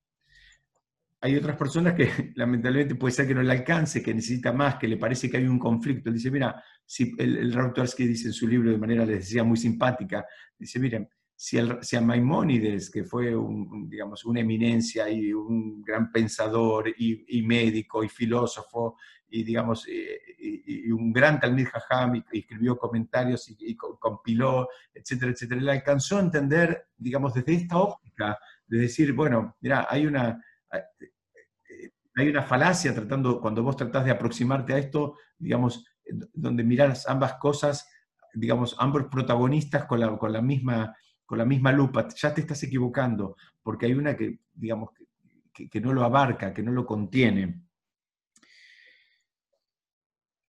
hay 1.26 1.36
otras 1.36 1.58
personas 1.58 1.96
que 1.96 2.08
lamentablemente 2.36 2.94
puede 2.94 3.12
ser 3.12 3.28
que 3.28 3.34
no 3.34 3.42
le 3.42 3.52
alcance, 3.52 4.04
que 4.04 4.14
necesita 4.14 4.54
más, 4.54 4.76
que 4.76 4.88
le 4.88 4.98
parece 4.98 5.28
que 5.28 5.38
hay 5.38 5.48
un 5.48 5.58
conflicto. 5.58 6.12
Dice, 6.12 6.30
mira, 6.30 6.64
si 6.86 7.16
el, 7.18 7.38
el 7.38 7.52
dice 7.98 8.28
en 8.28 8.34
su 8.34 8.48
libro 8.48 8.70
de 8.70 8.78
manera, 8.78 9.06
les 9.08 9.20
decía, 9.20 9.44
muy 9.44 9.58
simpática, 9.58 10.24
dice, 10.58 10.80
miren, 10.80 11.10
si, 11.36 11.58
a 11.60 12.02
Maimónides, 12.02 12.90
que 12.90 13.04
fue 13.04 13.36
un, 13.36 13.90
digamos, 13.90 14.26
una 14.26 14.40
eminencia 14.40 15.10
y 15.10 15.34
un 15.34 15.82
gran 15.82 16.12
pensador 16.12 16.94
y, 16.98 17.42
médico 17.44 18.04
y 18.04 18.10
filósofo 18.10 18.98
y, 19.30 19.44
digamos, 19.44 19.88
y, 19.88 20.92
un 20.92 21.12
gran 21.12 21.40
Talmud 21.40 21.66
Jajam 21.66 22.16
y, 22.16 22.40
escribió 22.40 22.78
comentarios 22.78 23.50
y, 23.50 23.76
compiló, 23.76 24.70
etcétera, 24.94 25.32
etcétera, 25.32 25.62
le 25.62 25.72
alcanzó 25.72 26.18
a 26.18 26.22
entender, 26.22 26.88
digamos, 26.98 27.34
desde 27.34 27.54
esta 27.54 27.78
óptica, 27.78 28.38
de 28.68 28.80
decir, 28.80 29.14
bueno, 29.14 29.56
mira, 29.62 29.88
hay 29.90 30.08
una 30.08 30.42
hay 32.16 32.30
una 32.30 32.44
falacia 32.44 32.94
tratando, 32.94 33.42
cuando 33.42 33.62
vos 33.62 33.76
tratás 33.76 34.06
de 34.06 34.12
aproximarte 34.12 34.74
a 34.74 34.78
esto, 34.78 35.18
digamos, 35.38 35.86
donde 36.34 36.64
mirás 36.64 37.08
ambas 37.08 37.34
cosas, 37.34 37.90
digamos, 38.34 38.76
ambos 38.80 39.06
protagonistas 39.12 39.86
con 39.86 40.00
la, 40.00 40.18
con 40.18 40.32
la, 40.32 40.42
misma, 40.42 40.96
con 41.26 41.38
la 41.38 41.46
misma 41.46 41.72
lupa, 41.72 42.08
ya 42.16 42.34
te 42.34 42.42
estás 42.42 42.62
equivocando, 42.64 43.36
porque 43.64 43.88
hay 43.88 43.94
una 43.94 44.16
que, 44.16 44.40
digamos, 44.54 44.92
que, 45.54 45.82
no 45.82 45.94
lo 45.94 46.04
abarca, 46.04 46.54
que 46.54 46.62
no 46.62 46.72
lo 46.72 46.86
contiene. 46.86 47.62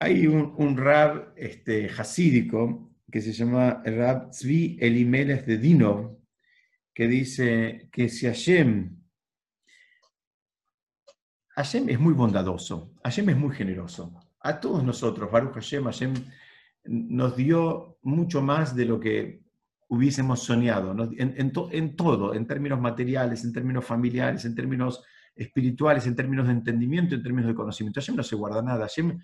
Hay 0.01 0.27
un, 0.27 0.77
rab 0.77 1.33
este, 1.37 1.89
hasídico 1.89 2.93
que 3.11 3.21
se 3.21 3.33
llama 3.33 3.83
Rab 3.85 4.31
Tzvi 4.31 4.77
Elimelech 4.81 5.47
de 5.47 5.59
Dinov, 5.59 6.19
que 6.93 7.07
dice 7.07 7.89
que 7.93 8.09
si 8.09 8.27
Hashem 8.27 8.97
Hashem 11.57 11.89
es 11.89 11.99
muy 11.99 12.13
bondadoso, 12.13 12.93
Hashem 13.03 13.31
es 13.31 13.37
muy 13.37 13.55
generoso. 13.55 14.13
A 14.41 14.61
todos 14.61 14.85
nosotros, 14.85 15.31
Baruch 15.31 15.55
Hashem, 15.55 15.85
Hashem 15.85 16.15
nos 16.85 17.35
dio 17.35 17.99
mucho 18.03 18.43
más 18.43 18.77
de 18.77 18.85
lo 18.85 19.01
que 19.01 19.46
hubiésemos 19.89 20.43
soñado, 20.43 20.95
en, 21.17 21.53
todo, 21.97 22.35
en 22.35 22.47
términos 22.47 22.81
materiales, 22.81 23.45
en 23.45 23.53
términos 23.53 23.85
familiares, 23.85 24.45
en 24.45 24.55
términos 24.55 25.03
espirituales, 25.35 26.07
en 26.07 26.17
términos 26.17 26.47
de 26.47 26.55
entendimiento, 26.55 27.15
en 27.15 27.23
términos 27.23 27.49
de 27.49 27.55
conocimiento. 27.55 28.01
Hashem 28.01 28.17
no 28.17 28.23
se 28.23 28.37
guarda 28.37 28.63
nada, 28.63 28.81
Hashem 28.81 29.21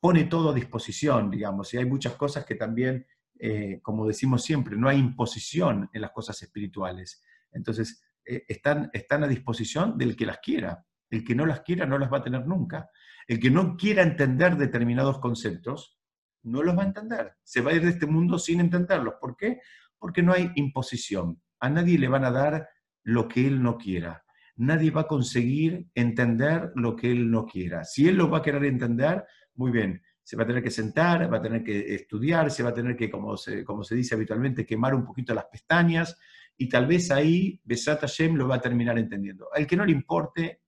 pone 0.00 0.24
todo 0.24 0.50
a 0.50 0.54
disposición, 0.54 1.30
digamos, 1.30 1.74
y 1.74 1.78
hay 1.78 1.84
muchas 1.84 2.14
cosas 2.14 2.44
que 2.46 2.54
también, 2.54 3.06
eh, 3.38 3.80
como 3.82 4.06
decimos 4.06 4.42
siempre, 4.42 4.76
no 4.76 4.88
hay 4.88 4.98
imposición 4.98 5.90
en 5.92 6.00
las 6.00 6.12
cosas 6.12 6.40
espirituales. 6.42 7.22
Entonces, 7.52 8.02
eh, 8.24 8.44
están, 8.48 8.90
están 8.92 9.24
a 9.24 9.28
disposición 9.28 9.98
del 9.98 10.16
que 10.16 10.26
las 10.26 10.38
quiera. 10.38 10.84
El 11.10 11.24
que 11.24 11.34
no 11.34 11.46
las 11.46 11.60
quiera 11.60 11.86
no 11.86 11.98
las 11.98 12.12
va 12.12 12.18
a 12.18 12.22
tener 12.22 12.46
nunca. 12.46 12.90
El 13.26 13.40
que 13.40 13.50
no 13.50 13.76
quiera 13.76 14.02
entender 14.02 14.56
determinados 14.56 15.18
conceptos, 15.18 15.98
no 16.42 16.62
los 16.62 16.76
va 16.76 16.82
a 16.82 16.86
entender. 16.86 17.34
Se 17.42 17.60
va 17.60 17.70
a 17.70 17.74
ir 17.74 17.82
de 17.82 17.90
este 17.90 18.06
mundo 18.06 18.38
sin 18.38 18.60
entenderlos. 18.60 19.14
¿Por 19.20 19.36
qué? 19.36 19.60
Porque 19.98 20.22
no 20.22 20.32
hay 20.32 20.50
imposición. 20.54 21.40
A 21.60 21.70
nadie 21.70 21.98
le 21.98 22.08
van 22.08 22.24
a 22.24 22.30
dar 22.30 22.68
lo 23.02 23.26
que 23.28 23.46
él 23.46 23.62
no 23.62 23.76
quiera. 23.76 24.22
Nadie 24.56 24.90
va 24.90 25.02
a 25.02 25.06
conseguir 25.06 25.86
entender 25.94 26.72
lo 26.74 26.96
que 26.96 27.10
él 27.10 27.30
no 27.30 27.46
quiera. 27.46 27.84
Si 27.84 28.08
él 28.08 28.16
lo 28.16 28.28
va 28.28 28.38
a 28.38 28.42
querer 28.42 28.64
entender, 28.64 29.24
muy 29.54 29.70
bien, 29.70 30.02
se 30.28 30.36
va 30.36 30.42
a 30.42 30.46
tener 30.46 30.62
que 30.62 30.70
sentar, 30.70 31.32
va 31.32 31.38
a 31.38 31.42
tener 31.42 31.64
que 31.64 31.94
estudiar, 31.94 32.50
se 32.50 32.62
va 32.62 32.68
a 32.68 32.74
tener 32.74 32.94
que, 32.96 33.10
como 33.10 33.36
se, 33.36 33.64
dice 33.94 34.14
habitualmente, 34.14 34.66
quemar 34.66 34.94
un 34.94 35.06
poquito 35.06 35.32
las 35.32 35.46
pestañas 35.46 36.18
y 36.54 36.68
tal 36.68 36.86
vez 36.86 37.10
ahí 37.10 37.58
Besat 37.64 38.00
Hashem 38.00 38.34
lo 38.34 38.46
va 38.46 38.56
a 38.56 38.60
terminar 38.60 38.98
entendiendo. 38.98 39.48
Al 39.54 39.66
que 39.66 39.76
no 39.76 39.86
le 39.86 39.92
importe, 39.92 40.60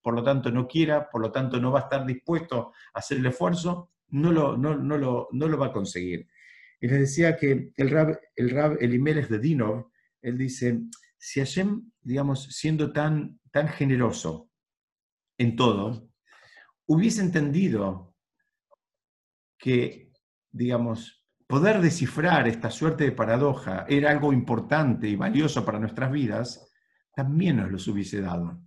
por 0.00 0.14
lo 0.14 0.22
tanto 0.22 0.50
no 0.52 0.68
quiera, 0.68 1.10
por 1.10 1.22
lo 1.22 1.32
tanto 1.32 1.58
no 1.58 1.72
va 1.72 1.80
a 1.80 1.82
estar 1.82 2.06
dispuesto 2.06 2.72
a 2.92 2.98
hacer 3.00 3.18
el 3.18 3.26
esfuerzo, 3.26 3.90
no 4.10 4.30
lo, 4.30 4.56
no, 4.56 4.76
lo, 4.76 5.28
no 5.32 5.48
lo 5.48 5.58
va 5.58 5.66
a 5.66 5.72
conseguir. 5.72 6.28
Y 6.84 6.86
les 6.86 7.00
decía 7.00 7.34
que 7.38 7.72
el 7.76 7.88
Rab, 7.88 8.20
el 8.36 8.50
Rab 8.50 8.78
de 8.78 9.38
Dinov, 9.38 9.90
él 10.20 10.36
dice, 10.36 10.82
si 11.16 11.40
Hashem, 11.40 11.90
digamos, 12.02 12.44
siendo 12.50 12.92
tan, 12.92 13.40
tan 13.50 13.68
generoso 13.68 14.50
en 15.38 15.56
todo, 15.56 16.10
hubiese 16.84 17.22
entendido 17.22 18.14
que, 19.56 20.12
digamos, 20.52 21.24
poder 21.46 21.80
descifrar 21.80 22.48
esta 22.48 22.70
suerte 22.70 23.04
de 23.04 23.12
paradoja 23.12 23.86
era 23.88 24.10
algo 24.10 24.34
importante 24.34 25.08
y 25.08 25.16
valioso 25.16 25.64
para 25.64 25.78
nuestras 25.80 26.12
vidas, 26.12 26.70
también 27.14 27.56
nos 27.56 27.72
los 27.72 27.88
hubiese 27.88 28.20
dado. 28.20 28.60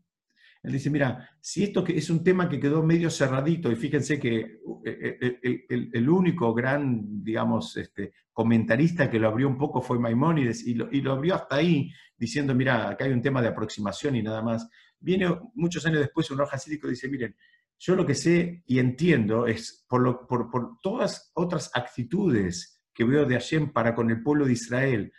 Él 0.67 0.73
dice, 0.73 0.89
mira, 0.89 1.29
si 1.39 1.63
esto 1.63 1.85
es 1.87 2.09
un 2.09 2.21
tema 2.25 2.49
que 2.49 2.59
quedó 2.59 2.83
medio 2.83 3.09
cerradito, 3.09 3.71
y 3.71 3.77
fíjense 3.77 4.19
que 4.19 4.59
eh, 4.83 5.39
eh, 5.41 5.65
el, 5.93 6.09
único 6.09 6.53
gran, 6.53 7.23
digamos, 7.23 7.77
este, 7.77 8.11
comentarista 8.33 9.09
que 9.09 9.17
lo 9.17 9.29
abrió 9.29 9.47
un 9.47 9.57
poco 9.57 9.81
fue 9.81 9.97
Maimónides, 9.97 10.67
y 10.67 10.73
lo, 10.73 10.89
y 10.91 10.99
lo 10.99 11.13
abrió 11.13 11.35
hasta 11.35 11.55
ahí, 11.55 11.89
diciendo, 12.17 12.53
mira, 12.53 12.89
acá 12.89 13.05
hay 13.05 13.13
un 13.13 13.21
tema 13.21 13.41
de 13.41 13.47
aproximación 13.47 14.17
y 14.17 14.21
nada 14.21 14.41
más. 14.41 14.69
Viene 14.99 15.33
muchos 15.53 15.85
años 15.85 16.01
después 16.01 16.29
un 16.31 16.37
roja 16.37 16.57
y 16.67 16.77
dice, 16.89 17.07
miren, 17.07 17.33
yo 17.79 17.95
lo 17.95 18.05
que 18.05 18.15
sé 18.15 18.63
y 18.67 18.79
entiendo 18.79 19.47
es 19.47 19.85
por, 19.87 20.27
por, 20.27 20.49
por, 20.49 20.81
todas 20.81 21.31
otras 21.33 21.71
actitudes 21.73 22.83
que 22.93 23.05
veo 23.05 23.25
de 23.25 23.35
Hashem 23.35 23.71
para 23.71 23.95
con 23.95 24.09
el 24.09 24.21
pueblo 24.21 24.45
de 24.45 24.51
Israel 24.51 25.13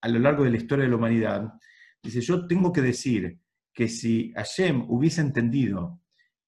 a 0.00 0.08
lo 0.08 0.20
largo 0.20 0.44
de 0.44 0.50
la 0.50 0.58
historia 0.58 0.84
de 0.84 0.90
la 0.90 0.96
humanidad, 0.96 1.52
dice, 2.02 2.20
yo 2.20 2.46
tengo 2.46 2.72
que 2.72 2.82
decir 2.82 3.40
que 3.72 3.88
si 3.88 4.32
Hashem 4.32 4.84
hubiese 4.88 5.20
entendido 5.20 6.00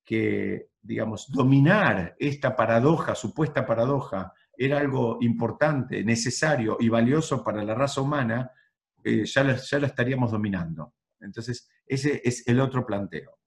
que, 0.05 0.69
digamos, 0.83 1.31
dominar 1.31 2.15
esta 2.19 2.55
paradoja, 2.55 3.15
supuesta 3.15 3.65
paradoja, 3.67 4.33
era 4.57 4.79
algo 4.79 5.19
importante, 5.21 6.05
necesario 6.05 6.77
y 6.79 6.89
valioso 6.89 7.43
para 7.43 7.65
la 7.65 7.75
raza 7.75 8.01
humana, 8.01 8.51
eh, 9.03 9.25
ya, 9.25 9.43
la, 9.43 9.57
ya 9.57 9.79
la 9.79 9.87
estaríamos 9.87 10.31
dominando. 10.31 10.95
Entonces, 11.21 11.69
ese 11.87 12.21
es 12.25 12.47
el 12.47 12.61
otro 12.61 12.87
planteo. 12.87 13.39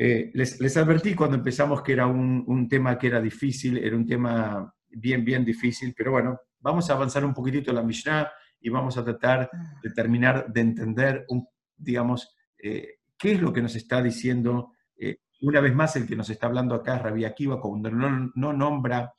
Eh, 0.00 0.30
les, 0.32 0.76
advertí 0.76 1.14
cuando 1.14 1.36
empezamos 1.36 1.82
que 1.82 1.92
era 1.92 2.06
un, 2.06 2.68
tema 2.68 2.96
que 2.96 3.08
era 3.08 3.20
difícil, 3.20 3.78
era 3.78 3.96
un 3.96 4.06
tema 4.06 4.72
bien, 4.88 5.24
bien 5.24 5.44
difícil, 5.44 5.92
pero 5.96 6.12
bueno, 6.12 6.38
vamos 6.60 6.88
a 6.88 6.92
avanzar 6.92 7.24
un 7.24 7.34
poquitito 7.34 7.72
la 7.72 7.82
Mishnah 7.82 8.30
y 8.60 8.68
vamos 8.68 8.96
a 8.96 9.04
tratar 9.04 9.50
de 9.82 9.90
terminar 9.90 10.52
de 10.52 10.60
entender, 10.60 11.24
un, 11.28 11.48
digamos, 11.76 12.32
eh, 12.58 12.98
qué 13.16 13.32
es 13.32 13.40
lo 13.40 13.52
que 13.52 13.62
nos 13.62 13.74
está 13.76 14.02
diciendo, 14.02 14.72
eh, 14.96 15.18
una 15.40 15.60
vez 15.60 15.74
más 15.74 15.96
el 15.96 16.06
que 16.06 16.16
nos 16.16 16.30
está 16.30 16.46
hablando 16.46 16.74
acá 16.74 16.96
es 16.96 17.02
Rabbi 17.02 17.24
Akiva, 17.24 17.60
cuando 17.60 17.90
no, 17.90 18.30
no 18.34 18.52
nombra 18.52 19.14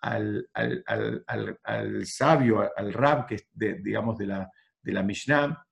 al, 0.00 0.48
al, 0.52 2.06
sabio, 2.06 2.70
al 2.76 2.92
rab, 2.92 3.26
que 3.26 3.34
es, 3.36 3.48
digamos, 3.52 4.16
de 4.16 4.26
la, 4.26 4.50
de 4.80 4.92
la 4.92 5.02
Mishnah, 5.02 5.66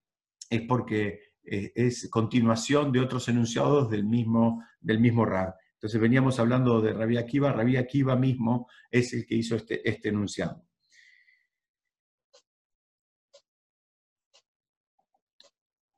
es 0.50 0.62
porque 0.62 1.20
eh, 1.44 1.72
es 1.74 2.08
continuación 2.10 2.90
de 2.92 3.00
otros 3.00 3.28
enunciados 3.28 3.88
del 3.90 4.04
mismo, 4.04 4.64
del 4.80 5.00
mismo 5.00 5.24
Rab. 5.24 5.54
Entonces 5.74 6.00
veníamos 6.00 6.40
hablando 6.40 6.80
de 6.80 6.92
Rabbi 6.92 7.16
Akiva, 7.18 7.52
Rabbi 7.52 7.76
Akiva 7.76 8.16
mismo 8.16 8.68
es 8.90 9.12
el 9.12 9.26
que 9.26 9.36
hizo 9.36 9.54
este, 9.56 9.88
este 9.88 10.08
enunciado. 10.08 10.64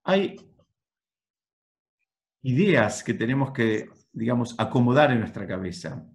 Hay 0.04 0.36
ideas 2.48 3.04
que 3.04 3.12
tenemos 3.12 3.52
que, 3.52 3.90
digamos, 4.12 4.54
acomodar 4.58 5.12
en 5.12 5.20
nuestra 5.20 5.46
cabeza. 5.46 6.06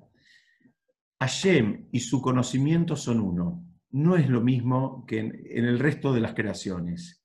Hashem 1.20 1.90
y 1.92 2.00
su 2.00 2.22
conocimiento 2.22 2.96
son 2.96 3.20
uno. 3.20 3.64
No 3.92 4.16
es 4.16 4.28
lo 4.28 4.42
mismo 4.42 5.06
que 5.06 5.20
en, 5.20 5.66
el 5.66 5.78
resto 5.78 6.12
de 6.12 6.22
las 6.22 6.34
creaciones. 6.34 7.24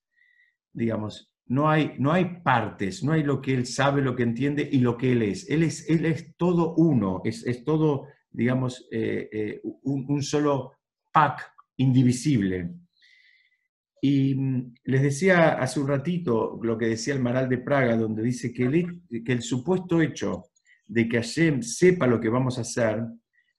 Digamos, 0.71 1.33
no 1.47 1.67
hay, 1.67 1.93
no 1.97 2.11
hay 2.11 2.41
partes, 2.43 3.03
no 3.03 3.13
hay 3.13 3.23
lo 3.23 3.41
que 3.41 3.55
él 3.55 3.65
sabe, 3.65 4.03
lo 4.03 4.15
que 4.15 4.21
entiende 4.21 4.69
y 4.71 4.77
lo 4.77 4.95
que 4.95 5.13
él 5.13 5.23
es. 5.23 5.49
Él 5.49 5.63
es, 5.63 5.89
él 5.89 6.05
es 6.05 6.35
todo 6.37 6.75
uno, 6.75 7.21
es, 7.25 7.63
todo, 7.65 8.05
digamos, 8.29 8.87
eh, 8.91 9.27
eh, 9.31 9.61
un, 9.63 10.21
solo 10.21 10.73
pack 11.11 11.51
indivisible. 11.77 12.75
Y 14.01 14.35
mm, 14.35 14.73
les 14.85 15.01
decía 15.01 15.49
hace 15.59 15.79
un 15.79 15.87
ratito 15.87 16.59
lo 16.61 16.77
que 16.77 16.87
decía 16.87 17.13
el 17.13 17.21
Maral 17.21 17.49
de 17.49 17.57
Praga, 17.57 17.95
donde 17.97 18.23
dice 18.23 18.53
que 18.53 18.63
el, 18.63 19.01
que 19.23 19.33
el 19.33 19.41
supuesto 19.41 20.01
hecho 20.01 20.45
de 20.87 21.07
que 21.07 21.17
Hashem 21.17 21.61
sepa 21.61 22.07
lo 22.07 22.19
que 22.19 22.29
vamos 22.29 22.57
a 22.57 22.61
hacer 22.61 23.03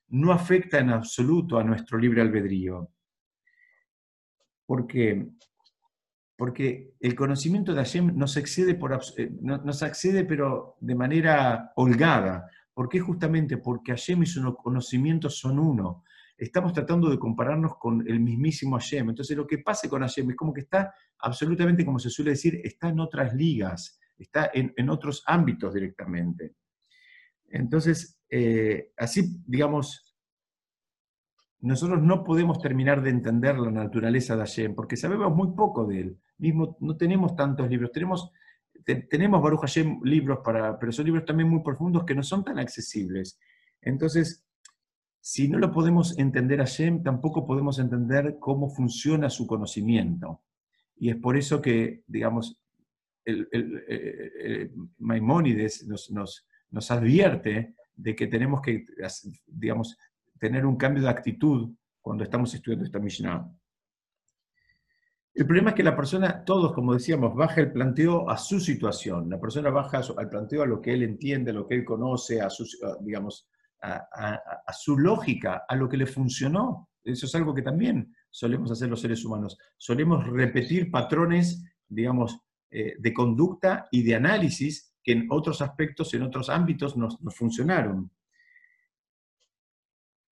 no 0.08 0.32
afecta 0.32 0.78
en 0.78 0.90
absoluto 0.90 1.58
a 1.58 1.64
nuestro 1.64 1.98
libre 1.98 2.22
albedrío. 2.22 2.90
Porque 4.66 5.26
porque 6.40 6.94
el 7.00 7.14
conocimiento 7.14 7.74
de 7.74 7.80
Hashem 7.80 8.16
nos 8.16 8.38
excede, 8.38 8.74
por, 8.74 8.98
eh, 9.18 9.30
nos 9.42 9.82
accede 9.82 10.24
pero 10.24 10.78
de 10.80 10.94
manera 10.94 11.70
holgada. 11.76 12.48
¿Por 12.72 12.88
qué? 12.88 12.98
Justamente 12.98 13.58
porque 13.58 13.92
Hashem 13.92 14.22
y 14.22 14.26
su 14.26 14.56
conocimiento 14.56 15.28
son 15.28 15.58
uno. 15.58 16.02
Estamos 16.40 16.72
tratando 16.72 17.10
de 17.10 17.18
compararnos 17.18 17.76
con 17.76 18.02
el 18.08 18.18
mismísimo 18.18 18.78
Hashem. 18.78 19.10
Entonces 19.10 19.36
lo 19.36 19.46
que 19.46 19.58
pase 19.58 19.90
con 19.90 20.00
Hashem 20.00 20.30
es 20.30 20.36
como 20.36 20.54
que 20.54 20.62
está 20.62 20.94
absolutamente, 21.18 21.84
como 21.84 21.98
se 21.98 22.08
suele 22.08 22.30
decir, 22.30 22.62
está 22.64 22.88
en 22.88 22.98
otras 22.98 23.34
ligas, 23.34 24.00
está 24.16 24.50
en, 24.54 24.88
otros 24.88 25.22
ámbitos 25.26 25.74
directamente. 25.74 26.54
Entonces, 27.46 28.18
eh, 28.30 28.90
así, 28.96 29.36
digamos, 29.46 30.16
nosotros 31.58 32.00
no 32.02 32.24
podemos 32.24 32.58
terminar 32.58 33.02
de 33.02 33.10
entender 33.10 33.58
la 33.58 33.70
naturaleza 33.70 34.34
de 34.34 34.40
Hashem, 34.40 34.74
porque 34.74 34.96
sabemos 34.96 35.36
muy 35.36 35.54
poco 35.54 35.84
de 35.84 36.00
él. 36.00 36.18
Mismo 36.38 36.78
no 36.80 36.96
tenemos 36.96 37.36
tantos 37.36 37.68
libros. 37.68 37.92
Tenemos, 37.92 38.32
tenemos 39.10 39.42
Baruch 39.42 39.60
Hashem 39.60 40.00
libros, 40.04 40.38
para, 40.42 40.78
pero 40.78 40.90
son 40.90 41.04
libros 41.04 41.26
también 41.26 41.50
muy 41.50 41.62
profundos 41.62 42.04
que 42.06 42.14
no 42.14 42.22
son 42.22 42.42
tan 42.42 42.58
accesibles. 42.58 43.38
Entonces, 43.82 44.46
si 45.20 45.48
no 45.48 45.58
lo 45.58 45.70
podemos 45.70 46.18
entender 46.18 46.60
a 46.60 46.64
Hashem, 46.64 47.02
tampoco 47.02 47.46
podemos 47.46 47.78
entender 47.78 48.38
cómo 48.40 48.70
funciona 48.70 49.28
su 49.28 49.46
conocimiento. 49.46 50.42
Y 50.96 51.10
es 51.10 51.16
por 51.16 51.36
eso 51.36 51.60
que, 51.60 52.02
digamos, 52.06 52.58
el, 53.24 53.48
el, 53.52 54.72
Maimónides 54.98 55.86
nos, 55.86 56.90
advierte 56.90 57.74
de 57.94 58.16
que 58.16 58.26
tenemos 58.26 58.62
que, 58.62 58.86
digamos, 59.46 59.96
tener 60.38 60.64
un 60.64 60.76
cambio 60.76 61.02
de 61.02 61.10
actitud 61.10 61.70
cuando 62.00 62.24
estamos 62.24 62.54
estudiando 62.54 62.86
esta 62.86 62.98
Mishnah. 62.98 63.46
El 65.34 65.46
problema 65.46 65.70
es 65.70 65.76
que 65.76 65.82
la 65.82 65.96
persona, 65.96 66.44
todos, 66.44 66.72
como 66.72 66.94
decíamos, 66.94 67.34
baja 67.34 67.60
el 67.60 67.72
planteo 67.72 68.28
a 68.28 68.36
su 68.36 68.58
situación. 68.58 69.28
La 69.28 69.38
persona 69.38 69.70
baja 69.70 70.00
al 70.16 70.28
planteo 70.28 70.62
a 70.62 70.66
lo 70.66 70.80
que 70.80 70.92
él 70.92 71.02
entiende, 71.02 71.50
a 71.50 71.54
lo 71.54 71.66
que 71.66 71.74
él 71.74 71.84
conoce, 71.84 72.40
a 72.40 72.50
su, 72.50 72.66
digamos, 73.00 73.48
a, 73.82 74.72
su 74.72 74.98
lógica, 74.98 75.64
a 75.68 75.74
lo 75.76 75.88
que 75.88 75.96
le 75.96 76.06
funcionó. 76.06 76.88
Eso 77.02 77.26
es 77.26 77.34
algo 77.34 77.54
que 77.54 77.62
también 77.62 78.14
solemos 78.30 78.70
hacer 78.70 78.88
los 78.88 79.00
seres 79.00 79.24
humanos. 79.24 79.58
Solemos 79.76 80.26
repetir 80.26 80.90
patrones, 80.90 81.64
digamos, 81.88 82.40
eh, 82.70 82.94
de 82.98 83.12
conducta 83.12 83.88
y 83.90 84.02
de 84.02 84.14
análisis 84.14 84.94
que 85.02 85.12
en 85.12 85.26
otros 85.30 85.62
aspectos, 85.62 86.12
en 86.14 86.22
otros 86.22 86.50
ámbitos 86.50 86.96
nos, 86.96 87.20
nos 87.20 87.34
funcionaron. 87.34 88.10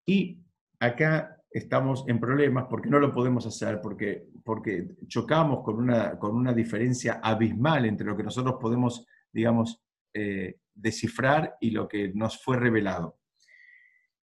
Y 0.05 0.39
acá 0.79 1.39
estamos 1.51 2.05
en 2.07 2.19
problemas 2.19 2.65
porque 2.69 2.89
no 2.89 2.99
lo 2.99 3.11
podemos 3.11 3.45
hacer, 3.45 3.81
porque, 3.81 4.27
porque 4.43 4.95
chocamos 5.07 5.63
con 5.63 5.77
una, 5.77 6.17
con 6.17 6.35
una 6.35 6.53
diferencia 6.53 7.19
abismal 7.21 7.85
entre 7.85 8.07
lo 8.07 8.15
que 8.15 8.23
nosotros 8.23 8.55
podemos, 8.59 9.05
digamos, 9.31 9.81
eh, 10.13 10.59
descifrar 10.73 11.57
y 11.59 11.71
lo 11.71 11.87
que 11.87 12.11
nos 12.13 12.41
fue 12.41 12.57
revelado. 12.57 13.18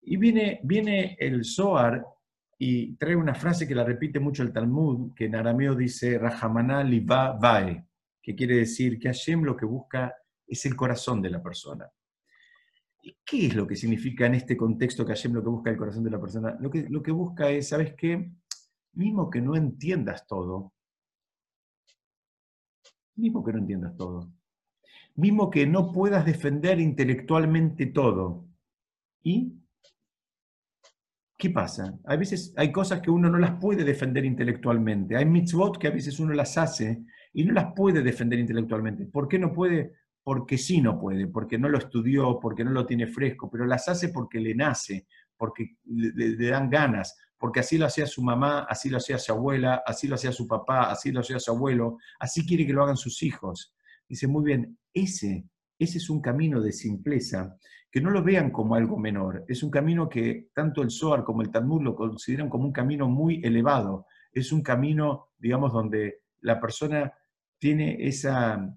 Y 0.09 0.17
viene, 0.19 0.61
viene 0.63 1.17
el 1.19 1.45
Zohar 1.45 2.07
y 2.59 2.95
trae 2.95 3.17
una 3.17 3.35
frase 3.35 3.67
que 3.67 3.75
la 3.75 3.83
repite 3.83 4.21
mucho 4.21 4.45
el 4.45 4.53
Talmud, 4.53 5.13
que 5.15 5.25
en 5.25 5.35
arameo 5.35 5.75
dice 5.75 6.17
Rahamana 6.17 6.85
Liva 6.85 7.33
Vae, 7.33 7.85
que 8.23 8.35
quiere 8.37 8.57
decir 8.57 9.01
que 9.01 9.09
Hashem 9.09 9.43
lo 9.43 9.57
que 9.57 9.67
busca 9.67 10.15
es 10.47 10.65
el 10.65 10.77
corazón 10.77 11.21
de 11.21 11.31
la 11.31 11.43
persona. 11.43 11.91
¿Y 13.03 13.17
qué 13.25 13.47
es 13.47 13.57
lo 13.57 13.67
que 13.67 13.75
significa 13.75 14.27
en 14.27 14.37
este 14.37 14.57
contexto 14.57 15.05
que 15.05 15.13
Hashem 15.13 15.33
lo 15.33 15.43
que 15.43 15.51
busca 15.51 15.71
el 15.71 15.77
corazón 15.77 16.05
de 16.05 16.11
la 16.11 16.21
persona? 16.21 16.57
Lo 16.61 16.71
que, 16.71 16.87
lo 16.89 17.03
que 17.03 17.11
busca 17.11 17.51
es, 17.51 17.69
¿sabes 17.69 17.95
qué? 17.95 18.31
Mismo 18.93 19.29
que 19.29 19.41
no 19.41 19.57
entiendas 19.57 20.25
todo, 20.25 20.73
mismo 23.17 23.45
que 23.45 23.53
no 23.53 23.59
entiendas 23.59 23.97
todo, 23.97 24.33
mismo 25.17 25.51
que 25.51 25.67
no 25.67 25.91
puedas 25.91 26.25
defender 26.25 26.79
intelectualmente 26.79 27.87
todo, 27.87 28.47
¿y 29.25 29.66
qué 31.37 31.51
pasa? 31.51 31.99
A 32.05 32.17
veces 32.17 32.53
hay 32.57 32.73
cosas 32.73 33.01
que 33.01 33.11
uno 33.11 33.29
no 33.29 33.39
las 33.39 33.61
puede 33.61 33.85
defender 33.85 34.25
intelectualmente, 34.25 35.17
hay 35.17 35.27
mitzvot 35.27 35.79
que 35.79 35.89
a 35.89 35.91
veces 35.91 36.19
uno 36.19 36.33
las 36.33 36.57
hace 36.57 37.05
y 37.33 37.45
no 37.45 37.53
las 37.53 37.73
puede 37.75 38.03
defender 38.03 38.39
intelectualmente. 38.39 39.07
¿Por 39.07 39.29
qué 39.29 39.39
no 39.39 39.53
puede? 39.53 39.93
Porque 40.23 40.59
sí 40.59 40.81
no 40.81 40.99
puede, 40.99 41.27
porque 41.27 41.59
no 41.59 41.69
lo 41.69 41.79
estudió, 41.79 42.39
porque 42.41 42.65
no 42.65 42.71
lo 42.71 42.87
tiene 42.87 43.07
fresco, 43.07 43.51
pero 43.51 43.67
las 43.67 43.89
hace 43.89 44.09
porque 44.09 44.41
le 44.41 44.55
nace, 44.55 45.07
porque 45.37 45.77
le, 45.85 46.13
le 46.13 46.49
dan 46.49 46.71
ganas, 46.71 47.17
porque 47.39 47.61
así 47.61 47.77
lo 47.77 47.87
hacía 47.87 48.07
su 48.07 48.23
mamá, 48.23 48.67
así 48.69 48.89
lo 48.89 48.97
hacía 48.97 49.19
su 49.19 49.33
abuela, 49.33 49.83
así 49.87 50.09
lo 50.09 50.15
hacía 50.15 50.33
su 50.33 50.49
papá, 50.49 50.91
así 50.91 51.13
lo 51.13 51.21
hacía 51.21 51.39
su 51.39 51.53
abuelo, 51.53 51.99
así 52.19 52.47
quiere 52.47 52.67
que 52.67 52.73
lo 52.73 52.83
hagan 52.83 52.97
sus 52.97 53.23
hijos. 53.23 53.75
Dice, 54.09 54.27
muy 54.27 54.45
bien, 54.45 54.79
ese, 54.95 55.45
ese 55.79 55.99
es 55.99 56.09
un 56.09 56.21
camino 56.21 56.61
de 56.61 56.73
simpleza, 56.73 57.57
que 57.97 58.03
no 58.03 58.11
lo 58.11 58.23
vean 58.23 58.51
como 58.51 58.75
algo 58.75 58.99
menor, 58.99 59.47
es 59.49 59.63
un 59.63 59.71
camino 59.71 60.07
que 60.07 60.51
tanto 60.53 60.83
el 60.83 60.91
Zohar 60.91 61.25
como 61.25 61.41
el 61.41 61.51
Talmud 61.51 61.81
lo 61.81 61.95
consideran 61.97 62.51
como 62.51 62.67
un 62.67 62.73
camino 62.73 63.09
muy 63.09 63.41
elevado, 63.43 64.05
es 64.31 64.53
un 64.53 64.61
camino, 64.61 65.29
digamos, 65.39 65.73
donde 65.73 66.21
la 66.43 66.61
persona 66.61 67.11
tiene 67.59 67.97
esa, 68.07 68.71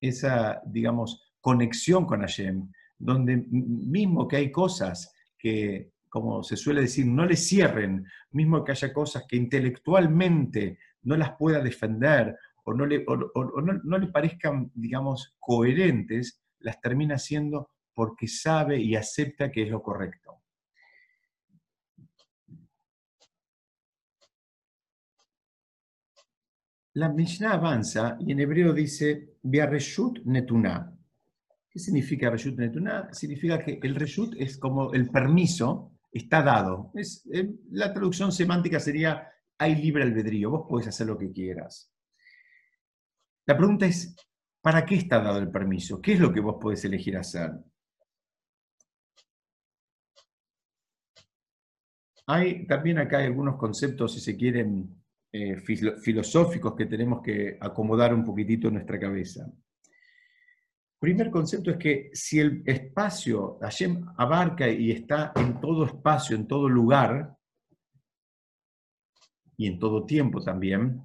esa 0.00 0.62
digamos, 0.64 1.34
conexión 1.40 2.06
con 2.06 2.20
Hashem, 2.20 2.70
donde 2.96 3.36
mismo 3.48 4.28
que 4.28 4.36
hay 4.36 4.52
cosas 4.52 5.12
que 5.36 5.90
como 6.08 6.44
se 6.44 6.56
suele 6.56 6.82
decir, 6.82 7.06
no 7.06 7.26
le 7.26 7.34
cierren, 7.34 8.06
mismo 8.30 8.62
que 8.62 8.70
haya 8.70 8.92
cosas 8.92 9.24
que 9.28 9.34
intelectualmente 9.34 10.78
no 11.02 11.16
las 11.16 11.32
pueda 11.36 11.60
defender 11.60 12.36
o 12.62 12.74
no 12.74 12.86
le, 12.86 13.04
no, 13.04 13.98
le 13.98 14.06
parezcan, 14.06 14.70
digamos, 14.72 15.34
coherentes, 15.40 16.40
las 16.60 16.80
termina 16.80 17.16
haciendo 17.16 17.70
porque 18.00 18.26
sabe 18.28 18.80
y 18.80 18.96
acepta 18.96 19.52
que 19.52 19.64
es 19.64 19.68
lo 19.68 19.82
correcto. 19.82 20.40
La 26.94 27.10
Mishnah 27.10 27.52
avanza 27.52 28.16
y 28.20 28.32
en 28.32 28.40
hebreo 28.40 28.72
dice, 28.72 29.36
Biarreshut 29.42 30.24
Netuná. 30.24 30.96
¿Qué 31.68 31.78
significa 31.78 32.30
Reshut 32.30 32.56
Netuná? 32.58 33.12
Significa 33.12 33.62
que 33.62 33.78
el 33.82 33.94
Reshut 33.94 34.34
es 34.38 34.56
como 34.56 34.94
el 34.94 35.10
permiso 35.10 35.92
está 36.10 36.42
dado. 36.42 36.90
Eh, 36.94 37.50
la 37.72 37.92
traducción 37.92 38.32
semántica 38.32 38.80
sería, 38.80 39.28
hay 39.58 39.74
libre 39.74 40.04
albedrío, 40.04 40.48
vos 40.48 40.66
podés 40.66 40.88
hacer 40.88 41.06
lo 41.06 41.18
que 41.18 41.30
quieras. 41.30 41.92
La 43.44 43.58
pregunta 43.58 43.84
es, 43.84 44.16
¿para 44.62 44.86
qué 44.86 44.94
está 44.94 45.20
dado 45.20 45.36
el 45.38 45.50
permiso? 45.50 46.00
¿Qué 46.00 46.14
es 46.14 46.20
lo 46.20 46.32
que 46.32 46.40
vos 46.40 46.56
podés 46.58 46.82
elegir 46.86 47.18
hacer? 47.18 47.50
Hay 52.32 52.66
también 52.66 52.98
acá 52.98 53.18
algunos 53.18 53.56
conceptos, 53.56 54.14
si 54.14 54.20
se 54.20 54.36
quieren, 54.36 54.94
eh, 55.32 55.56
filosóficos 55.56 56.74
que 56.74 56.86
tenemos 56.86 57.22
que 57.22 57.56
acomodar 57.60 58.12
un 58.12 58.24
poquitito 58.24 58.68
en 58.68 58.74
nuestra 58.74 58.98
cabeza 58.98 59.46
primer 61.00 61.30
concepto 61.30 61.70
es 61.70 61.78
que 61.78 62.10
si 62.12 62.38
el 62.38 62.62
espacio, 62.66 63.58
Hashem 63.62 64.06
abarca 64.18 64.68
y 64.68 64.90
está 64.92 65.32
en 65.34 65.58
todo 65.58 65.86
espacio, 65.86 66.36
en 66.36 66.46
todo 66.46 66.68
lugar, 66.68 67.36
y 69.56 69.66
en 69.66 69.78
todo 69.78 70.06
tiempo 70.06 70.42
también, 70.42 71.02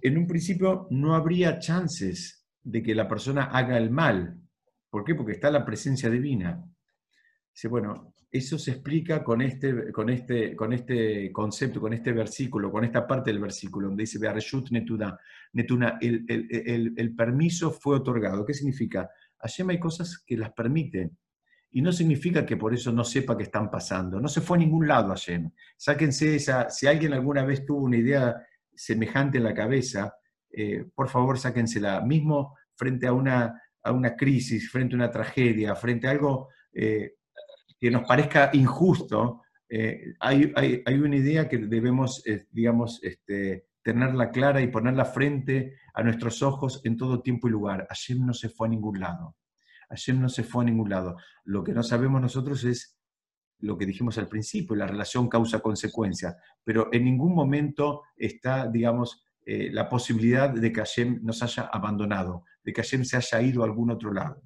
en 0.00 0.16
un 0.16 0.26
principio 0.26 0.86
no 0.90 1.14
habría 1.14 1.58
chances 1.58 2.46
de 2.62 2.82
que 2.82 2.94
la 2.94 3.06
persona 3.06 3.44
haga 3.44 3.76
el 3.76 3.90
mal. 3.90 4.38
¿Por 4.88 5.04
qué? 5.04 5.14
Porque 5.14 5.32
está 5.32 5.50
la 5.50 5.64
presencia 5.64 6.08
divina. 6.08 6.64
Dice, 7.52 7.68
bueno, 7.68 8.14
eso 8.32 8.58
se 8.58 8.72
explica 8.72 9.24
con 9.24 9.42
este, 9.42 9.90
con, 9.90 10.08
este, 10.08 10.54
con 10.54 10.72
este 10.72 11.32
concepto, 11.32 11.80
con 11.80 11.92
este 11.92 12.12
versículo, 12.12 12.70
con 12.70 12.84
esta 12.84 13.06
parte 13.06 13.32
del 13.32 13.40
versículo, 13.40 13.88
donde 13.88 14.04
dice, 14.04 14.20
Netuna, 14.70 15.18
Netuna 15.52 15.98
el, 16.00 16.24
el, 16.96 17.16
permiso 17.16 17.72
fue 17.72 17.96
otorgado. 17.96 18.46
¿Qué 18.46 18.54
significa? 18.54 19.10
Hashem 19.38 19.70
hay 19.70 19.80
cosas 19.80 20.22
que 20.24 20.36
las 20.36 20.52
permite. 20.52 21.10
Y 21.72 21.82
no 21.82 21.92
significa 21.92 22.46
que 22.46 22.56
por 22.56 22.72
eso 22.72 22.92
no 22.92 23.02
sepa 23.02 23.36
que 23.36 23.44
están 23.44 23.68
pasando. 23.68 24.20
No 24.20 24.28
se 24.28 24.40
fue 24.40 24.56
a 24.56 24.60
ningún 24.60 24.86
lado 24.86 25.08
Hashem. 25.08 25.50
Sáquense 25.76 26.36
esa, 26.36 26.70
si 26.70 26.86
alguien 26.86 27.12
alguna 27.12 27.44
vez 27.44 27.64
tuvo 27.64 27.82
una 27.82 27.96
idea 27.96 28.36
semejante 28.74 29.38
en 29.38 29.44
la 29.44 29.54
cabeza, 29.54 30.14
eh, 30.52 30.84
por 30.94 31.08
favor 31.08 31.36
sáquensela. 31.36 32.00
Mismo 32.00 32.56
frente 32.76 33.08
a 33.08 33.12
una, 33.12 33.60
a 33.82 33.92
una 33.92 34.14
crisis, 34.14 34.70
frente 34.70 34.94
a 34.94 34.98
una 34.98 35.10
tragedia, 35.10 35.74
frente 35.74 36.06
a 36.06 36.12
algo... 36.12 36.48
Eh, 36.72 37.14
que 37.80 37.90
nos 37.90 38.06
parezca 38.06 38.50
injusto, 38.52 39.42
eh, 39.68 40.14
hay, 40.20 40.52
una 41.00 41.16
idea 41.16 41.48
que 41.48 41.58
debemos, 41.58 42.22
eh, 42.26 42.46
digamos, 42.50 43.00
este, 43.02 43.68
tenerla 43.82 44.30
clara 44.30 44.60
y 44.60 44.66
ponerla 44.66 45.04
frente 45.04 45.78
a 45.94 46.02
nuestros 46.02 46.42
ojos 46.42 46.80
en 46.84 46.96
todo 46.96 47.22
tiempo 47.22 47.48
y 47.48 47.52
lugar. 47.52 47.86
Hashem 47.88 48.26
no 48.26 48.34
se 48.34 48.48
fue 48.48 48.66
a 48.66 48.70
ningún 48.70 49.00
lado. 49.00 49.36
Hashem 49.88 50.20
no 50.20 50.28
se 50.28 50.44
fue 50.44 50.64
a 50.64 50.66
ningún 50.66 50.90
lado. 50.90 51.16
Lo 51.44 51.64
que 51.64 51.72
no 51.72 51.82
sabemos 51.82 52.20
nosotros 52.20 52.64
es 52.64 52.98
lo 53.60 53.76
que 53.76 53.86
dijimos 53.86 54.18
al 54.18 54.28
principio, 54.28 54.74
la 54.74 54.86
relación 54.86 55.28
causa-consecuencia, 55.28 56.36
pero 56.64 56.88
en 56.92 57.04
ningún 57.04 57.34
momento 57.34 58.02
está, 58.16 58.66
digamos, 58.66 59.22
eh, 59.44 59.70
la 59.70 59.88
posibilidad 59.88 60.50
de 60.50 60.72
que 60.72 60.80
Hashem 60.80 61.20
nos 61.22 61.42
haya 61.42 61.64
abandonado, 61.64 62.44
de 62.62 62.72
que 62.72 62.82
Hashem 62.82 63.04
se 63.04 63.16
haya 63.16 63.42
ido 63.42 63.62
a 63.62 63.66
algún 63.66 63.90
otro 63.90 64.12
lado. 64.12 64.42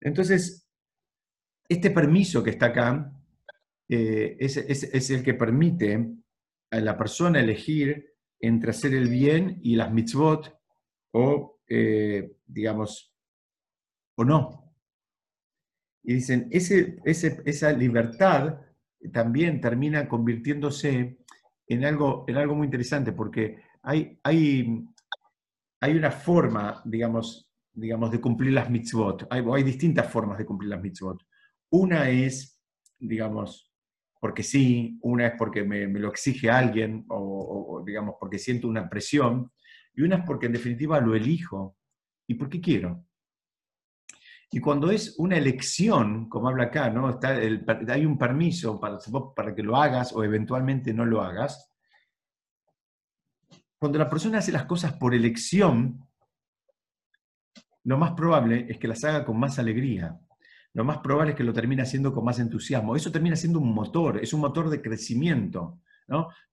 Entonces, 0.00 0.63
este 1.68 1.90
permiso 1.90 2.42
que 2.42 2.50
está 2.50 2.66
acá 2.66 3.12
eh, 3.88 4.36
es, 4.38 5.10
el 5.10 5.22
que 5.22 5.34
permite 5.34 6.14
a 6.70 6.80
la 6.80 6.96
persona 6.96 7.40
elegir 7.40 8.14
entre 8.40 8.70
hacer 8.70 8.94
el 8.94 9.08
bien 9.08 9.60
y 9.62 9.76
las 9.76 9.92
mitzvot 9.92 10.58
o, 11.12 11.60
eh, 11.68 12.36
digamos, 12.46 13.14
o 14.16 14.24
no. 14.24 14.74
Y 16.02 16.14
dicen, 16.14 16.48
esa 16.52 17.72
libertad 17.72 18.60
también 19.12 19.60
termina 19.60 20.08
convirtiéndose 20.08 21.18
en 21.66 21.84
algo, 21.84 22.24
en 22.28 22.36
algo 22.36 22.54
muy 22.54 22.66
interesante, 22.66 23.12
porque 23.12 23.62
hay, 23.82 24.18
hay, 24.22 24.84
hay 25.80 25.96
una 25.96 26.10
forma, 26.10 26.82
digamos, 26.84 27.50
digamos, 27.72 28.10
de 28.10 28.20
cumplir 28.20 28.52
las 28.52 28.70
mitzvot. 28.70 29.26
Hay, 29.30 29.42
hay 29.50 29.62
distintas 29.62 30.10
formas 30.10 30.38
de 30.38 30.44
cumplir 30.44 30.70
las 30.70 30.82
mitzvot. 30.82 31.22
Una 31.76 32.08
es, 32.08 32.62
digamos, 33.00 33.74
porque 34.20 34.44
sí, 34.44 34.96
una 35.02 35.26
es 35.26 35.32
porque 35.36 35.64
me, 35.64 35.88
lo 35.88 36.08
exige 36.08 36.48
alguien 36.48 37.04
o, 37.08 37.82
digamos, 37.84 38.14
porque 38.20 38.38
siento 38.38 38.68
una 38.68 38.88
presión, 38.88 39.50
y 39.92 40.02
una 40.02 40.18
es 40.18 40.22
porque 40.24 40.46
en 40.46 40.52
definitiva 40.52 41.00
lo 41.00 41.16
elijo 41.16 41.76
y 42.28 42.34
porque 42.34 42.60
quiero. 42.60 43.04
Y 44.52 44.60
cuando 44.60 44.88
es 44.92 45.16
una 45.18 45.36
elección, 45.36 46.28
como 46.28 46.48
habla 46.48 46.66
acá, 46.66 46.90
¿no? 46.90 47.10
Está 47.10 47.30
hay 47.30 48.06
un 48.06 48.18
permiso 48.18 48.78
para, 48.78 48.98
para 49.34 49.52
que 49.52 49.64
lo 49.64 49.76
hagas 49.76 50.12
o 50.12 50.22
eventualmente 50.22 50.94
no 50.94 51.04
lo 51.04 51.22
hagas. 51.22 51.72
Cuando 53.80 53.98
la 53.98 54.08
persona 54.08 54.38
hace 54.38 54.52
las 54.52 54.66
cosas 54.66 54.92
por 54.92 55.12
elección, 55.12 56.06
lo 57.82 57.98
más 57.98 58.12
probable 58.12 58.66
es 58.68 58.78
que 58.78 58.86
las 58.86 59.02
haga 59.02 59.24
con 59.24 59.40
más 59.40 59.58
alegría, 59.58 60.20
lo 60.74 60.84
más 60.84 60.98
probable 60.98 61.30
es 61.32 61.36
que 61.36 61.44
lo 61.44 61.52
termine 61.52 61.82
haciendo 61.82 62.12
con 62.12 62.24
más 62.24 62.40
entusiasmo. 62.40 62.96
Eso 62.96 63.12
termina 63.12 63.36
siendo 63.36 63.60
un 63.60 63.72
motor, 63.72 64.18
es 64.22 64.32
un 64.32 64.40
motor 64.40 64.68
de 64.68 64.82
crecimiento. 64.82 65.78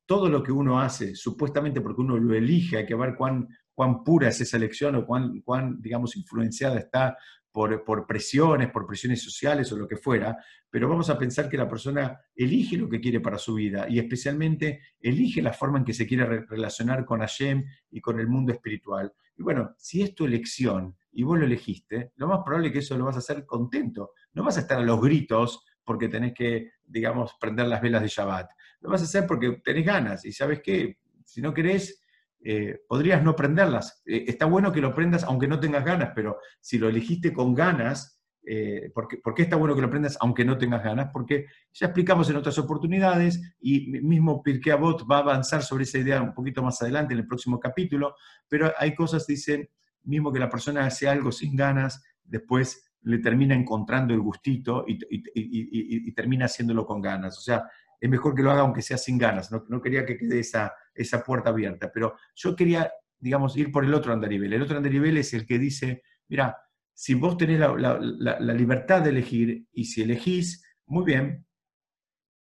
Todo 0.06 0.30
lo 0.30 0.44
que 0.44 0.52
uno 0.52 0.80
hace, 0.80 1.16
supuestamente 1.16 1.82
porque 1.82 2.02
uno 2.02 2.18
lo 2.18 2.34
elige, 2.36 2.78
hay 2.78 2.86
que 2.86 2.96
ver 2.96 3.16
cuán, 3.16 3.48
cuán 3.74 4.04
pura 4.04 4.30
es 4.30 4.40
esa 4.40 4.58
elección 4.58 4.96
o 4.96 5.06
cuán, 5.06 5.42
cuán 5.42 5.82
digamos, 5.82 6.16
influenciada 6.16 6.78
está 6.78 7.18
por, 7.52 8.08
presiones, 8.08 8.70
por 8.72 8.88
presiones 8.88 9.22
sociales 9.22 9.72
o 9.72 9.78
lo 9.78 9.88
que 9.88 9.98
fuera, 9.98 10.38
pero 10.70 10.88
vamos 10.88 11.10
a 11.10 11.18
pensar 11.18 11.50
que 11.50 11.58
la 11.58 11.68
persona 11.68 12.20
elige 12.36 12.78
lo 12.78 12.88
que 12.88 13.02
quiere 13.02 13.20
para 13.20 13.38
su 13.38 13.56
vida 13.56 13.88
y 13.90 14.00
especialmente 14.00 14.82
elige 15.00 15.42
la 15.42 15.54
forma 15.54 15.80
en 15.80 15.86
que 15.86 15.94
se 15.94 16.08
quiere 16.08 16.46
relacionar 16.46 17.06
con 17.06 17.20
Hashem 17.20 17.66
y 17.90 18.00
con 18.00 18.20
el 18.20 18.28
mundo 18.28 18.54
espiritual. 18.54 19.12
Y 19.38 19.44
bueno, 19.44 19.76
si 19.78 20.02
es 20.02 20.16
tu 20.16 20.26
elección 20.26 20.96
y 21.12 21.24
vos 21.24 21.38
lo 21.38 21.46
elegiste, 21.46 22.14
lo 22.16 22.28
más 22.28 22.40
probable 22.46 22.68
es 22.68 22.74
que 22.74 22.80
eso 22.80 22.98
lo 22.98 23.06
vas 23.06 23.16
a 23.18 23.20
hacer 23.20 23.46
contento. 23.46 24.12
No 24.34 24.44
vas 24.44 24.58
a 24.58 24.62
estar 24.62 24.78
a 24.78 24.84
los 24.84 25.02
gritos 25.02 25.66
porque 25.84 26.08
tenés 26.08 26.34
que, 26.34 26.72
digamos, 26.86 27.36
prender 27.40 27.68
las 27.68 27.82
velas 27.82 28.02
de 28.02 28.08
Shabbat. 28.08 28.50
Lo 28.80 28.90
vas 28.90 29.02
a 29.02 29.06
hacer 29.06 29.28
porque 29.28 29.62
tenés 29.64 29.86
ganas 29.86 30.24
y 30.26 30.32
sabes 30.32 30.62
qué, 30.64 31.00
si 31.26 31.42
no 31.42 31.54
querés, 31.54 32.02
eh, 32.44 32.82
podrías 32.88 33.24
no 33.24 33.36
prenderlas. 33.36 34.02
Eh, 34.06 34.26
está 34.28 34.46
bueno 34.46 34.72
que 34.72 34.82
lo 34.82 34.94
prendas 34.94 35.24
aunque 35.24 35.48
no 35.48 35.60
tengas 35.60 35.86
ganas, 35.86 36.12
pero 36.16 36.38
si 36.60 36.78
lo 36.78 36.90
elegiste 36.90 37.34
con 37.34 37.54
ganas, 37.54 38.20
eh, 38.44 38.92
¿por, 38.96 39.08
qué, 39.08 39.44
está 39.44 39.56
bueno 39.56 39.76
que 39.76 39.82
lo 39.82 39.90
prendas 39.90 40.18
aunque 40.20 40.44
no 40.44 40.58
tengas 40.58 40.84
ganas? 40.84 41.10
Porque 41.14 41.46
ya 41.72 41.88
explicamos 41.88 42.30
en 42.30 42.38
otras 42.38 42.58
oportunidades 42.58 43.40
y 43.62 43.92
mismo 44.02 44.42
Pirkei 44.42 44.74
Avot 44.74 45.06
va 45.10 45.18
a 45.18 45.22
avanzar 45.22 45.62
sobre 45.62 45.84
esa 45.84 46.00
idea 46.00 46.22
un 46.22 46.34
poquito 46.34 46.64
más 46.64 46.82
adelante 46.82 47.14
en 47.14 47.20
el 47.20 47.28
próximo 47.28 47.60
capítulo, 47.60 48.16
pero 48.48 48.74
hay 48.78 48.96
cosas, 48.96 49.28
dicen, 49.28 49.70
mismo 50.04 50.34
que 50.34 50.40
la 50.40 50.50
persona 50.50 50.86
hace 50.86 51.08
algo 51.08 51.32
sin 51.32 51.56
ganas, 51.56 52.04
después 52.24 52.92
le 53.04 53.18
termina 53.20 53.56
encontrando 53.56 54.14
el 54.14 54.22
gustito 54.22 54.86
y, 54.88 56.12
termina 56.14 56.46
haciéndolo 56.46 56.86
con 56.86 57.02
ganas. 57.02 57.38
O 57.38 57.42
sea, 57.42 57.68
es 58.02 58.10
mejor 58.10 58.34
que 58.34 58.42
lo 58.42 58.52
haga 58.52 58.62
aunque 58.62 58.82
sea 58.82 58.98
sin 58.98 59.18
ganas. 59.20 59.52
No, 59.52 59.64
no 59.70 59.80
quería 59.80 60.06
que 60.06 60.18
quede 60.18 60.40
esa, 60.40 60.74
esa 60.94 61.24
puerta 61.24 61.52
abierta, 61.52 61.92
pero 61.94 62.16
yo 62.36 62.56
quería, 62.56 62.92
digamos, 63.20 63.56
ir 63.56 63.72
por 63.72 63.86
el 63.86 63.94
otro 63.94 64.12
andarivel. 64.12 64.52
El 64.52 64.64
otro 64.64 64.76
andarivel 64.76 65.18
es 65.18 65.34
el 65.36 65.46
que 65.46 65.60
dice, 65.60 66.02
mira, 66.28 66.58
si 66.94 67.14
vos 67.14 67.38
tenés 67.38 67.60
la, 67.60 68.54
libertad 68.54 69.04
de 69.04 69.12
elegir 69.12 69.68
y 69.72 69.86
si 69.86 70.02
elegís, 70.02 70.64
muy 70.88 71.06
bien, 71.06 71.46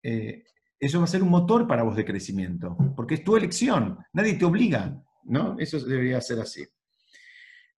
eh, 0.02 0.44
eso 0.78 0.98
va 0.98 1.04
a 1.04 1.08
ser 1.08 1.22
un 1.22 1.30
motor 1.30 1.66
para 1.66 1.82
vos 1.82 1.96
de 1.96 2.04
crecimiento, 2.04 2.76
porque 2.96 3.14
es 3.14 3.24
tu 3.24 3.36
elección, 3.36 3.98
nadie 4.12 4.34
te 4.34 4.44
obliga, 4.44 5.02
¿no? 5.24 5.56
Eso 5.58 5.78
debería 5.80 6.20
ser 6.20 6.40
así. 6.40 6.64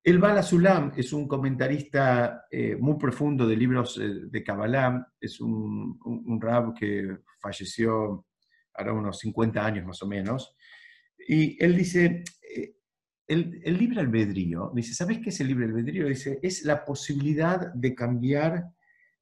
El 0.05 0.19
Bala 0.19 0.43
Sulam 0.43 0.93
es 0.97 1.13
un 1.13 1.29
comentarista 1.29 2.45
eh, 2.51 2.77
muy 2.77 2.97
profundo 2.97 3.47
de 3.47 3.57
libros 3.57 3.99
eh, 3.99 4.27
de 4.31 4.43
Kabbalah, 4.45 5.07
es 5.21 5.41
un, 5.41 5.99
un, 6.05 6.41
rab 6.41 6.75
que 6.75 7.19
falleció 7.43 8.27
ahora 8.75 8.93
unos 8.93 9.19
50 9.19 9.65
años 9.65 9.85
más 9.85 10.03
o 10.03 10.07
menos, 10.07 10.57
y 11.29 11.63
él 11.63 11.77
dice, 11.77 12.25
eh, 12.43 12.77
el, 13.27 13.79
libre 13.79 14.01
albedrío, 14.01 14.73
dice, 14.75 14.95
¿sabes 14.95 15.19
qué 15.19 15.31
es 15.31 15.41
el 15.41 15.49
libre 15.49 15.67
albedrío? 15.67 16.07
Dice, 16.07 16.39
es 16.43 16.65
la 16.65 16.85
posibilidad 16.85 17.73
de 17.75 17.95
cambiar 17.95 18.65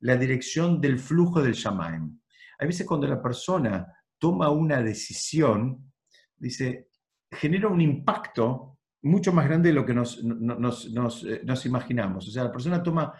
la 0.00 0.16
dirección 0.16 0.80
del 0.80 0.98
flujo 0.98 1.42
del 1.42 1.52
Shamaim. 1.52 2.20
A 2.58 2.66
veces 2.66 2.86
cuando 2.86 3.06
la 3.06 3.22
persona 3.22 3.86
toma 4.18 4.50
una 4.50 4.82
decisión, 4.82 5.92
dice, 6.36 6.88
genera 7.30 7.68
un 7.68 7.80
impacto 7.80 8.78
mucho 9.02 9.32
más 9.32 9.46
grande 9.46 9.70
de 9.70 9.74
lo 9.74 9.86
que 9.86 9.94
nos, 9.94 10.18
eh, 10.18 11.42
nos, 11.44 11.66
imaginamos. 11.66 12.28
O 12.28 12.30
sea, 12.30 12.44
la 12.44 12.52
persona 12.52 12.82
toma 12.82 13.14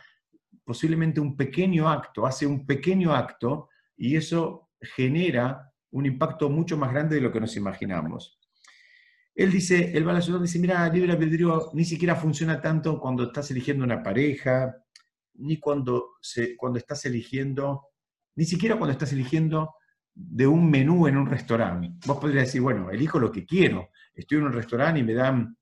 posiblemente 0.64 1.20
un 1.20 1.36
pequeño 1.36 1.88
acto, 1.88 2.26
hace 2.26 2.46
un 2.46 2.66
pequeño 2.66 3.14
acto 3.14 3.68
y 3.96 4.16
eso 4.16 4.69
genera 4.80 5.72
un 5.92 6.06
impacto 6.06 6.48
mucho 6.48 6.76
más 6.76 6.92
grande 6.92 7.16
de 7.16 7.20
lo 7.20 7.32
que 7.32 7.40
nos 7.40 7.56
imaginamos. 7.56 8.38
Él 9.34 9.50
dice, 9.50 9.96
el 9.96 10.04
Balasudán 10.04 10.42
dice, 10.42 10.58
mira, 10.58 10.88
libre 10.88 11.12
albedrío 11.12 11.70
ni 11.72 11.84
siquiera 11.84 12.14
funciona 12.14 12.60
tanto 12.60 13.00
cuando 13.00 13.24
estás 13.24 13.50
eligiendo 13.50 13.84
una 13.84 14.02
pareja, 14.02 14.76
ni 15.34 15.58
cuando, 15.58 16.16
cuando 16.56 16.78
estás 16.78 17.04
eligiendo, 17.06 17.88
ni 18.36 18.44
siquiera 18.44 18.76
cuando 18.76 18.92
estás 18.92 19.12
eligiendo 19.12 19.74
de 20.14 20.46
un 20.46 20.68
menú 20.70 21.06
en 21.06 21.16
un 21.16 21.26
restaurante. 21.26 21.92
Vos 22.06 22.18
podrías 22.18 22.46
decir, 22.46 22.60
bueno, 22.60 22.90
elijo 22.90 23.18
lo 23.18 23.32
que 23.32 23.46
quiero. 23.46 23.90
Estoy 24.12 24.38
en 24.38 24.44
un 24.44 24.52
restaurante 24.52 25.00
y 25.00 25.04
me 25.04 25.14
dan 25.14 25.56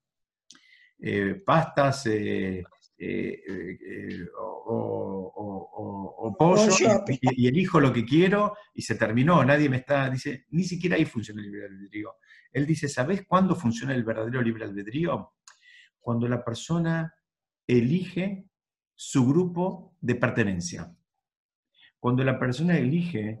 eh, 0.99 1.41
pastas 1.45 2.05
eh, 2.07 2.63
eh, 3.01 4.27
o, 4.37 6.35
pollo 6.37 6.69
y, 7.07 7.47
elijo 7.47 7.79
lo 7.79 7.93
que 7.93 8.03
quiero 8.05 8.55
y 8.73 8.81
se 8.81 8.95
terminó. 8.95 9.43
Nadie 9.43 9.69
me 9.69 9.77
está, 9.77 10.09
dice, 10.09 10.45
ni 10.49 10.65
siquiera 10.65 10.97
ahí 10.97 11.05
funciona 11.05 11.41
el 11.41 11.49
libre 11.49 11.67
albedrío. 11.67 12.15
Él 12.51 12.65
dice, 12.65 12.89
¿sabes 12.89 13.25
cuándo 13.25 13.55
funciona 13.55 13.95
el 13.95 14.03
verdadero 14.03 14.41
libre 14.41 14.65
albedrío? 14.65 15.33
Cuando 15.99 16.27
la 16.27 16.43
persona 16.43 17.13
elige 17.65 18.49
su 18.95 19.25
grupo 19.25 19.95
de 20.01 20.15
pertenencia. 20.15 20.93
Cuando 21.99 22.23
la 22.23 22.37
persona 22.37 22.77
elige, 22.77 23.39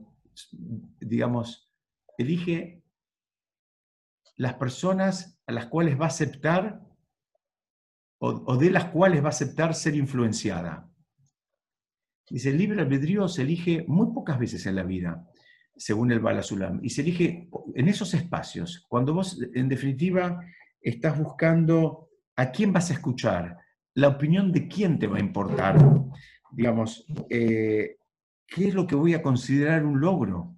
digamos, 0.99 1.69
elige 2.17 2.83
las 4.37 4.53
personas 4.53 5.37
a 5.47 5.51
las 5.51 5.67
cuales 5.67 5.99
va 5.99 6.05
a 6.05 6.09
aceptar 6.09 6.81
o, 8.19 8.57
de 8.57 8.69
las 8.69 8.85
cuales 8.85 9.21
va 9.21 9.27
a 9.27 9.29
aceptar 9.29 9.73
ser 9.73 9.95
influenciada. 9.95 10.89
Dice, 12.29 12.49
el 12.49 12.57
libre 12.57 12.81
albedrío 12.81 13.27
se 13.27 13.41
elige 13.41 13.85
muy 13.87 14.13
pocas 14.13 14.37
veces 14.37 14.65
en 14.65 14.75
la 14.75 14.83
vida, 14.83 15.25
según 15.75 16.11
el 16.11 16.19
Balasulam, 16.19 16.79
y 16.83 16.89
se 16.89 17.01
elige 17.01 17.49
en 17.75 17.87
esos 17.87 18.13
espacios, 18.13 18.85
cuando 18.89 19.13
vos, 19.13 19.39
en 19.53 19.69
definitiva, 19.69 20.41
estás 20.81 21.17
buscando 21.17 22.09
a 22.35 22.51
quién 22.51 22.73
vas 22.73 22.89
a 22.91 22.93
escuchar, 22.93 23.57
la 23.95 24.09
opinión 24.09 24.51
de 24.51 24.67
quién 24.67 24.99
te 24.99 25.07
va 25.07 25.17
a 25.17 25.21
importar, 25.21 25.77
digamos, 26.51 27.05
eh, 27.29 27.97
qué 28.45 28.67
es 28.67 28.73
lo 28.73 28.85
que 28.85 28.95
voy 28.95 29.13
a 29.13 29.21
considerar 29.21 29.85
un 29.85 29.99
logro 29.99 30.55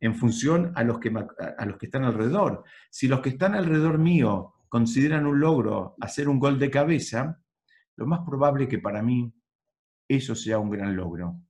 en 0.00 0.14
función 0.14 0.72
a 0.74 0.82
los, 0.82 0.98
que, 0.98 1.12
a 1.58 1.66
los 1.66 1.76
que 1.78 1.86
están 1.86 2.04
alrededor. 2.04 2.64
Si 2.90 3.06
los 3.06 3.20
que 3.20 3.30
están 3.30 3.54
alrededor 3.54 3.98
mío 3.98 4.54
consideran 4.70 5.26
un 5.26 5.40
logro 5.40 5.96
hacer 6.00 6.28
un 6.28 6.38
gol 6.38 6.58
de 6.58 6.70
cabeza, 6.70 7.42
lo 7.96 8.06
más 8.06 8.20
probable 8.20 8.68
que 8.68 8.78
para 8.78 9.02
mí 9.02 9.34
eso 10.08 10.34
sea 10.34 10.58
un 10.58 10.70
gran 10.70 10.96
logro. 10.96 11.42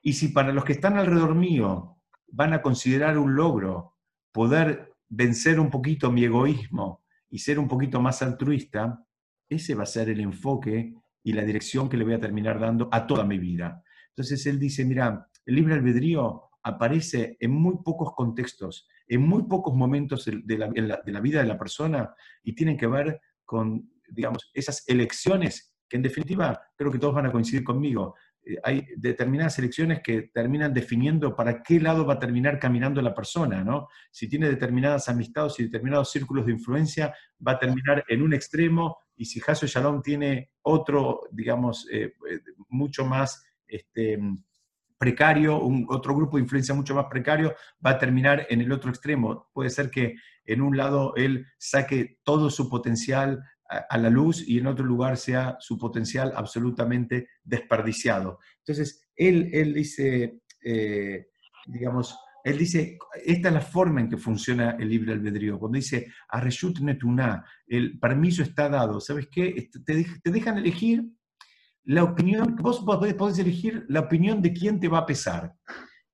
Y 0.00 0.12
si 0.14 0.28
para 0.28 0.52
los 0.52 0.64
que 0.64 0.74
están 0.74 0.96
alrededor 0.96 1.34
mío 1.34 1.98
van 2.28 2.52
a 2.52 2.62
considerar 2.62 3.18
un 3.18 3.34
logro 3.34 3.96
poder 4.32 4.94
vencer 5.08 5.58
un 5.58 5.68
poquito 5.68 6.12
mi 6.12 6.24
egoísmo 6.24 7.02
y 7.28 7.40
ser 7.40 7.58
un 7.58 7.66
poquito 7.66 8.00
más 8.00 8.22
altruista, 8.22 9.04
ese 9.48 9.74
va 9.74 9.82
a 9.82 9.86
ser 9.86 10.08
el 10.08 10.20
enfoque 10.20 10.94
y 11.24 11.32
la 11.32 11.42
dirección 11.42 11.88
que 11.88 11.96
le 11.96 12.04
voy 12.04 12.14
a 12.14 12.20
terminar 12.20 12.60
dando 12.60 12.88
a 12.92 13.06
toda 13.06 13.24
mi 13.24 13.38
vida. 13.38 13.82
Entonces 14.10 14.46
él 14.46 14.60
dice, 14.60 14.84
mira, 14.84 15.28
el 15.44 15.56
libre 15.56 15.74
albedrío 15.74 16.50
aparece 16.62 17.36
en 17.40 17.50
muy 17.50 17.78
pocos 17.84 18.14
contextos, 18.14 18.88
en 19.06 19.22
muy 19.22 19.44
pocos 19.44 19.74
momentos 19.74 20.24
de 20.24 20.58
la, 20.58 21.20
vida 21.20 21.42
de 21.42 21.48
la 21.48 21.58
persona 21.58 22.14
y 22.42 22.54
tienen 22.54 22.76
que 22.76 22.86
ver 22.86 23.20
con, 23.44 23.90
digamos, 24.08 24.50
esas 24.54 24.84
elecciones 24.88 25.74
que 25.88 25.96
en 25.96 26.02
definitiva 26.02 26.60
creo 26.76 26.90
que 26.90 26.98
todos 26.98 27.14
van 27.14 27.26
a 27.26 27.32
coincidir 27.32 27.64
conmigo. 27.64 28.14
Eh, 28.44 28.56
hay 28.62 28.86
determinadas 28.96 29.58
elecciones 29.58 30.00
que 30.02 30.30
terminan 30.32 30.72
definiendo 30.72 31.34
para 31.34 31.62
qué 31.62 31.80
lado 31.80 32.06
va 32.06 32.14
a 32.14 32.18
terminar 32.18 32.58
caminando 32.58 33.00
la 33.02 33.14
persona, 33.14 33.62
¿no? 33.62 33.88
Si 34.10 34.28
tiene 34.28 34.48
determinadas 34.48 35.08
amistades 35.08 35.58
y 35.58 35.64
determinados 35.64 36.10
círculos 36.10 36.46
de 36.46 36.52
influencia, 36.52 37.14
va 37.46 37.52
a 37.52 37.58
terminar 37.58 38.04
en 38.08 38.22
un 38.22 38.32
extremo 38.32 38.98
y 39.16 39.26
si 39.26 39.40
Hasso 39.46 39.66
Shalom 39.66 40.02
tiene 40.02 40.50
otro, 40.62 41.20
digamos, 41.30 41.86
eh, 41.90 42.14
eh, 42.30 42.40
mucho 42.68 43.04
más 43.04 43.44
este, 43.66 44.18
precario, 45.04 45.60
un, 45.60 45.84
otro 45.90 46.16
grupo 46.16 46.38
de 46.38 46.44
influencia 46.44 46.74
mucho 46.74 46.94
más 46.94 47.04
precario, 47.10 47.54
va 47.84 47.90
a 47.90 47.98
terminar 47.98 48.46
en 48.48 48.62
el 48.62 48.72
otro 48.72 48.88
extremo. 48.88 49.50
Puede 49.52 49.68
ser 49.68 49.90
que 49.90 50.14
en 50.46 50.62
un 50.62 50.78
lado 50.78 51.12
él 51.14 51.46
saque 51.58 52.20
todo 52.24 52.48
su 52.48 52.70
potencial 52.70 53.44
a, 53.68 53.98
la 53.98 54.08
luz 54.08 54.48
y 54.48 54.56
en 54.56 54.66
otro 54.66 54.86
lugar 54.86 55.18
sea 55.18 55.58
su 55.60 55.76
potencial 55.76 56.32
absolutamente 56.34 57.28
desperdiciado. 57.42 58.38
Entonces, 58.60 59.06
él, 59.14 59.50
él 59.52 59.74
dice, 59.74 60.40
eh, 60.64 61.26
digamos, 61.66 62.18
él 62.44 62.56
dice, 62.56 62.96
esta 63.26 63.48
es 63.48 63.54
la 63.54 63.60
forma 63.60 64.00
en 64.00 64.08
que 64.08 64.16
funciona 64.16 64.70
el 64.80 64.88
libre 64.88 65.12
albedrío. 65.12 65.58
Cuando 65.58 65.76
dice, 65.76 66.06
Arreshut 66.30 66.78
Netuná, 66.80 67.44
el 67.66 67.98
permiso 67.98 68.42
está 68.42 68.70
dado, 68.70 69.00
¿sabes 69.00 69.28
qué? 69.30 69.68
Te 69.84 70.30
dejan 70.30 70.56
elegir 70.56 71.04
la 71.84 72.04
opinión, 72.04 72.56
vos 72.56 72.80
podés 72.80 73.38
elegir 73.38 73.84
la 73.88 74.00
opinión 74.00 74.40
de 74.40 74.52
quién 74.52 74.80
te 74.80 74.88
va 74.88 74.98
a 74.98 75.06
pesar. 75.06 75.54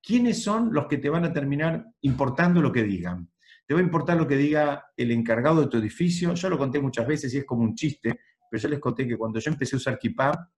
¿Quiénes 0.01 0.43
son 0.43 0.73
los 0.73 0.87
que 0.87 0.97
te 0.97 1.09
van 1.09 1.25
a 1.25 1.31
terminar 1.31 1.85
importando 2.01 2.61
lo 2.61 2.71
que 2.71 2.83
digan? 2.83 3.29
¿Te 3.65 3.73
va 3.73 3.79
a 3.79 3.83
importar 3.83 4.17
lo 4.17 4.27
que 4.27 4.35
diga 4.35 4.83
el 4.97 5.11
encargado 5.11 5.61
de 5.61 5.67
tu 5.67 5.77
edificio? 5.77 6.33
Yo 6.33 6.49
lo 6.49 6.57
conté 6.57 6.81
muchas 6.81 7.07
veces 7.07 7.33
y 7.33 7.37
es 7.37 7.45
como 7.45 7.61
un 7.61 7.75
chiste, 7.75 8.19
pero 8.49 8.61
yo 8.61 8.67
les 8.67 8.79
conté 8.79 9.07
que 9.07 9.17
cuando 9.17 9.39
yo 9.39 9.51
empecé 9.51 9.75
a 9.75 9.77
usar 9.77 9.99
Kipá 9.99 10.51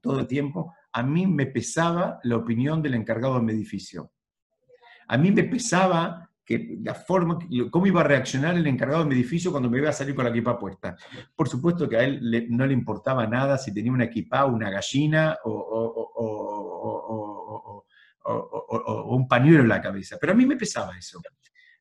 todo 0.00 0.20
el 0.20 0.26
tiempo, 0.26 0.74
a 0.92 1.02
mí 1.02 1.26
me 1.26 1.46
pesaba 1.46 2.18
la 2.24 2.36
opinión 2.36 2.82
del 2.82 2.94
encargado 2.94 3.36
de 3.36 3.42
mi 3.42 3.52
edificio. 3.52 4.12
A 5.08 5.16
mí 5.16 5.30
me 5.30 5.44
pesaba 5.44 6.30
que 6.44 6.78
la 6.82 6.94
forma, 6.94 7.38
cómo 7.70 7.86
iba 7.86 8.00
a 8.00 8.04
reaccionar 8.04 8.56
el 8.56 8.66
encargado 8.66 9.04
de 9.04 9.08
mi 9.08 9.14
edificio 9.14 9.50
cuando 9.50 9.70
me 9.70 9.78
iba 9.78 9.90
a 9.90 9.92
salir 9.92 10.14
con 10.14 10.24
la 10.24 10.30
equipa 10.30 10.58
puesta. 10.58 10.96
Por 11.36 11.48
supuesto 11.48 11.88
que 11.88 11.96
a 11.96 12.02
él 12.02 12.48
no 12.50 12.66
le 12.66 12.72
importaba 12.72 13.26
nada 13.26 13.58
si 13.58 13.72
tenía 13.72 13.92
una 13.92 14.04
equipa, 14.04 14.44
una 14.44 14.70
gallina 14.70 15.36
o, 15.44 15.86
un 19.06 19.28
pañuelo 19.28 19.62
en 19.62 19.68
la 19.68 19.80
cabeza, 19.80 20.16
pero 20.20 20.32
a 20.32 20.36
mí 20.36 20.46
me 20.46 20.56
pesaba 20.56 20.96
eso. 20.96 21.20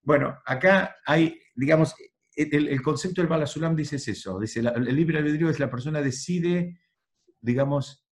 Bueno, 0.03 0.39
acá 0.45 0.97
hay, 1.05 1.39
digamos, 1.55 1.95
el, 2.35 2.81
concepto 2.81 3.21
del 3.21 3.29
Balasulam 3.29 3.75
dice 3.75 3.97
eso, 3.97 4.39
dice, 4.39 4.59
el 4.59 4.95
libre 4.95 5.19
albedrío 5.19 5.49
es 5.49 5.59
la 5.59 5.69
persona 5.69 6.01
decide, 6.01 6.79
digamos, 7.39 8.05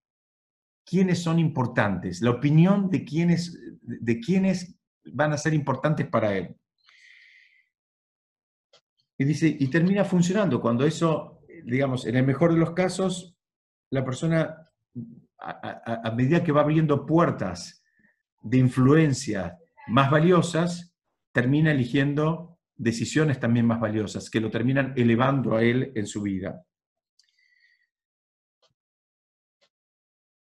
quiénes 0.85 1.23
son 1.23 1.39
importantes, 1.39 2.21
la 2.21 2.31
opinión 2.31 2.89
de 2.91 3.05
quiénes, 3.05 3.59
de 3.83 4.21
quiénes 4.21 4.76
van 5.13 5.33
a 5.33 5.39
ser 5.39 5.55
importantes 5.55 6.07
para 6.07 6.37
él. 6.37 6.57
Y 9.19 9.25
dice, 9.25 9.57
y 9.59 9.69
termina 9.69 10.05
funcionando 10.05 10.61
cuando 10.61 10.85
eso, 10.85 11.41
digamos, 11.65 12.07
en 12.07 12.17
el 12.17 12.27
mejor 12.27 12.53
de 12.53 12.59
los 12.59 12.73
casos, 12.73 13.37
la 13.91 14.05
persona, 14.05 14.71
a, 15.39 16.11
medida 16.15 16.45
que 16.45 16.53
va 16.53 16.61
abriendo 16.61 17.07
puertas 17.07 17.83
de 18.43 18.59
influencia 18.59 19.59
más 19.89 20.11
valiosas, 20.11 20.95
termina 21.33 21.71
eligiendo 21.71 22.59
decisiones 22.75 23.41
también 23.41 23.67
más 23.67 23.81
valiosas, 23.81 24.29
que 24.29 24.41
lo 24.41 24.51
terminan 24.51 24.93
elevando 24.97 25.57
a 25.57 25.63
él 25.63 25.93
en 25.95 26.07
su 26.07 26.23
vida. 26.23 26.63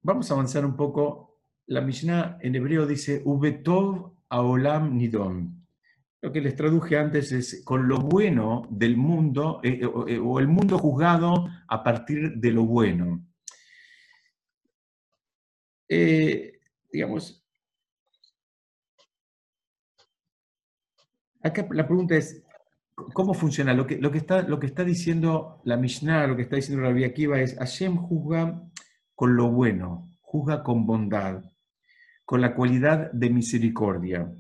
Vamos 0.04 0.32
a 0.32 0.34
avanzar 0.34 0.66
un 0.66 0.76
poco. 0.76 1.42
La 1.68 1.82
Mishnah 1.82 2.38
en 2.42 2.56
hebreo 2.56 2.86
dice, 2.86 3.22
Ubetov 3.24 4.21
aolam 4.32 4.98
nidon. 4.98 5.62
Lo 6.22 6.32
que 6.32 6.42
les 6.42 6.56
traduje 6.56 6.98
antes 6.98 7.32
es 7.32 7.64
con 7.66 7.88
lo 7.88 7.98
bueno 8.00 8.68
del 8.70 8.96
mundo, 8.96 9.60
eh, 9.64 9.80
eh, 9.82 9.90
eh, 10.08 10.20
o 10.20 10.40
el 10.40 10.48
mundo 10.48 10.78
juzgado 10.78 11.48
a 11.68 11.84
partir 11.84 12.36
de 12.38 12.52
lo 12.52 12.66
bueno. 12.66 13.26
digamos, 16.94 17.44
acá 21.44 21.68
la 21.72 21.86
pregunta 21.86 22.16
es, 22.16 22.44
¿cómo 23.14 23.34
funciona? 23.34 23.74
Lo 23.74 23.86
que, 23.88 23.98
lo 23.98 24.12
que, 24.12 24.20
está, 24.20 24.42
lo 24.44 24.60
que 24.60 24.68
está 24.68 24.84
diciendo 24.86 25.62
la 25.66 25.76
Mishnah, 25.78 26.28
lo 26.28 26.36
que 26.36 26.44
está 26.44 26.56
diciendo 26.56 26.90
la 26.90 27.06
Akiva 27.06 27.42
es, 27.42 27.58
Hashem 27.58 27.98
juzga 27.98 28.62
con 29.16 29.36
lo 29.36 29.52
bueno, 29.52 30.10
juzga 30.22 30.64
con 30.64 30.86
bondad, 30.86 31.44
con 32.32 32.40
la 32.40 32.56
cualidad 32.56 33.12
de 33.12 33.30
misericordia 33.30 34.34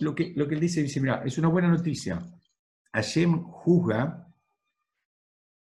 lo 0.00 0.16
que, 0.16 0.32
lo 0.34 0.48
que 0.48 0.56
él 0.56 0.60
dice, 0.60 0.82
dice, 0.82 1.00
mira, 1.00 1.22
es 1.24 1.38
una 1.38 1.46
buena 1.46 1.68
noticia. 1.68 2.20
Hashem 2.92 3.40
juzga, 3.44 4.26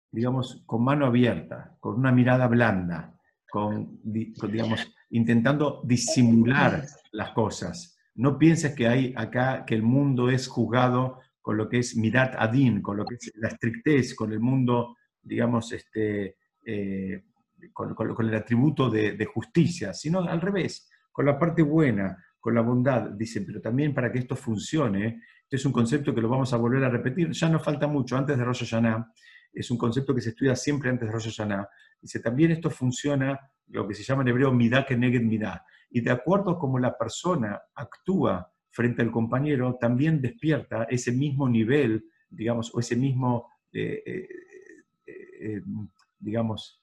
digamos, 0.09 0.63
con 0.65 0.81
mano 0.81 1.07
abierta, 1.07 1.75
con 1.81 1.95
una 1.95 2.13
mirada 2.13 2.47
blanda, 2.47 3.19
con, 3.51 3.99
digamos, 4.01 4.89
intentando 5.09 5.81
disimular 5.83 6.85
las 7.11 7.31
cosas. 7.31 7.97
No 8.13 8.37
pienses 8.37 8.73
que 8.75 8.87
hay 8.87 9.13
acá, 9.17 9.65
que 9.65 9.75
el 9.75 9.83
mundo 9.83 10.29
es 10.29 10.47
juzgado 10.47 11.19
con 11.41 11.57
lo 11.57 11.67
que 11.67 11.79
es 11.79 11.97
mirat 11.97 12.33
adin, 12.37 12.81
con 12.81 12.95
lo 12.95 13.03
que 13.03 13.15
es 13.15 13.33
la 13.35 13.49
estrictez, 13.49 14.15
con 14.15 14.31
el 14.31 14.39
mundo, 14.39 14.95
digamos, 15.21 15.73
este, 15.73 16.37
eh, 16.65 17.25
con, 17.73 17.95
el 18.27 18.35
atributo 18.35 18.89
de, 18.89 19.25
justicia, 19.25 19.93
sino 19.93 20.19
al 20.21 20.41
revés, 20.41 20.89
con 21.11 21.25
la 21.25 21.37
parte 21.37 21.61
buena, 21.61 22.17
con 22.39 22.53
la 22.53 22.61
bondad, 22.61 23.09
dice, 23.11 23.41
pero 23.41 23.61
también 23.61 23.93
para 23.93 24.11
que 24.11 24.19
esto 24.19 24.35
funcione, 24.35 25.21
este 25.43 25.55
es 25.55 25.65
un 25.65 25.71
concepto 25.71 26.13
que 26.13 26.21
lo 26.21 26.29
vamos 26.29 26.53
a 26.53 26.57
volver 26.57 26.83
a 26.83 26.89
repetir, 26.89 27.31
ya 27.31 27.49
no 27.49 27.59
falta 27.59 27.87
mucho, 27.87 28.17
antes 28.17 28.37
de 28.37 28.43
Rosh 28.43 28.65
Hashanah, 28.65 29.11
es 29.53 29.71
un 29.71 29.77
concepto 29.77 30.13
que 30.13 30.21
se 30.21 30.29
estudia 30.29 30.55
siempre 30.55 30.89
antes 30.89 31.07
de 31.07 31.13
Rosh 31.13 31.29
Hashanah, 31.29 31.67
dice, 32.01 32.19
también 32.19 32.51
esto 32.51 32.69
funciona, 32.69 33.39
lo 33.67 33.87
que 33.87 33.95
se 33.95 34.03
llama 34.03 34.21
en 34.21 34.27
hebreo 34.27 34.51
midah 34.51 34.85
que 34.85 34.97
neged 34.97 35.21
midah, 35.21 35.65
y 35.89 36.01
de 36.01 36.11
acuerdo 36.11 36.51
a 36.51 36.59
cómo 36.59 36.77
la 36.77 36.97
persona 36.97 37.59
actúa 37.73 38.51
frente 38.75 39.01
al 39.01 39.11
compañero, 39.11 39.77
también 39.79 40.21
despierta 40.21 40.83
ese 40.89 41.13
mismo 41.13 41.47
nivel, 41.47 42.09
digamos, 42.29 42.75
o 42.75 42.79
ese 42.81 42.97
mismo, 42.97 43.49
eh, 43.71 44.03
eh, 44.05 44.27
eh, 45.07 45.61
digamos, 46.19 46.81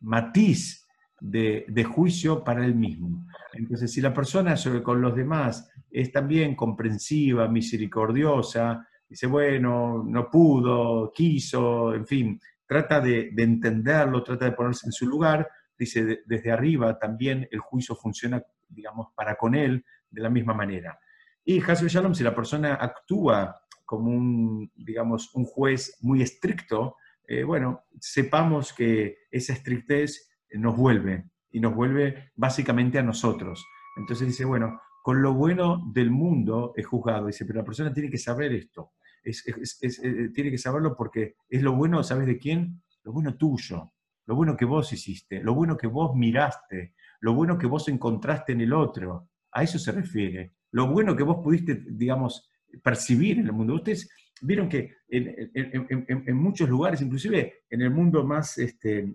matiz 0.00 0.86
de, 1.22 1.84
juicio 1.84 2.42
para 2.42 2.64
él 2.64 2.74
mismo. 2.74 3.26
Entonces, 3.52 3.92
si 3.92 4.00
la 4.00 4.12
persona 4.12 4.56
sobre, 4.56 4.82
con 4.82 5.00
los 5.00 5.14
demás 5.14 5.70
es 5.90 6.10
también 6.10 6.56
comprensiva, 6.56 7.48
misericordiosa, 7.48 8.86
dice, 9.08 9.26
bueno, 9.26 10.02
no 10.06 10.30
pudo, 10.30 11.12
quiso, 11.12 11.94
en 11.94 12.06
fin, 12.06 12.40
trata 12.66 13.00
de, 13.00 13.32
entenderlo, 13.36 14.22
trata 14.22 14.46
de 14.46 14.52
ponerse 14.52 14.86
en 14.86 14.92
su 14.92 15.06
lugar, 15.06 15.48
dice, 15.78 16.22
desde 16.26 16.50
arriba 16.50 16.98
también 16.98 17.46
el 17.50 17.60
juicio 17.60 17.94
funciona, 17.94 18.42
digamos, 18.68 19.08
para 19.14 19.36
con 19.36 19.54
él 19.54 19.84
de 20.10 20.22
la 20.22 20.30
misma 20.30 20.54
manera. 20.54 20.98
Y 21.44 21.60
Hasbe 21.60 21.88
Shalom, 21.88 22.14
si 22.14 22.24
la 22.24 22.34
persona 22.34 22.74
actúa 22.74 23.60
como 23.84 24.10
un, 24.10 24.70
digamos, 24.74 25.34
un 25.34 25.44
juez 25.44 25.98
muy 26.00 26.22
estricto, 26.22 26.96
eh, 27.32 27.44
bueno, 27.44 27.84
sepamos 27.98 28.74
que 28.74 29.16
esa 29.30 29.54
estrictez 29.54 30.30
nos 30.50 30.76
vuelve 30.76 31.30
y 31.50 31.60
nos 31.60 31.74
vuelve 31.74 32.30
básicamente 32.34 32.98
a 32.98 33.02
nosotros. 33.02 33.64
Entonces 33.96 34.26
dice, 34.26 34.44
bueno, 34.44 34.80
con 35.02 35.22
lo 35.22 35.32
bueno 35.32 35.82
del 35.94 36.10
mundo 36.10 36.74
es 36.76 36.86
juzgado. 36.86 37.28
Dice, 37.28 37.46
pero 37.46 37.60
la 37.60 37.64
persona 37.64 37.90
tiene 37.90 38.10
que 38.10 38.18
saber 38.18 38.52
esto. 38.52 38.92
Es, 39.24 39.44
eh, 39.46 40.28
tiene 40.34 40.50
que 40.50 40.58
saberlo 40.58 40.94
porque 40.94 41.36
es 41.48 41.62
lo 41.62 41.72
bueno, 41.72 42.02
¿sabes 42.02 42.26
de 42.26 42.36
quién? 42.36 42.82
Lo 43.02 43.12
bueno 43.12 43.34
tuyo, 43.36 43.92
lo 44.26 44.34
bueno 44.36 44.54
que 44.54 44.66
vos 44.66 44.92
hiciste, 44.92 45.42
lo 45.42 45.54
bueno 45.54 45.76
que 45.76 45.86
vos 45.86 46.14
miraste, 46.14 46.94
lo 47.20 47.32
bueno 47.32 47.56
que 47.56 47.66
vos 47.66 47.88
encontraste 47.88 48.52
en 48.52 48.60
el 48.60 48.74
otro. 48.74 49.30
A 49.52 49.62
eso 49.62 49.78
se 49.78 49.92
refiere. 49.92 50.52
Lo 50.72 50.86
bueno 50.88 51.16
que 51.16 51.22
vos 51.22 51.38
pudiste, 51.42 51.82
digamos, 51.88 52.50
percibir 52.82 53.38
en 53.38 53.46
el 53.46 53.52
mundo. 53.52 53.74
Ustedes 53.74 54.08
vieron 54.42 54.68
que 54.68 54.96
en, 55.08 56.36
muchos 56.36 56.68
lugares, 56.68 57.00
inclusive 57.00 57.62
en 57.70 57.82
el 57.82 57.90
mundo 57.90 58.24
más 58.24 58.58
este, 58.58 59.14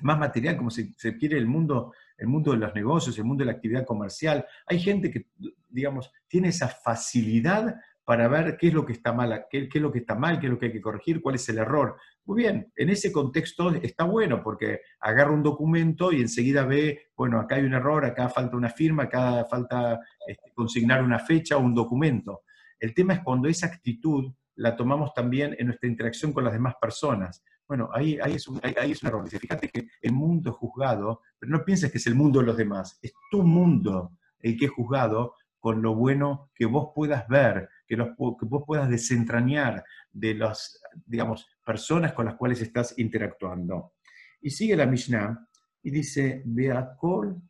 más 0.00 0.18
material, 0.18 0.56
como 0.56 0.70
se, 0.70 0.94
quiere 1.18 1.38
el 1.38 1.46
mundo, 1.46 1.92
el 2.16 2.28
mundo 2.28 2.52
de 2.52 2.58
los 2.58 2.74
negocios, 2.74 3.18
el 3.18 3.24
mundo 3.24 3.42
de 3.42 3.46
la 3.46 3.56
actividad 3.56 3.84
comercial. 3.84 4.46
Hay 4.66 4.78
gente 4.78 5.10
que, 5.10 5.26
digamos, 5.68 6.12
tiene 6.28 6.48
esa 6.48 6.68
facilidad 6.68 7.76
para 8.04 8.26
ver 8.28 8.56
qué 8.56 8.68
es 8.68 8.74
lo 8.74 8.86
que 8.86 8.94
está 8.94 9.12
mal, 9.12 9.46
qué, 9.50 9.68
es 9.72 9.82
lo 9.82 9.92
que 9.92 9.98
está 9.98 10.14
mal, 10.14 10.40
qué 10.40 10.46
es 10.46 10.52
lo 10.52 10.58
que 10.58 10.66
hay 10.66 10.72
que 10.72 10.80
corregir, 10.80 11.20
cuál 11.20 11.34
es 11.34 11.46
el 11.50 11.58
error. 11.58 11.96
Muy 12.24 12.42
bien, 12.42 12.72
en 12.74 12.88
ese 12.88 13.12
contexto 13.12 13.70
está 13.74 14.04
bueno 14.04 14.42
porque 14.42 14.80
agarra 15.00 15.32
un 15.32 15.42
documento 15.42 16.10
y 16.12 16.22
enseguida 16.22 16.64
ve, 16.64 17.08
bueno, 17.16 17.38
acá 17.38 17.56
hay 17.56 17.64
un 17.64 17.74
error, 17.74 18.04
acá 18.06 18.30
falta 18.30 18.56
una 18.56 18.70
firma, 18.70 19.04
acá 19.04 19.44
falta 19.44 20.00
este, 20.26 20.52
consignar 20.54 21.02
una 21.02 21.18
fecha 21.18 21.58
o 21.58 21.60
un 21.60 21.74
documento. 21.74 22.44
El 22.80 22.94
tema 22.94 23.14
es 23.14 23.20
cuando 23.20 23.48
esa 23.48 23.66
actitud 23.66 24.32
la 24.58 24.76
tomamos 24.76 25.14
también 25.14 25.54
en 25.58 25.66
nuestra 25.66 25.88
interacción 25.88 26.32
con 26.32 26.44
las 26.44 26.52
demás 26.52 26.74
personas. 26.80 27.44
Bueno, 27.66 27.90
ahí, 27.92 28.18
ahí, 28.20 28.34
es 28.34 28.48
un, 28.48 28.60
ahí, 28.62 28.90
es 28.90 29.02
un 29.02 29.08
error. 29.08 29.28
Fíjate 29.28 29.68
que 29.68 29.88
el 30.02 30.12
mundo 30.12 30.50
es 30.50 30.56
juzgado, 30.56 31.22
pero 31.38 31.52
no 31.52 31.64
pienses 31.64 31.92
que 31.92 31.98
es 31.98 32.06
el 32.06 32.16
mundo 32.16 32.40
de 32.40 32.46
los 32.46 32.56
demás, 32.56 32.98
es 33.00 33.12
tu 33.30 33.42
mundo 33.42 34.12
el 34.40 34.56
que 34.56 34.66
es 34.66 34.70
juzgado 34.70 35.34
con 35.60 35.80
lo 35.82 35.94
bueno 35.94 36.50
que 36.54 36.66
vos 36.66 36.90
puedas 36.94 37.26
ver, 37.28 37.68
que, 37.86 37.96
los, 37.96 38.08
que 38.08 38.46
vos 38.46 38.64
puedas 38.66 38.88
desentrañar 38.88 39.84
de 40.10 40.34
las, 40.34 40.80
digamos, 41.06 41.46
personas 41.64 42.12
con 42.12 42.26
las 42.26 42.34
cuales 42.34 42.60
estás 42.60 42.98
interactuando. 42.98 43.94
Y 44.40 44.50
sigue 44.50 44.76
la 44.76 44.86
Mishnah 44.86 45.46
y 45.82 45.90
dice, 45.90 46.42
Beakol, 46.46 47.40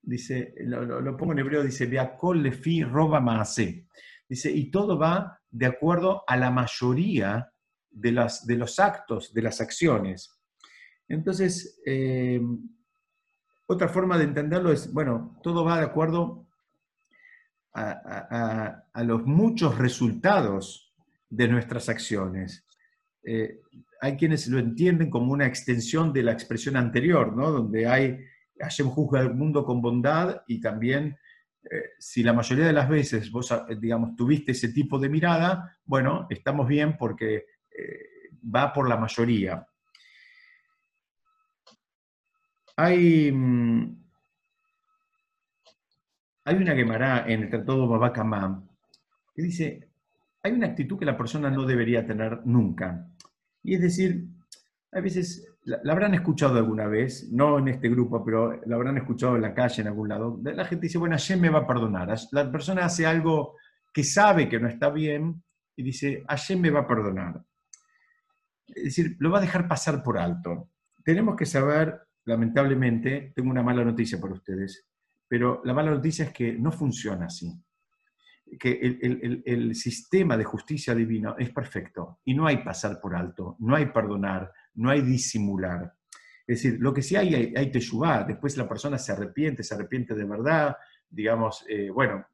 dice, 0.00 0.54
lo, 0.58 1.00
lo, 1.00 1.16
pongo 1.16 1.32
en 1.32 1.40
hebreo, 1.40 1.62
dice, 1.62 1.86
Beakol 1.86 2.42
lefi 2.42 2.84
roba 2.84 3.20
maase. 3.20 3.86
Dice, 4.32 4.50
y 4.50 4.70
todo 4.70 4.98
va 4.98 5.42
de 5.50 5.66
acuerdo 5.66 6.24
a 6.26 6.38
la 6.38 6.50
mayoría 6.50 7.52
de, 7.90 8.12
las, 8.12 8.46
de 8.46 8.56
los 8.56 8.78
actos, 8.78 9.34
de 9.34 9.42
las 9.42 9.60
acciones. 9.60 10.40
Entonces, 11.06 11.78
eh, 11.84 12.40
otra 13.66 13.90
forma 13.90 14.16
de 14.16 14.24
entenderlo 14.24 14.72
es, 14.72 14.90
bueno, 14.90 15.38
todo 15.42 15.66
va 15.66 15.80
de 15.80 15.84
acuerdo 15.84 16.46
a, 17.74 18.86
los 19.04 19.22
muchos 19.26 19.76
resultados 19.76 20.94
de 21.28 21.48
nuestras 21.48 21.90
acciones. 21.90 22.64
Eh, 23.24 23.60
hay 24.00 24.16
quienes 24.16 24.48
lo 24.48 24.58
entienden 24.58 25.10
como 25.10 25.34
una 25.34 25.46
extensión 25.46 26.10
de 26.10 26.22
la 26.22 26.32
expresión 26.32 26.78
anterior, 26.78 27.36
¿no? 27.36 27.50
donde 27.50 27.86
hay, 27.86 28.18
Hashem 28.58 28.88
juzga 28.88 29.20
el 29.20 29.34
mundo 29.34 29.62
con 29.66 29.82
bondad 29.82 30.40
y 30.46 30.58
también 30.58 31.18
eh, 31.70 31.90
si 31.98 32.22
la 32.22 32.32
mayoría 32.32 32.66
de 32.66 32.72
las 32.72 32.88
veces 32.88 33.30
vos, 33.30 33.54
digamos, 33.78 34.16
tuviste 34.16 34.52
ese 34.52 34.72
tipo 34.72 34.98
de 34.98 35.08
mirada, 35.08 35.78
bueno, 35.84 36.26
estamos 36.28 36.66
bien 36.66 36.96
porque 36.96 37.46
eh, 37.70 38.30
va 38.54 38.72
por 38.72 38.88
la 38.88 38.96
mayoría. 38.96 39.66
Hay, 42.76 43.30
mm, 43.30 44.04
hay 46.44 46.56
una 46.56 46.74
Gemara 46.74 47.24
en 47.28 47.42
el 47.42 47.50
Tratado 47.50 47.86
Babakamá 47.86 48.64
que 49.34 49.42
dice, 49.42 49.88
hay 50.42 50.52
una 50.52 50.68
actitud 50.68 50.98
que 50.98 51.04
la 51.04 51.16
persona 51.16 51.50
no 51.50 51.64
debería 51.64 52.04
tener 52.04 52.44
nunca. 52.44 53.08
Y 53.62 53.74
es 53.74 53.82
decir, 53.82 54.26
a 54.90 55.00
veces 55.00 55.51
la, 55.64 55.92
habrán 55.92 56.14
escuchado 56.14 56.56
alguna 56.58 56.86
vez, 56.86 57.30
no 57.30 57.58
en 57.58 57.68
este 57.68 57.88
grupo, 57.88 58.24
pero 58.24 58.60
la 58.66 58.76
habrán 58.76 58.98
escuchado 58.98 59.36
en 59.36 59.42
la 59.42 59.54
calle, 59.54 59.82
en 59.82 59.88
algún 59.88 60.08
lado. 60.08 60.40
La 60.42 60.64
gente 60.64 60.86
dice, 60.86 60.98
bueno, 60.98 61.14
ayer 61.14 61.38
me 61.38 61.50
va 61.50 61.60
a 61.60 61.66
perdonar. 61.66 62.14
La 62.32 62.50
persona 62.50 62.84
hace 62.84 63.06
algo 63.06 63.56
que 63.92 64.04
sabe 64.04 64.48
que 64.48 64.58
no 64.58 64.68
está 64.68 64.90
bien 64.90 65.42
y 65.76 65.82
dice, 65.82 66.24
ayer 66.26 66.58
me 66.58 66.70
va 66.70 66.80
a 66.80 66.86
perdonar 66.86 67.42
es 68.74 68.84
decir, 68.84 69.16
lo 69.18 69.30
va 69.30 69.38
a 69.38 69.42
dejar 69.42 69.68
pasar 69.68 70.02
por 70.02 70.18
alto. 70.18 70.70
Tenemos 71.04 71.36
que 71.36 71.46
saber, 71.46 72.00
lamentablemente, 72.24 73.32
tengo 73.34 73.50
una 73.50 73.62
mala 73.62 73.84
noticia 73.84 74.20
para 74.20 74.34
ustedes, 74.34 74.86
pero 75.28 75.62
la 75.64 75.74
mala 75.74 75.90
noticia 75.90 76.26
es 76.26 76.32
que 76.32 76.52
no 76.52 76.72
funciona 76.72 77.26
así. 77.26 77.52
que 78.58 78.78
el, 78.82 79.74
sistema 79.74 80.36
de 80.36 80.44
justicia 80.44 80.94
divina 80.94 81.34
es 81.38 81.50
perfecto 81.50 82.20
y 82.24 82.34
no 82.34 82.46
hay 82.46 82.58
pasar 82.58 83.00
por 83.00 83.14
alto, 83.14 83.56
no 83.60 83.74
hay 83.74 83.86
perdonar, 83.86 84.52
no 84.74 84.90
hay 84.90 85.02
disimular. 85.02 85.94
Es 86.46 86.62
decir, 86.62 86.78
lo 86.80 86.92
que 86.92 87.02
sí 87.02 87.16
hay, 87.16 87.34
hay, 87.34 87.54
hay 87.56 87.70
después 87.70 88.56
la 88.56 88.68
persona 88.68 88.98
se 88.98 89.12
arrepiente, 89.12 89.62
se 89.62 89.74
arrepiente 89.74 90.14
de 90.14 90.24
verdad, 90.24 90.76
digamos, 91.08 91.64
eh, 91.68 91.90
bueno, 91.90 92.26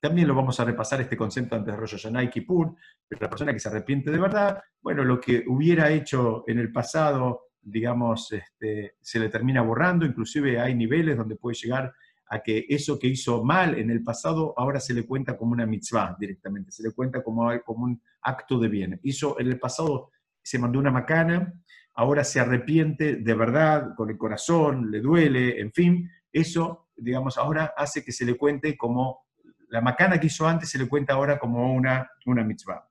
también 0.00 0.28
lo 0.28 0.34
vamos 0.34 0.60
a 0.60 0.64
repasar 0.64 1.00
este 1.00 1.16
concepto 1.16 1.56
antes 1.56 1.72
de 1.72 1.80
Rosh 1.80 1.92
Hashanah 1.92 2.24
y 2.24 2.30
Kippur, 2.30 2.74
pero 3.08 3.22
la 3.22 3.30
persona 3.30 3.52
que 3.52 3.60
se 3.60 3.68
arrepiente 3.68 4.10
de 4.10 4.18
verdad, 4.18 4.62
bueno, 4.80 5.04
lo 5.04 5.20
que 5.20 5.44
hubiera 5.46 5.90
hecho 5.90 6.44
en 6.46 6.58
el 6.58 6.70
pasado, 6.70 7.48
digamos, 7.60 8.32
este, 8.32 8.94
se 9.00 9.18
le 9.18 9.28
termina 9.28 9.62
borrando, 9.62 10.04
inclusive 10.04 10.60
hay 10.60 10.74
niveles 10.74 11.16
donde 11.16 11.36
puede 11.36 11.56
llegar 11.56 11.92
a 12.30 12.40
que 12.40 12.66
eso 12.68 12.98
que 12.98 13.06
hizo 13.06 13.42
mal 13.42 13.78
en 13.78 13.90
el 13.90 14.02
pasado 14.02 14.54
ahora 14.56 14.80
se 14.80 14.92
le 14.94 15.06
cuenta 15.06 15.36
como 15.36 15.52
una 15.52 15.66
mitzvah 15.66 16.16
directamente, 16.18 16.70
se 16.70 16.82
le 16.82 16.92
cuenta 16.92 17.22
como, 17.22 17.50
como 17.64 17.84
un 17.84 18.02
acto 18.22 18.58
de 18.58 18.68
bien. 18.68 19.00
Hizo 19.02 19.40
en 19.40 19.48
el 19.48 19.58
pasado, 19.58 20.10
se 20.48 20.58
mandó 20.58 20.78
una 20.78 20.90
macana, 20.90 21.52
ahora 21.94 22.24
se 22.24 22.40
arrepiente 22.40 23.16
de 23.16 23.34
verdad, 23.34 23.94
con 23.94 24.08
el 24.08 24.16
corazón, 24.16 24.90
le 24.90 25.00
duele, 25.00 25.60
en 25.60 25.70
fin, 25.72 26.10
eso, 26.32 26.88
digamos, 26.96 27.36
ahora 27.36 27.74
hace 27.76 28.02
que 28.02 28.12
se 28.12 28.24
le 28.24 28.34
cuente 28.34 28.78
como, 28.78 29.26
la 29.68 29.82
macana 29.82 30.18
que 30.18 30.28
hizo 30.28 30.48
antes 30.48 30.70
se 30.70 30.78
le 30.78 30.88
cuenta 30.88 31.12
ahora 31.12 31.38
como 31.38 31.74
una, 31.74 32.10
una 32.24 32.44
mitzvah. 32.44 32.88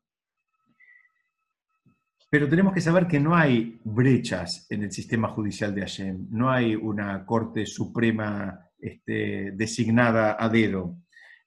Pero 2.29 2.47
tenemos 2.47 2.73
que 2.73 2.81
saber 2.81 3.07
que 3.07 3.19
no 3.19 3.35
hay 3.35 3.79
brechas 3.83 4.67
en 4.69 4.83
el 4.83 4.91
sistema 4.91 5.29
judicial 5.29 5.73
de 5.73 5.81
Hashem, 5.81 6.27
no 6.29 6.51
hay 6.51 6.75
una 6.75 7.25
Corte 7.25 7.65
Suprema 7.65 8.69
este, 8.77 9.51
designada 9.53 10.37
a 10.39 10.47
dedo. 10.47 10.95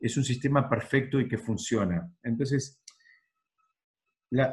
Es 0.01 0.17
un 0.17 0.25
sistema 0.25 0.69
perfecto 0.69 1.21
y 1.21 1.29
que 1.29 1.39
funciona. 1.39 2.11
Entonces, 2.25 2.80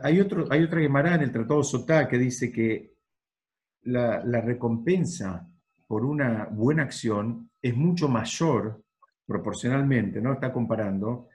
hay, 0.04 0.20
otro, 0.20 0.46
hay 0.50 0.64
otra 0.64 0.82
Gemara 0.82 1.16
en 1.16 1.22
el 1.22 1.32
Tratado 1.32 1.64
Sotá 1.64 2.08
que 2.08 2.18
dice 2.18 2.52
que 2.52 2.96
la, 3.84 4.42
recompensa 4.42 5.48
por 5.88 6.04
una 6.04 6.46
buena 6.52 6.84
acción 6.84 7.52
es 7.62 7.76
mucho 7.76 8.08
mayor 8.10 8.84
proporcionalmente, 9.26 10.22
¿no? 10.22 10.34
Está 10.34 10.52
comparando, 10.52 11.30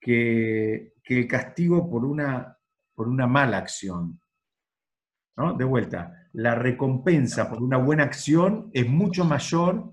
que, 0.00 0.94
el 1.04 1.28
castigo 1.28 1.90
por 1.90 2.04
una, 2.04 2.56
por 2.94 3.06
una 3.06 3.26
mala 3.26 3.58
acción. 3.58 4.18
¿no? 5.36 5.54
De 5.54 5.64
vuelta, 5.64 6.28
la 6.32 6.54
recompensa 6.54 7.50
por 7.50 7.62
una 7.62 7.76
buena 7.76 8.04
acción 8.04 8.70
es 8.72 8.88
mucho 8.88 9.24
mayor 9.24 9.92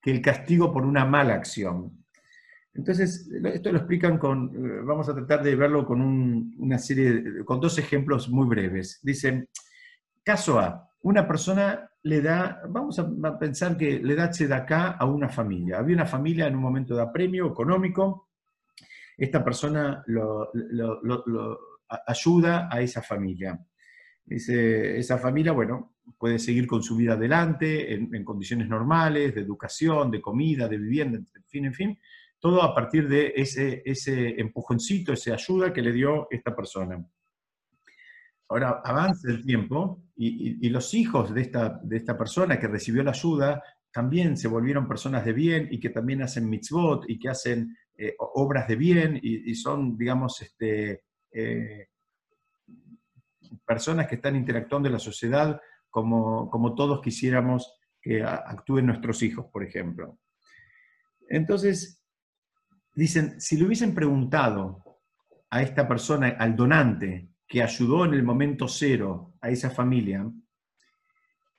que 0.00 0.12
el 0.12 0.22
castigo 0.22 0.72
por 0.72 0.84
una 0.84 1.04
mala 1.04 1.34
acción. 1.34 2.01
Entonces, 2.74 3.30
esto 3.52 3.70
lo 3.70 3.78
explican 3.78 4.18
con, 4.18 4.48
eh, 4.54 4.80
vamos 4.82 5.08
a 5.08 5.14
tratar 5.14 5.42
de 5.42 5.54
verlo 5.54 5.84
con 5.84 6.00
una 6.58 6.78
serie, 6.78 7.44
con 7.44 7.60
dos 7.60 7.78
ejemplos 7.78 8.28
muy 8.30 8.46
breves. 8.46 9.00
Dicen, 9.02 9.48
caso 10.22 10.58
A, 10.58 10.88
una 11.02 11.26
persona 11.26 11.90
le 12.04 12.20
da, 12.20 12.62
vamos 12.68 12.98
a 12.98 13.38
pensar 13.38 13.76
que 13.76 13.98
le 13.98 14.14
da 14.14 14.30
acá 14.56 14.92
a 14.92 15.04
una 15.04 15.28
familia. 15.28 15.78
Había 15.78 15.96
una 15.96 16.06
familia 16.06 16.46
en 16.46 16.56
un 16.56 16.62
momento 16.62 16.96
de 16.96 17.02
apremio 17.02 17.46
económico, 17.46 18.28
esta 19.16 19.44
persona 19.44 20.02
lo, 20.06 20.50
ayuda 22.06 22.68
a 22.70 22.80
esa 22.80 23.02
familia. 23.02 23.58
Esa 24.26 25.18
familia, 25.18 25.52
bueno, 25.52 25.96
puede 26.18 26.38
seguir 26.38 26.66
con 26.66 26.82
su 26.82 26.96
vida 26.96 27.12
adelante 27.12 27.92
en, 27.94 28.24
condiciones 28.24 28.68
normales, 28.68 29.34
de 29.34 29.42
educación, 29.42 30.10
de 30.10 30.20
comida, 30.20 30.68
de 30.68 30.78
vivienda, 30.78 31.18
en 31.18 31.44
fin, 31.46 31.64
en 31.66 31.74
fin, 31.74 31.98
todo 32.42 32.60
a 32.60 32.74
partir 32.74 33.08
de 33.08 33.32
ese, 33.36 33.82
ese 33.84 34.40
empujoncito, 34.40 35.12
esa 35.12 35.34
ayuda 35.34 35.72
que 35.72 35.80
le 35.80 35.92
dio 35.92 36.26
esta 36.28 36.56
persona. 36.56 37.06
Ahora 38.48 38.82
avanza 38.84 39.30
el 39.30 39.44
tiempo 39.46 40.02
y, 40.16 40.68
los 40.68 40.92
hijos 40.92 41.32
de 41.32 41.42
esta, 41.42 42.18
persona 42.18 42.58
que 42.58 42.66
recibió 42.66 43.04
la 43.04 43.12
ayuda 43.12 43.62
también 43.92 44.36
se 44.36 44.48
volvieron 44.48 44.88
personas 44.88 45.24
de 45.24 45.32
bien 45.32 45.68
y 45.70 45.78
que 45.78 45.90
también 45.90 46.20
hacen 46.20 46.50
mitzvot 46.50 47.08
y 47.08 47.16
que 47.16 47.28
hacen 47.28 47.76
eh, 47.96 48.16
obras 48.18 48.66
de 48.66 48.74
bien 48.74 49.20
y, 49.22 49.54
son, 49.54 49.96
digamos, 49.96 50.42
este, 50.42 51.04
eh, 51.30 51.86
personas 53.64 54.08
que 54.08 54.16
están 54.16 54.34
interactuando 54.34 54.88
en 54.88 54.94
la 54.94 54.98
sociedad 54.98 55.60
como 55.88 56.74
todos 56.74 57.00
quisiéramos 57.02 57.78
que 58.00 58.24
actúen 58.24 58.86
nuestros 58.86 59.22
hijos, 59.22 59.46
por 59.52 59.62
ejemplo. 59.62 60.18
Entonces, 61.28 62.01
dicen, 62.94 63.40
si 63.40 63.56
le 63.56 63.64
hubiesen 63.64 63.94
preguntado 63.94 64.82
a 65.50 65.62
esta 65.62 65.86
persona, 65.86 66.36
al 66.38 66.56
donante, 66.56 67.28
que 67.46 67.62
ayudó 67.62 68.04
en 68.04 68.14
el 68.14 68.22
momento 68.22 68.68
cero 68.68 69.34
a 69.40 69.50
esa 69.50 69.70
familia, 69.70 70.30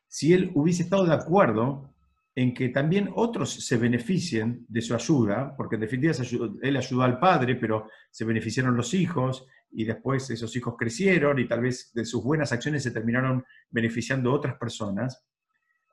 si 0.07 0.33
él 0.33 0.51
hubiese 0.55 0.83
estado 0.83 1.05
de 1.05 1.13
acuerdo 1.13 1.93
en 2.35 2.53
que 2.53 2.69
también 2.69 3.11
otros 3.15 3.53
se 3.65 3.77
beneficien 3.77 4.65
de 4.67 4.81
su 4.81 4.95
ayuda, 4.95 5.55
porque 5.55 5.75
en 5.75 5.81
definitiva 5.81 6.13
él 6.61 6.77
ayudó 6.77 7.03
al 7.03 7.19
padre, 7.19 7.55
pero 7.55 7.87
se 8.09 8.25
beneficiaron 8.25 8.75
los 8.75 8.93
hijos, 8.93 9.45
y 9.73 9.85
después 9.85 10.29
esos 10.29 10.55
hijos 10.55 10.75
crecieron 10.77 11.39
y 11.39 11.47
tal 11.47 11.61
vez 11.61 11.91
de 11.93 12.05
sus 12.05 12.23
buenas 12.23 12.51
acciones 12.51 12.83
se 12.83 12.91
terminaron 12.91 13.43
beneficiando 13.69 14.31
otras 14.31 14.55
personas. 14.57 15.25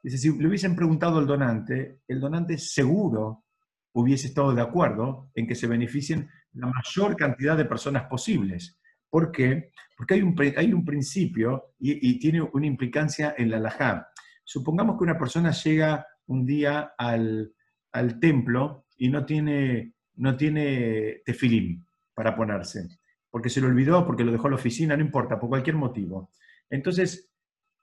Dice, 0.03 0.18
si 0.18 0.38
le 0.38 0.49
hubiesen 0.49 0.76
preguntado 0.76 1.18
al 1.18 1.26
donante, 1.26 2.01
el 2.07 2.20
donante 2.20 2.59
seguro 2.59 3.45
hubiese 3.93 4.28
estado 4.28 4.55
de 4.55 4.62
acuerdo 4.62 5.30
en 5.34 5.47
que 5.47 5.55
se 5.55 5.66
beneficien 5.66 6.28
la 6.53 6.66
mayor 6.66 7.16
cantidad 7.16 7.57
de 7.57 7.64
personas 7.64 8.05
posibles. 8.05 8.78
¿Por 9.09 9.32
qué? 9.32 9.72
Porque 9.97 10.14
hay 10.14 10.22
un, 10.22 10.36
hay 10.57 10.72
un 10.72 10.84
principio 10.84 11.74
y, 11.78 12.18
tiene 12.18 12.43
una 12.43 12.66
implicancia 12.66 13.34
en 13.36 13.51
la 13.51 13.57
halajá. 13.57 14.09
Supongamos 14.45 14.97
que 14.97 15.05
una 15.05 15.18
persona 15.18 15.51
llega 15.51 16.07
un 16.26 16.47
día 16.47 16.93
al, 16.97 17.53
al 17.93 18.20
templo 18.20 18.86
y 18.97 19.09
no 19.09 19.24
tiene, 19.24 19.95
no 20.16 20.36
tiene 20.36 21.22
tefilim 21.24 21.84
para 22.14 22.36
ponerse 22.36 23.01
porque 23.30 23.49
se 23.49 23.61
lo 23.61 23.68
olvidó, 23.68 24.05
porque 24.07 24.24
lo 24.24 24.32
dejó 24.32 24.49
en 24.49 24.53
la 24.53 24.57
oficina, 24.57 24.97
no 24.97 25.05
importa, 25.05 25.38
por 25.38 25.49
cualquier 25.49 25.76
motivo. 25.76 26.30
Entonces, 26.68 27.30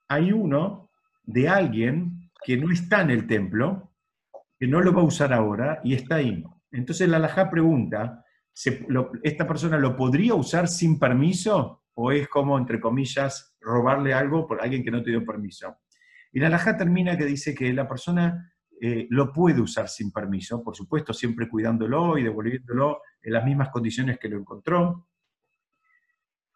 hay 0.08 0.32
uno 0.32 0.92
de 1.24 1.48
alguien 1.48 2.30
que 2.44 2.58
no 2.58 2.72
está 2.72 3.02
en 3.02 3.12
el 3.12 3.28
templo, 3.28 3.92
que 4.60 4.68
no 4.68 4.82
lo 4.82 4.94
va 4.94 5.02
a 5.02 5.06
usar 5.06 5.34
ahora 5.34 5.80
y 5.84 5.94
está 5.94 6.16
ahí. 6.16 6.44
Entonces 6.72 7.08
la 7.08 7.18
Alajá 7.18 7.50
pregunta, 7.50 8.24
¿esta 9.24 9.48
persona 9.48 9.78
lo 9.78 9.96
podría 9.96 10.34
usar 10.34 10.68
sin 10.68 11.00
permiso 11.00 11.84
o 11.94 12.12
es 12.12 12.28
como, 12.28 12.58
entre 12.58 12.80
comillas, 12.80 13.56
robarle 13.60 14.14
algo 14.14 14.48
por 14.48 14.62
alguien 14.62 14.84
que 14.84 14.92
no 14.92 15.04
te 15.04 15.12
dio 15.12 15.26
permiso? 15.26 15.78
Y 16.32 16.40
la 16.40 16.48
Alajá 16.48 16.78
termina 16.78 17.18
que 17.18 17.26
dice 17.26 17.56
que 17.56 17.72
la 17.74 17.88
persona 17.88 18.52
eh, 18.80 19.08
lo 19.10 19.34
puede 19.34 19.60
usar 19.60 19.90
sin 19.90 20.12
permiso, 20.12 20.64
por 20.64 20.76
supuesto, 20.76 21.14
siempre 21.14 21.50
cuidándolo 21.50 22.18
y 22.18 22.24
devolviéndolo 22.24 23.02
en 23.22 23.34
las 23.34 23.44
mismas 23.44 23.70
condiciones 23.70 24.20
que 24.20 24.30
lo 24.30 24.38
encontró. 24.38 25.08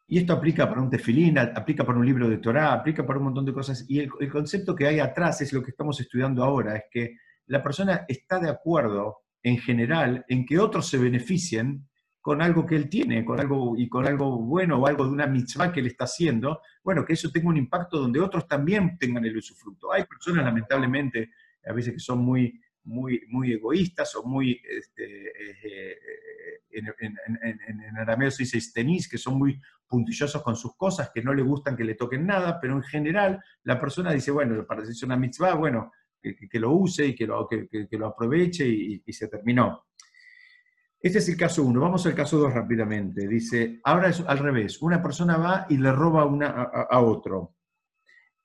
Y 0.07 0.19
esto 0.19 0.33
aplica 0.33 0.67
para 0.67 0.81
un 0.81 0.89
tefilín, 0.89 1.37
aplica 1.37 1.85
para 1.85 1.97
un 1.97 2.05
libro 2.05 2.29
de 2.29 2.37
Torah, 2.37 2.73
aplica 2.73 3.05
para 3.05 3.17
un 3.17 3.25
montón 3.25 3.45
de 3.45 3.53
cosas. 3.53 3.85
Y 3.87 3.99
el, 3.99 4.29
concepto 4.29 4.75
que 4.75 4.85
hay 4.85 4.99
atrás 4.99 5.41
es 5.41 5.53
lo 5.53 5.63
que 5.63 5.71
estamos 5.71 5.99
estudiando 6.01 6.43
ahora, 6.43 6.75
es 6.75 6.83
que 6.91 7.15
la 7.51 7.61
persona 7.61 8.05
está 8.07 8.39
de 8.39 8.49
acuerdo 8.49 9.23
en 9.43 9.57
general 9.57 10.23
en 10.29 10.45
que 10.45 10.57
otros 10.57 10.87
se 10.87 10.97
beneficien 10.97 11.85
con 12.21 12.41
algo 12.41 12.65
que 12.65 12.77
él 12.77 12.87
tiene, 12.87 13.25
con 13.25 13.41
algo 13.41 13.73
y 13.77 13.89
con 13.89 14.07
algo 14.07 14.37
bueno 14.39 14.77
o 14.77 14.87
algo 14.87 15.03
de 15.03 15.11
una 15.11 15.27
mitzvah 15.27 15.73
que 15.73 15.81
él 15.81 15.87
está 15.87 16.05
haciendo, 16.05 16.61
bueno, 16.81 17.03
que 17.03 17.11
eso 17.11 17.29
tenga 17.29 17.49
un 17.49 17.57
impacto 17.57 17.99
donde 17.99 18.21
otros 18.21 18.47
también 18.47 18.97
tengan 18.97 19.25
el 19.25 19.35
usufructo. 19.35 19.91
Hay 19.91 20.05
personas, 20.05 20.45
lamentablemente, 20.45 21.31
a 21.65 21.73
veces 21.73 21.93
que 21.93 21.99
son 21.99 22.19
muy, 22.19 22.57
muy, 22.85 23.21
muy 23.27 23.51
egoístas 23.51 24.15
o 24.15 24.23
muy, 24.23 24.61
este, 24.63 25.27
eh, 25.27 25.97
en, 26.71 26.87
en, 27.41 27.97
arameo 27.97 28.31
se 28.31 28.43
dice 28.43 28.61
tenis, 28.73 29.09
que 29.09 29.17
son 29.17 29.37
muy 29.37 29.59
puntillosos 29.87 30.41
con 30.41 30.55
sus 30.55 30.77
cosas, 30.77 31.11
que 31.13 31.21
no 31.21 31.33
le 31.33 31.43
gustan 31.43 31.75
que 31.75 31.83
le 31.83 31.95
toquen 31.95 32.25
nada, 32.25 32.61
pero 32.61 32.75
en 32.75 32.83
general 32.83 33.43
la 33.63 33.77
persona 33.77 34.13
dice, 34.13 34.31
bueno, 34.31 34.65
para 34.65 34.79
decirse 34.79 35.05
una 35.05 35.17
mitzvah, 35.17 35.55
bueno, 35.55 35.91
que, 36.22 36.59
lo 36.59 36.72
use 36.72 37.07
y 37.07 37.15
que 37.15 37.26
lo, 37.26 37.47
que, 37.47 37.88
lo 37.91 38.07
aproveche 38.07 38.67
y, 38.67 39.13
se 39.13 39.28
terminó. 39.28 39.88
Este 40.99 41.17
es 41.17 41.30
el 41.30 41.38
caso 41.38 41.63
uno. 41.63 41.82
Vamos 41.82 42.05
al 42.05 42.13
caso 42.13 42.38
dos 42.38 42.53
rápidamente. 42.53 43.28
Dice, 43.28 43.80
ahora 43.84 44.09
es 44.09 44.22
al 44.22 44.38
revés. 44.38 44.82
Una 44.82 45.01
persona 45.01 45.38
va 45.38 45.65
y 45.69 45.78
le 45.78 45.91
roba 45.91 46.26
una, 46.26 46.47
a 46.47 46.99
otro 46.99 47.55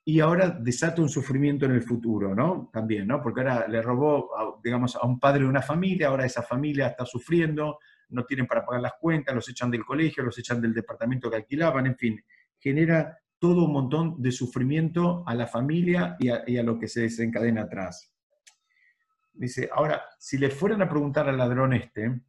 y 0.08 0.20
ahora 0.20 0.50
desata 0.50 1.02
un 1.02 1.08
sufrimiento 1.08 1.66
en 1.66 1.72
el 1.72 1.82
futuro, 1.82 2.32
¿no? 2.32 2.70
También, 2.72 3.08
¿no? 3.08 3.20
Porque 3.20 3.40
ahora 3.40 3.66
le 3.66 3.82
robó, 3.82 4.60
digamos, 4.62 4.94
a 4.94 5.04
un 5.04 5.18
padre 5.18 5.42
de 5.42 5.48
una 5.48 5.62
familia, 5.62 6.06
ahora 6.06 6.24
esa 6.24 6.42
familia 6.42 6.86
está 6.86 7.04
sufriendo, 7.04 7.80
no 8.10 8.24
tienen 8.24 8.46
para 8.46 8.64
pagar 8.64 8.82
las 8.82 8.92
cuentas, 9.00 9.34
los 9.34 9.48
echan 9.48 9.68
del 9.68 9.84
colegio, 9.84 10.22
los 10.22 10.38
echan 10.38 10.60
del 10.60 10.72
departamento 10.72 11.28
que 11.28 11.38
alquilaban, 11.38 11.86
en 11.86 11.96
fin, 11.96 12.24
genera 12.56 13.18
todo 13.38 13.64
un 13.64 13.72
montón 13.72 14.20
de 14.20 14.32
sufrimiento 14.32 15.22
a 15.26 15.34
la 15.34 15.46
familia 15.46 16.16
y 16.18 16.56
a, 16.56 16.62
lo 16.62 16.78
que 16.78 16.88
se 16.88 17.02
desencadena 17.02 17.62
atrás. 17.62 18.12
Dice, 19.34 19.68
ahora, 19.72 20.02
si 20.18 20.38
le 20.38 20.50
fueran 20.50 20.82
a 20.82 20.88
preguntar 20.88 21.28
al 21.28 21.36
ladrón 21.36 21.74
este, 21.74 22.22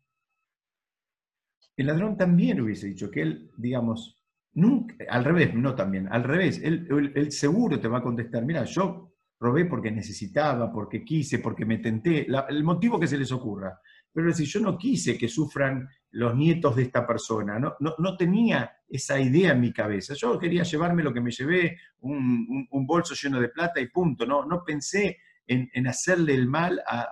el 1.77 1.87
ladrón 1.87 2.17
también 2.17 2.59
hubiese 2.59 2.87
dicho 2.87 3.09
que 3.09 3.21
él, 3.21 3.51
digamos, 3.57 4.21
nunca, 4.53 4.95
al 5.09 5.23
revés, 5.23 5.53
no 5.53 5.75
también, 5.75 6.07
al 6.11 6.23
revés, 6.23 6.59
él, 6.63 7.31
seguro 7.31 7.79
te 7.79 7.87
va 7.87 7.99
a 7.99 8.03
contestar, 8.03 8.43
mira, 8.43 8.63
yo 8.65 9.13
robé 9.39 9.65
porque 9.65 9.91
necesitaba, 9.91 10.71
porque 10.71 11.05
quise, 11.05 11.39
porque 11.39 11.65
me 11.65 11.77
tenté, 11.77 12.27
el 12.49 12.63
motivo 12.63 12.99
que 12.99 13.07
se 13.07 13.17
les 13.17 13.31
ocurra. 13.31 13.79
Pero 14.13 14.33
si 14.33 14.45
yo 14.45 14.59
no 14.59 14.77
quise 14.77 15.17
que 15.17 15.27
sufran 15.27 15.87
los 16.11 16.35
nietos 16.35 16.75
de 16.75 16.83
esta 16.83 17.05
persona, 17.05 17.59
no, 17.59 18.17
tenía 18.17 18.77
esa 18.87 19.19
idea 19.19 19.51
en 19.51 19.61
mi 19.61 19.71
cabeza. 19.71 20.13
Yo 20.15 20.39
quería 20.39 20.63
llevarme 20.63 21.03
lo 21.03 21.13
que 21.13 21.21
me 21.21 21.31
llevé, 21.31 21.77
un, 21.99 22.67
bolso 22.87 23.13
lleno 23.13 23.39
de 23.39 23.49
plata 23.49 23.79
y 23.79 23.89
punto. 23.89 24.25
No, 24.25 24.63
pensé 24.65 25.17
en, 25.45 25.87
hacerle 25.87 26.33
el 26.33 26.47
mal 26.47 26.81
a, 26.87 27.07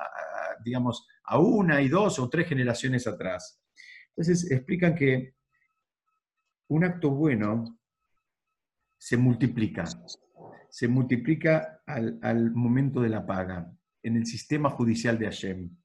digamos, 0.64 1.08
a 1.26 1.40
una 1.40 1.82
y 1.82 1.90
dos 1.90 2.18
o 2.20 2.30
tres 2.30 2.48
generaciones 2.48 3.06
atrás. 3.06 3.62
Entonces 4.10 4.50
explican 4.50 4.96
que 4.96 5.36
un 6.70 6.84
acto 6.84 7.12
bueno 7.12 7.80
se 8.98 9.18
multiplica, 9.18 9.84
se 10.70 10.88
multiplica 10.88 11.84
al, 11.86 12.18
al 12.24 12.52
momento 12.52 13.02
de 13.02 13.10
la 13.10 13.26
paga 13.26 13.72
en 14.02 14.18
el 14.18 14.26
sistema 14.26 14.70
judicial 14.70 15.20
de 15.20 15.26
Hashem. 15.26 15.78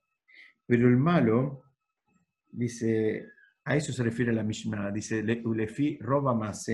Pero 0.70 0.86
el 0.86 0.98
malo, 0.98 1.64
dice, 2.48 3.26
a 3.64 3.74
eso 3.74 3.92
se 3.92 4.04
refiere 4.04 4.32
la 4.32 4.44
Mishnah, 4.44 4.92
dice, 4.92 5.20
Lefi 5.20 5.98
roba 5.98 6.32
más. 6.32 6.70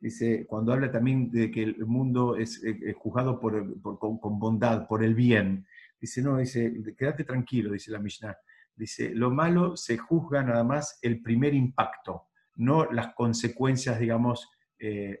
Dice, 0.00 0.44
cuando 0.48 0.72
habla 0.72 0.90
también 0.90 1.30
de 1.30 1.48
que 1.52 1.62
el 1.62 1.86
mundo 1.86 2.34
es, 2.34 2.60
juzgado 2.96 3.38
por, 3.38 3.80
con, 4.00 4.40
bondad, 4.40 4.88
por 4.88 5.04
el 5.04 5.14
bien. 5.14 5.64
Dice, 6.00 6.22
no, 6.22 6.38
dice, 6.38 6.74
quédate 6.98 7.22
tranquilo, 7.22 7.70
dice 7.70 7.92
la 7.92 8.00
Mishnah. 8.00 8.36
Dice, 8.74 9.14
lo 9.14 9.30
malo 9.30 9.76
se 9.76 9.96
juzga 9.96 10.42
nada 10.42 10.64
más 10.64 10.98
el 11.00 11.22
primer 11.22 11.54
impacto, 11.54 12.24
no 12.56 12.90
las 12.90 13.14
consecuencias, 13.14 14.00
digamos, 14.00 14.50
eh, 14.80 15.20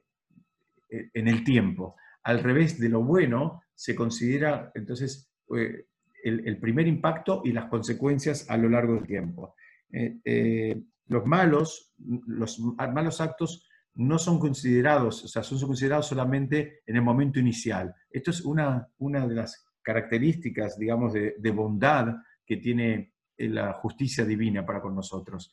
en 0.90 1.28
el 1.28 1.44
tiempo. 1.44 1.94
Al 2.24 2.42
revés 2.42 2.76
de 2.80 2.88
lo 2.88 3.04
bueno, 3.04 3.62
se 3.72 3.94
considera, 3.94 4.72
entonces, 4.74 5.30
eh, 5.56 5.86
el, 6.28 6.58
primer 6.58 6.86
impacto 6.86 7.42
y 7.44 7.52
las 7.52 7.66
consecuencias 7.66 8.50
a 8.50 8.56
lo 8.56 8.68
largo 8.68 8.94
del 8.94 9.06
tiempo. 9.06 9.54
Eh, 9.92 10.18
eh, 10.24 10.82
los 11.06 11.24
malos, 11.24 11.94
los 12.26 12.58
malos 12.58 13.20
actos 13.20 13.68
no 13.94 14.18
son 14.18 14.38
considerados, 14.38 15.24
o 15.24 15.28
sea, 15.28 15.42
son 15.42 15.58
considerados 15.60 16.08
solamente 16.08 16.80
en 16.84 16.96
el 16.96 17.02
momento 17.02 17.38
inicial. 17.38 17.94
Esto 18.10 18.30
es 18.30 18.40
una, 18.40 18.88
una 18.98 19.26
de 19.26 19.34
las 19.34 19.64
características, 19.82 20.76
digamos, 20.76 21.12
de, 21.12 21.50
bondad 21.52 22.16
que 22.44 22.56
tiene 22.56 23.14
eh, 23.38 23.48
la 23.48 23.72
justicia 23.74 24.24
divina 24.24 24.66
para 24.66 24.80
con 24.80 24.96
nosotros. 24.96 25.52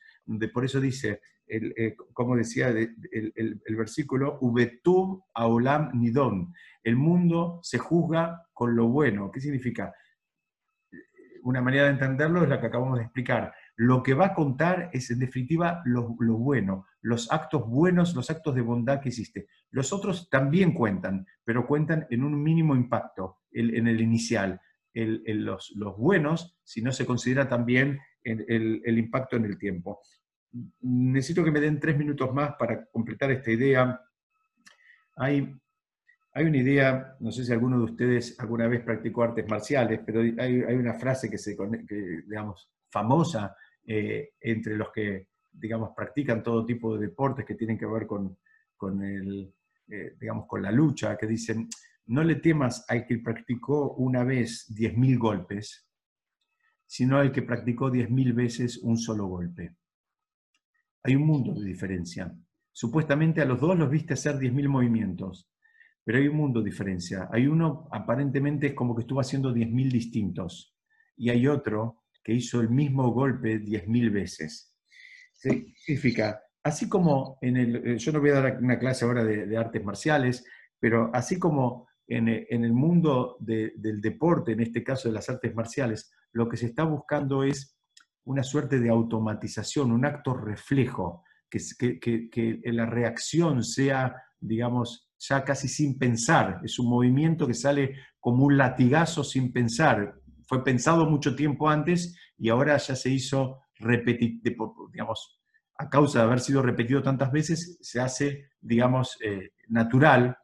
por 0.51 0.65
eso 0.65 0.79
dice, 0.81 1.21
como 2.13 2.35
decía 2.35 2.69
el, 2.69 2.95
el, 3.35 3.75
versículo, 3.75 4.39
Ubetub 4.41 5.23
Aolam 5.35 5.91
Nidon, 5.93 6.51
el 6.83 6.95
mundo 6.95 7.59
se 7.61 7.77
juzga 7.77 8.47
con 8.53 8.75
lo 8.75 8.87
bueno. 8.87 9.31
¿Qué 9.31 9.39
significa? 9.39 9.93
Una 11.43 11.61
manera 11.61 11.85
de 11.85 11.91
entenderlo 11.91 12.43
es 12.43 12.49
la 12.49 12.59
que 12.59 12.67
acabamos 12.67 12.97
de 12.97 13.03
explicar. 13.03 13.53
Lo 13.75 14.01
que 14.01 14.13
va 14.13 14.27
a 14.27 14.33
contar 14.33 14.89
es, 14.93 15.11
en 15.11 15.19
definitiva, 15.19 15.81
lo, 15.85 16.09
bueno, 16.09 16.85
los 17.01 17.31
actos 17.31 17.67
buenos, 17.67 18.15
los 18.15 18.29
actos 18.29 18.55
de 18.55 18.61
bondad 18.61 19.01
que 19.01 19.09
hiciste. 19.09 19.47
Los 19.71 19.91
otros 19.93 20.29
también 20.29 20.73
cuentan, 20.73 21.25
pero 21.43 21.67
cuentan 21.67 22.07
en 22.09 22.23
un 22.23 22.41
mínimo 22.41 22.75
impacto 22.75 23.39
en 23.51 23.87
el 23.87 24.01
inicial. 24.01 24.59
los, 24.93 25.73
buenos, 25.97 26.57
si 26.63 26.81
no 26.81 26.91
se 26.91 27.05
considera 27.05 27.47
también 27.47 27.99
el, 28.23 28.97
impacto 28.97 29.35
en 29.35 29.45
el 29.45 29.57
tiempo. 29.57 30.01
Necesito 30.81 31.43
que 31.43 31.51
me 31.51 31.59
den 31.59 31.79
tres 31.79 31.97
minutos 31.97 32.33
más 32.33 32.55
para 32.57 32.85
completar 32.85 33.31
esta 33.31 33.51
idea. 33.51 33.99
Hay 35.15 35.55
hay 36.35 36.45
una 36.45 36.57
idea, 36.57 37.15
no 37.19 37.31
sé 37.31 37.45
si 37.45 37.51
alguno 37.51 37.77
de 37.77 37.83
ustedes 37.83 38.39
alguna 38.39 38.67
vez 38.67 38.81
practicó 38.83 39.23
artes 39.23 39.47
marciales, 39.47 39.99
pero 40.03 40.21
hay, 40.21 40.75
una 40.75 40.95
frase 40.95 41.29
que 41.29 41.37
se, 41.37 41.55
digamos, 42.27 42.71
famosa 42.89 43.55
eh, 43.85 44.31
entre 44.41 44.75
los 44.75 44.91
que, 44.91 45.27
digamos, 45.51 45.91
practican 45.95 46.41
todo 46.41 46.65
tipo 46.65 46.97
de 46.97 47.07
deportes 47.07 47.45
que 47.45 47.53
tienen 47.53 47.77
que 47.77 47.85
ver 47.85 48.07
con, 48.07 48.35
el, 49.03 49.53
eh, 49.87 50.15
digamos, 50.19 50.47
con 50.47 50.63
la 50.63 50.71
lucha, 50.71 51.15
que 51.17 51.27
dicen, 51.27 51.69
no 52.07 52.23
le 52.23 52.35
temas 52.35 52.83
al 52.89 53.05
que 53.05 53.19
practicó 53.19 53.93
una 53.93 54.23
vez 54.23 54.65
10.000 54.75 55.19
golpes, 55.19 55.87
sino 56.87 57.19
al 57.19 57.31
que 57.31 57.43
practicó 57.43 57.91
10.000 57.91 58.33
veces 58.33 58.77
un 58.79 58.97
solo 58.97 59.27
golpe. 59.27 59.75
Hay 61.03 61.15
un 61.15 61.27
mundo 61.27 61.53
de 61.53 61.67
diferencia. 61.67 62.33
Supuestamente 62.71 63.41
a 63.41 63.45
los 63.45 63.61
dos 63.61 63.77
los 63.77 63.89
viste 63.89 64.15
hacer 64.15 64.37
10.000 64.37 64.67
movimientos, 64.67 65.52
pero 66.03 66.17
hay 66.17 66.27
un 66.27 66.37
mundo 66.37 66.61
de 66.61 66.69
diferencia. 66.69 67.29
Hay 67.31 67.47
uno, 67.47 67.87
aparentemente, 67.91 68.75
como 68.75 68.95
que 68.95 69.01
estuvo 69.01 69.21
haciendo 69.21 69.53
10.000 69.53 69.91
distintos. 69.91 70.75
Y 71.15 71.29
hay 71.29 71.47
otro 71.47 72.03
que 72.23 72.33
hizo 72.33 72.59
el 72.61 72.69
mismo 72.69 73.11
golpe 73.11 73.59
10.000 73.61 74.11
veces. 74.11 74.75
Significa, 75.33 76.41
así 76.63 76.87
como 76.87 77.37
en 77.41 77.57
el, 77.57 77.75
eh, 77.87 77.97
yo 77.97 78.11
no 78.11 78.19
voy 78.19 78.29
a 78.29 78.41
dar 78.41 78.57
una 78.61 78.79
clase 78.79 79.05
ahora 79.05 79.23
de, 79.23 79.57
artes 79.57 79.83
marciales, 79.83 80.45
pero 80.79 81.09
así 81.13 81.39
como 81.39 81.87
en, 82.07 82.27
el 82.27 82.73
mundo 82.73 83.37
del 83.39 84.01
deporte, 84.01 84.51
en 84.51 84.61
este 84.61 84.83
caso 84.83 85.07
de 85.07 85.15
las 85.15 85.29
artes 85.29 85.53
marciales, 85.55 86.11
lo 86.31 86.49
que 86.49 86.57
se 86.57 86.67
está 86.67 86.83
buscando 86.83 87.43
es 87.43 87.77
una 88.25 88.43
suerte 88.43 88.79
de 88.79 88.89
automatización, 88.89 89.91
un 89.91 90.05
acto 90.05 90.33
reflejo, 90.33 91.23
que, 91.49 91.99
que, 91.99 92.29
que 92.29 92.61
la 92.71 92.85
reacción 92.85 93.63
sea, 93.63 94.15
digamos, 94.39 95.02
ya 95.29 95.43
casi 95.43 95.67
sin 95.67 95.97
pensar. 95.97 96.59
Es 96.63 96.79
un 96.79 96.89
movimiento 96.89 97.47
que 97.47 97.53
sale 97.53 97.95
como 98.19 98.45
un 98.45 98.57
latigazo 98.57 99.23
sin 99.23 99.53
pensar. 99.53 100.15
Fue 100.45 100.63
pensado 100.63 101.09
mucho 101.09 101.35
tiempo 101.35 101.69
antes 101.69 102.17
y 102.37 102.49
ahora 102.49 102.77
ya 102.77 102.95
se 102.95 103.09
hizo 103.09 103.61
repetido, 103.79 104.75
digamos, 104.91 105.39
a 105.77 105.89
causa 105.89 106.19
de 106.19 106.25
haber 106.25 106.39
sido 106.39 106.61
repetido 106.61 107.01
tantas 107.01 107.31
veces, 107.31 107.77
se 107.81 107.99
hace, 108.01 108.49
digamos, 108.59 109.17
eh, 109.23 109.51
natural. 109.69 110.37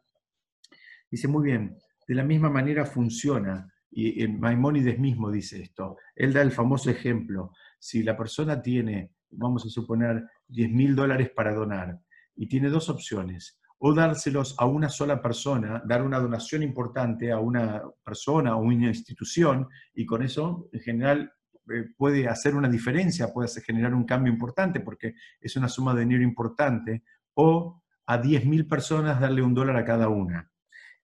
Dice, 1.10 1.28
muy 1.28 1.44
bien, 1.44 1.76
de 2.08 2.14
la 2.14 2.24
misma 2.24 2.48
manera 2.48 2.86
funciona. 2.86 3.70
Y 3.92 4.26
Maimónides 4.28 4.98
mismo 4.98 5.30
dice 5.30 5.62
esto. 5.62 5.96
Él 6.14 6.32
da 6.32 6.42
el 6.42 6.52
famoso 6.52 6.90
ejemplo. 6.90 7.52
Si 7.78 8.02
la 8.04 8.16
persona 8.16 8.62
tiene, 8.62 9.12
vamos 9.30 9.66
a 9.66 9.68
suponer, 9.68 10.24
10 10.48 10.70
mil 10.70 10.96
dólares 10.96 11.30
para 11.34 11.54
donar 11.54 11.98
y 12.36 12.48
tiene 12.48 12.70
dos 12.70 12.88
opciones 12.88 13.59
o 13.82 13.94
dárselos 13.94 14.54
a 14.58 14.66
una 14.66 14.90
sola 14.90 15.22
persona, 15.22 15.82
dar 15.86 16.02
una 16.02 16.18
donación 16.18 16.62
importante 16.62 17.32
a 17.32 17.38
una 17.38 17.82
persona 18.04 18.54
o 18.56 18.60
una 18.60 18.88
institución, 18.88 19.66
y 19.94 20.04
con 20.04 20.22
eso, 20.22 20.68
en 20.72 20.80
general, 20.80 21.32
eh, 21.72 21.86
puede 21.96 22.28
hacer 22.28 22.54
una 22.54 22.68
diferencia, 22.68 23.32
puede 23.32 23.48
generar 23.62 23.94
un 23.94 24.04
cambio 24.04 24.30
importante, 24.30 24.80
porque 24.80 25.14
es 25.40 25.56
una 25.56 25.68
suma 25.68 25.94
de 25.94 26.02
dinero 26.02 26.22
importante, 26.22 27.04
o 27.34 27.82
a 28.06 28.20
10.000 28.20 28.68
personas 28.68 29.18
darle 29.18 29.40
un 29.40 29.54
dólar 29.54 29.76
a 29.76 29.84
cada 29.84 30.08
una. 30.08 30.50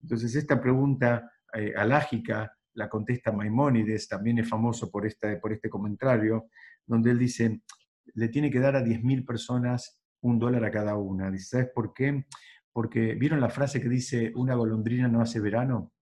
Entonces, 0.01 0.35
esta 0.35 0.59
pregunta 0.59 1.31
eh, 1.53 1.73
la 2.73 2.89
contesta 2.89 3.31
Maimónides, 3.31 4.09
también 4.09 4.39
es 4.39 4.49
famoso 4.49 4.91
por, 4.91 5.05
esta, 5.05 5.39
por 5.39 5.53
este 5.53 5.69
comentario, 5.69 6.49
donde 6.85 7.11
él 7.11 7.19
dice, 7.19 7.61
le 8.15 8.27
tiene 8.27 8.51
que 8.51 8.59
dar 8.59 8.75
a 8.75 8.83
10.000 8.83 9.25
personas 9.25 10.01
un 10.25 10.39
dólar 10.39 10.65
a 10.65 10.71
cada 10.71 10.97
una. 10.97 11.31
¿sabes 11.37 11.69
por 11.73 11.93
qué? 11.93 12.25
Porque 12.75 13.15
¿vieron 13.15 13.39
la 13.39 13.49
frase 13.49 13.79
que 13.79 13.87
dice 13.87 14.33
una 14.35 14.53
golondrina 14.53 15.07
no 15.07 15.21
hace 15.21 15.39
verano? 15.39 15.93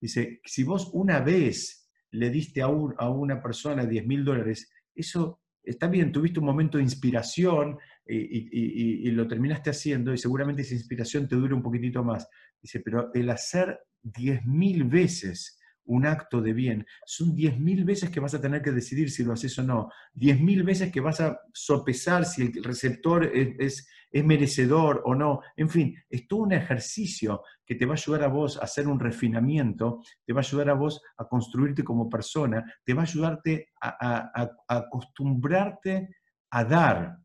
Dice, 0.00 0.40
si 0.46 0.64
vos 0.64 0.88
una 0.94 1.20
vez 1.20 1.90
le 2.10 2.30
diste 2.30 2.62
a, 2.62 2.68
a 2.68 3.10
una 3.10 3.42
persona 3.42 3.84
10 3.84 4.06
mil 4.06 4.24
dólares, 4.24 4.72
eso 4.94 5.42
está 5.62 5.88
bien, 5.88 6.10
tuviste 6.10 6.40
un 6.40 6.46
momento 6.46 6.78
de 6.78 6.84
inspiración 6.84 7.78
y, 8.06 9.10
lo 9.10 9.28
terminaste 9.28 9.68
haciendo 9.68 10.14
y 10.14 10.16
seguramente 10.16 10.62
esa 10.62 10.72
inspiración 10.72 11.28
te 11.28 11.36
dure 11.36 11.52
un 11.52 11.62
poquitito 11.62 12.02
más. 12.02 12.26
Dice, 12.62 12.80
pero 12.80 13.12
el 13.12 13.28
hacer 13.28 13.80
10 14.00 14.46
mil 14.46 14.84
veces 14.84 15.58
un 15.84 16.06
acto 16.06 16.40
de 16.40 16.52
bien. 16.52 16.86
Son 17.04 17.34
10.000 17.34 17.84
veces 17.84 18.10
que 18.10 18.20
vas 18.20 18.34
a 18.34 18.40
tener 18.40 18.62
que 18.62 18.72
decidir 18.72 19.10
si 19.10 19.24
lo 19.24 19.32
haces 19.32 19.58
o 19.58 19.62
no. 19.62 19.90
10.000 20.14 20.64
veces 20.64 20.92
que 20.92 21.00
vas 21.00 21.20
a 21.20 21.38
sopesar 21.52 22.24
si 22.24 22.42
el 22.42 22.64
receptor 22.64 23.24
es, 23.24 23.88
es, 24.12 24.24
merecedor 24.24 25.02
o 25.06 25.14
no. 25.14 25.40
En 25.56 25.70
fin, 25.70 25.96
es 26.10 26.28
todo 26.28 26.40
un 26.40 26.52
ejercicio 26.52 27.42
que 27.64 27.74
te 27.74 27.86
va 27.86 27.94
a 27.94 27.96
ayudar 27.96 28.24
a 28.24 28.28
vos 28.28 28.58
a 28.58 28.64
hacer 28.64 28.86
un 28.86 29.00
refinamiento, 29.00 30.02
te 30.26 30.34
va 30.34 30.40
a 30.40 30.44
ayudar 30.44 30.68
a 30.68 30.74
vos 30.74 31.00
a 31.16 31.26
construirte 31.26 31.82
como 31.82 32.10
persona, 32.10 32.62
te 32.84 32.92
va 32.92 33.02
a 33.02 33.04
ayudarte 33.04 33.70
a 33.80 34.52
acostumbrarte 34.68 36.10
a 36.50 36.64
dar, 36.64 37.21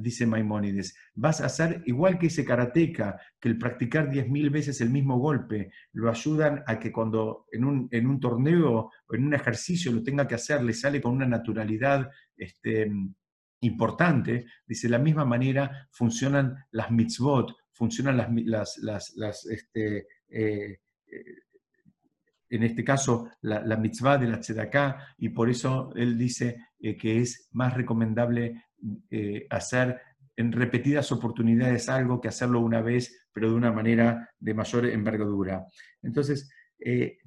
dice 0.00 0.26
Maimónides, 0.26 0.96
vas 1.14 1.40
a 1.40 1.48
ser 1.48 1.82
igual 1.86 2.18
que 2.18 2.26
ese 2.26 2.44
karateca, 2.44 3.20
que 3.40 3.48
el 3.48 3.58
practicar 3.58 4.10
10.000 4.10 4.50
veces 4.50 4.80
el 4.80 4.90
mismo 4.90 5.18
golpe 5.18 5.70
lo 5.92 6.10
ayudan 6.10 6.62
a 6.66 6.78
que 6.78 6.92
cuando 6.92 7.46
en 7.52 7.64
un, 7.64 7.88
en 7.90 8.06
un, 8.06 8.20
torneo 8.20 8.90
o 9.06 9.14
en 9.14 9.26
un 9.26 9.34
ejercicio 9.34 9.92
lo 9.92 10.02
tenga 10.02 10.26
que 10.26 10.34
hacer, 10.34 10.62
le 10.62 10.72
sale 10.72 11.00
con 11.00 11.12
una 11.12 11.26
naturalidad 11.26 12.10
este, 12.36 12.90
importante, 13.60 14.46
dice, 14.66 14.86
de 14.86 14.92
la 14.92 14.98
misma 14.98 15.24
manera 15.24 15.88
funcionan 15.90 16.56
las 16.70 16.90
mitzvot, 16.90 17.54
funcionan 17.72 18.16
las, 18.46 18.78
las, 18.78 19.46
este, 19.46 20.06
eh, 20.28 20.80
eh, 21.06 21.24
en 22.50 22.62
este 22.62 22.82
caso, 22.82 23.30
la, 23.42 23.76
mitzvah 23.76 24.18
de 24.18 24.26
la 24.26 24.40
tzedakah, 24.40 25.14
y 25.18 25.28
por 25.30 25.50
eso 25.50 25.92
él 25.94 26.16
dice 26.16 26.56
eh, 26.80 26.96
que 26.96 27.20
es 27.20 27.48
más 27.52 27.74
recomendable 27.74 28.64
hacer 29.50 30.00
en 30.36 30.52
repetidas 30.52 31.10
oportunidades 31.12 31.88
algo 31.88 32.20
que 32.20 32.28
hacerlo 32.28 32.60
una 32.60 32.80
vez, 32.80 33.26
pero 33.32 33.50
de 33.50 33.56
una 33.56 33.72
manera 33.72 34.30
de 34.38 34.54
mayor 34.54 34.86
envergadura. 34.86 35.64
Entonces, 36.02 36.48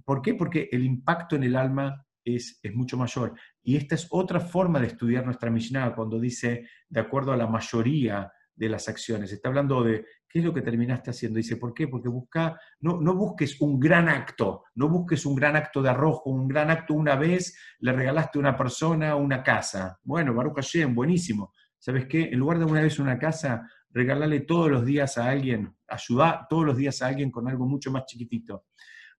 ¿por 0.05 0.21
qué? 0.21 0.33
Porque 0.33 0.69
el 0.71 0.83
impacto 0.83 1.35
en 1.35 1.43
el 1.43 1.55
alma 1.55 2.05
es, 2.23 2.59
mucho 2.73 2.97
mayor. 2.97 3.33
Y 3.63 3.75
esta 3.75 3.95
es 3.95 4.07
otra 4.09 4.39
forma 4.39 4.79
de 4.79 4.87
estudiar 4.87 5.25
nuestra 5.25 5.49
Mishnah 5.49 5.95
cuando 5.95 6.19
dice, 6.19 6.67
de 6.89 6.99
acuerdo 6.99 7.31
a 7.31 7.37
la 7.37 7.47
mayoría 7.47 8.31
de 8.55 8.69
las 8.69 8.87
acciones. 8.87 9.31
Está 9.31 9.49
hablando 9.49 9.83
de 9.83 10.05
qué 10.27 10.39
es 10.39 10.45
lo 10.45 10.53
que 10.53 10.61
terminaste 10.61 11.09
haciendo. 11.09 11.37
Dice, 11.37 11.57
¿por 11.57 11.73
qué? 11.73 11.87
Porque 11.87 12.09
busca, 12.09 12.59
no, 12.79 12.99
no 13.01 13.15
busques 13.15 13.59
un 13.61 13.79
gran 13.79 14.09
acto, 14.09 14.63
no 14.75 14.89
busques 14.89 15.25
un 15.25 15.35
gran 15.35 15.55
acto 15.55 15.81
de 15.81 15.89
arrojo, 15.89 16.29
un 16.29 16.47
gran 16.47 16.69
acto 16.69 16.93
una 16.93 17.15
vez, 17.15 17.57
le 17.79 17.93
regalaste 17.93 18.37
a 18.37 18.41
una 18.41 18.57
persona 18.57 19.15
una 19.15 19.43
casa. 19.43 19.99
Bueno, 20.03 20.33
Baruch 20.33 20.55
Hashem, 20.55 20.93
buenísimo. 20.93 21.53
¿Sabes 21.77 22.05
qué? 22.05 22.25
En 22.25 22.39
lugar 22.39 22.59
de 22.59 22.65
una 22.65 22.81
vez 22.81 22.99
una 22.99 23.17
casa, 23.17 23.67
regalarle 23.89 24.41
todos 24.41 24.69
los 24.69 24.85
días 24.85 25.17
a 25.17 25.29
alguien, 25.29 25.75
ayudar 25.87 26.45
todos 26.49 26.65
los 26.65 26.77
días 26.77 27.01
a 27.01 27.07
alguien 27.07 27.31
con 27.31 27.47
algo 27.47 27.65
mucho 27.65 27.91
más 27.91 28.05
chiquitito. 28.05 28.65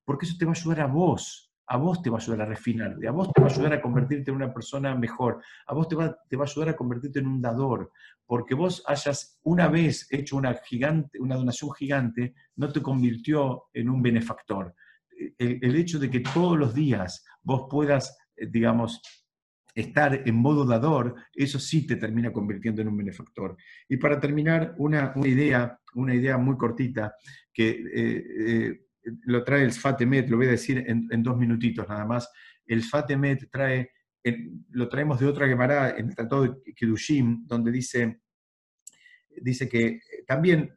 Porque 0.04 0.26
eso 0.26 0.36
te 0.38 0.44
va 0.44 0.52
a 0.52 0.54
ayudar 0.54 0.80
a 0.80 0.86
vos 0.86 1.51
a 1.66 1.76
vos 1.76 2.02
te 2.02 2.10
va 2.10 2.18
a 2.18 2.20
ayudar 2.20 2.42
a 2.42 2.46
refinarte, 2.46 3.06
a 3.06 3.12
vos 3.12 3.32
te 3.32 3.40
va 3.40 3.48
a 3.48 3.50
ayudar 3.50 3.72
a 3.74 3.80
convertirte 3.80 4.30
en 4.30 4.36
una 4.36 4.52
persona 4.52 4.94
mejor, 4.94 5.42
a 5.66 5.74
vos 5.74 5.88
te 5.88 5.94
va, 5.94 6.16
te 6.28 6.36
va 6.36 6.44
a 6.44 6.48
ayudar 6.48 6.70
a 6.70 6.76
convertirte 6.76 7.20
en 7.20 7.26
un 7.26 7.40
dador, 7.40 7.90
porque 8.26 8.54
vos 8.54 8.82
hayas 8.86 9.38
una 9.42 9.68
vez 9.68 10.06
hecho 10.10 10.36
una, 10.36 10.54
gigante, 10.54 11.20
una 11.20 11.36
donación 11.36 11.72
gigante, 11.72 12.34
no 12.56 12.72
te 12.72 12.82
convirtió 12.82 13.64
en 13.72 13.88
un 13.88 14.02
benefactor. 14.02 14.74
El, 15.38 15.76
hecho 15.76 15.98
de 15.98 16.10
que 16.10 16.20
todos 16.20 16.58
los 16.58 16.74
días 16.74 17.24
vos 17.42 17.66
puedas, 17.70 18.18
eh, 18.36 18.46
digamos, 18.50 19.00
estar 19.74 20.26
en 20.26 20.34
modo 20.34 20.64
dador, 20.64 21.14
eso 21.34 21.58
sí 21.58 21.86
te 21.86 21.96
termina 21.96 22.32
convirtiendo 22.32 22.82
en 22.82 22.88
un 22.88 22.96
benefactor. 22.96 23.56
Y 23.88 23.96
para 23.96 24.20
terminar, 24.20 24.74
una, 24.78 25.12
idea, 25.24 25.78
una 25.94 26.14
idea 26.14 26.38
muy 26.38 26.56
cortita 26.56 27.14
que 27.52 27.70
eh, 27.70 28.24
eh, 28.48 28.80
lo 29.24 29.44
trae 29.44 29.64
el 29.64 29.72
Sfatemet, 29.72 30.28
lo 30.28 30.36
voy 30.36 30.46
a 30.46 30.52
decir 30.52 30.84
en, 30.86 31.22
dos 31.22 31.36
minutitos 31.36 31.88
nada 31.88 32.04
más. 32.04 32.30
El 32.66 32.82
Sfatemet 32.82 33.50
trae, 33.50 33.90
lo 34.70 34.88
traemos 34.88 35.20
de 35.20 35.26
otra 35.26 35.48
Gemara 35.48 35.90
en 35.90 36.08
el 36.08 36.14
Tratado 36.14 36.42
de 36.42 36.74
Kedushim, 36.74 37.46
donde 37.46 37.72
dice, 37.72 38.20
dice 39.28 39.68
que 39.68 40.00
también 40.26 40.76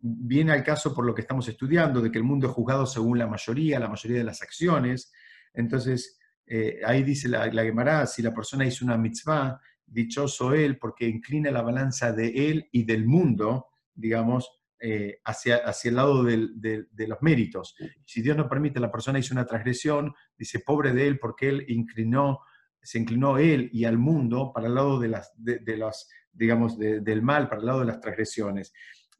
viene 0.00 0.52
al 0.52 0.64
caso 0.64 0.94
por 0.94 1.04
lo 1.04 1.14
que 1.14 1.22
estamos 1.22 1.48
estudiando, 1.48 2.00
de 2.00 2.10
que 2.10 2.18
el 2.18 2.24
mundo 2.24 2.48
es 2.48 2.54
juzgado 2.54 2.86
según 2.86 3.18
la 3.18 3.26
mayoría, 3.26 3.80
la 3.80 3.88
mayoría 3.88 4.18
de 4.18 4.24
las 4.24 4.42
acciones. 4.42 5.12
Entonces, 5.52 6.18
eh, 6.46 6.80
ahí 6.84 7.02
dice 7.02 7.28
la, 7.28 7.46
la 7.46 7.64
Gemara, 7.64 8.06
si 8.06 8.22
la 8.22 8.32
persona 8.32 8.64
hizo 8.64 8.84
una 8.84 8.96
mitzvah, 8.96 9.60
dichoso 9.84 10.54
él, 10.54 10.78
porque 10.78 11.08
inclina 11.08 11.50
la 11.50 11.62
balanza 11.62 12.12
de 12.12 12.50
él 12.50 12.68
y 12.72 12.84
del 12.84 13.06
mundo, 13.06 13.68
digamos, 13.94 14.57
eh, 14.80 15.18
hacia, 15.24 15.56
hacia 15.56 15.88
el 15.88 15.96
lado 15.96 16.22
de 16.22 16.86
los 17.08 17.18
méritos. 17.20 17.74
Si 18.04 18.22
Dios 18.22 18.36
no 18.36 18.48
permite, 18.48 18.78
la 18.78 18.92
persona 18.92 19.18
hizo 19.18 19.34
una 19.34 19.46
transgresión, 19.46 20.14
dice, 20.36 20.60
pobre 20.60 20.92
de 20.92 21.06
él, 21.08 21.18
porque 21.18 21.48
él 21.48 21.64
inclinó, 21.68 22.40
se 22.80 22.98
inclinó 22.98 23.38
él 23.38 23.70
y 23.72 23.84
al 23.84 23.98
mundo 23.98 24.52
para 24.54 24.68
el 24.68 24.74
lado 24.74 25.00
de 25.00 25.08
las, 25.08 25.32
de, 25.36 25.76
las 25.76 26.08
digamos, 26.32 26.78
del 26.78 27.22
mal, 27.22 27.48
para 27.48 27.60
el 27.60 27.66
lado 27.66 27.80
de 27.80 27.86
las 27.86 28.00
transgresiones. 28.00 28.72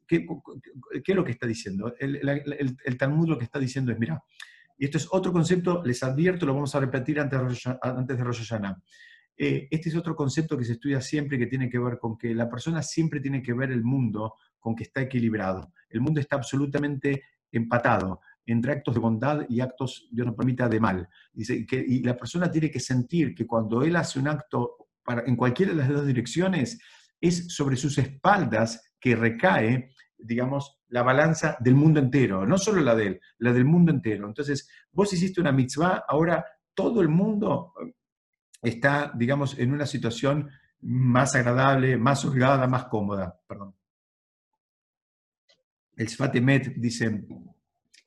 ¿Qué, 0.07 0.25
qué 1.03 1.11
es 1.11 1.15
lo 1.15 1.23
que 1.23 1.31
está 1.31 1.45
diciendo? 1.45 1.93
El, 1.99 2.77
el, 2.83 2.97
Talmud 2.97 3.27
lo 3.27 3.37
que 3.37 3.45
está 3.45 3.59
diciendo 3.59 3.91
es, 3.91 3.99
mira, 3.99 4.23
y 4.77 4.85
esto 4.85 4.97
es 4.97 5.07
otro 5.11 5.33
concepto, 5.33 5.83
les 5.83 6.01
advierto, 6.03 6.45
lo 6.45 6.53
vamos 6.53 6.73
a 6.73 6.79
repetir 6.79 7.19
antes 7.19 7.63
de 7.63 7.77
antes 7.81 8.17
de 8.17 8.23
Rosh 8.23 8.39
Hashanah. 8.39 8.81
Eh, 9.41 9.69
este 9.71 9.87
es 9.87 9.95
otro 9.95 10.17
concepto 10.17 10.57
que 10.57 10.65
se 10.65 10.73
estudia 10.73 10.99
siempre 10.99 11.39
que 11.39 11.47
tiene 11.47 11.69
que 11.69 11.79
ver 11.79 11.97
con 11.97 12.17
que 12.17 12.35
la 12.35 12.49
persona 12.49 12.83
siempre 12.83 13.21
tiene 13.21 13.41
que 13.41 13.53
ver 13.53 13.71
el 13.71 13.85
mundo 13.85 14.35
con 14.59 14.75
que 14.75 14.83
está 14.83 15.01
equilibrado. 15.01 15.71
El 15.87 16.01
mundo 16.01 16.19
está 16.19 16.35
absolutamente 16.35 17.23
empatado 17.49 18.19
entre 18.45 18.73
actos 18.73 18.93
de 18.93 18.99
bondad 18.99 19.45
y 19.47 19.61
actos, 19.61 20.09
Dios 20.11 20.27
nos 20.27 20.35
permita, 20.35 20.67
de 20.67 20.79
mal. 20.81 21.07
Y 21.33 22.03
la 22.03 22.17
persona 22.17 22.51
tiene 22.51 22.69
que 22.69 22.81
sentir 22.81 23.33
que 23.33 23.47
cuando 23.47 23.81
él 23.81 23.95
hace 23.95 24.19
un 24.19 24.27
acto 24.27 24.89
para, 25.03 25.23
en 25.25 25.37
cualquiera 25.37 25.71
de 25.71 25.77
las 25.77 25.87
dos 25.87 26.05
direcciones, 26.05 26.77
es 27.21 27.53
sobre 27.53 27.77
sus 27.77 27.97
espaldas 27.97 28.91
que 28.99 29.15
recae, 29.15 29.91
digamos, 30.17 30.81
la 30.89 31.03
balanza 31.03 31.55
del 31.61 31.75
mundo 31.75 32.01
entero, 32.01 32.45
no 32.45 32.57
solo 32.57 32.81
la 32.81 32.93
de 32.93 33.07
él, 33.07 33.21
la 33.37 33.53
del 33.53 33.65
mundo 33.65 33.91
entero. 33.91 34.27
Entonces, 34.27 34.67
vos 34.91 35.13
hiciste 35.13 35.39
una 35.39 35.53
mitzvah, 35.53 36.03
ahora 36.09 36.43
todo 36.73 37.01
el 37.01 37.07
mundo 37.07 37.73
está, 38.61 39.11
digamos, 39.15 39.57
en 39.57 39.73
una 39.73 39.85
situación 39.85 40.49
más 40.81 41.35
agradable, 41.35 41.97
más 41.97 42.23
holgada, 42.25 42.67
más 42.67 42.85
cómoda. 42.85 43.39
Perdón. 43.47 43.75
El 45.95 46.07
Sfatemet 46.07 46.75
dice, 46.75 47.25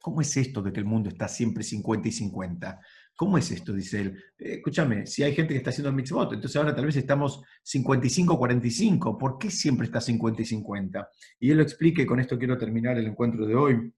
¿cómo 0.00 0.20
es 0.20 0.36
esto 0.36 0.62
de 0.62 0.72
que 0.72 0.80
el 0.80 0.86
mundo 0.86 1.10
está 1.10 1.28
siempre 1.28 1.62
50 1.62 2.08
y 2.08 2.12
50? 2.12 2.80
¿Cómo 3.14 3.36
es 3.36 3.50
esto? 3.50 3.72
Dice 3.72 4.00
él. 4.00 4.24
Eh, 4.38 4.54
escúchame, 4.54 5.06
si 5.06 5.22
hay 5.22 5.34
gente 5.34 5.52
que 5.52 5.58
está 5.58 5.70
haciendo 5.70 5.92
mixbot, 5.92 6.32
entonces 6.32 6.56
ahora 6.56 6.74
tal 6.74 6.86
vez 6.86 6.96
estamos 6.96 7.42
55-45. 7.64 9.18
¿Por 9.18 9.38
qué 9.38 9.50
siempre 9.50 9.86
está 9.86 10.00
50 10.00 10.42
y 10.42 10.44
50? 10.46 11.10
Y 11.40 11.50
él 11.50 11.58
lo 11.58 11.62
explica 11.62 12.02
y 12.02 12.06
con 12.06 12.20
esto 12.20 12.38
quiero 12.38 12.56
terminar 12.56 12.98
el 12.98 13.06
encuentro 13.06 13.46
de 13.46 13.54
hoy. 13.54 13.94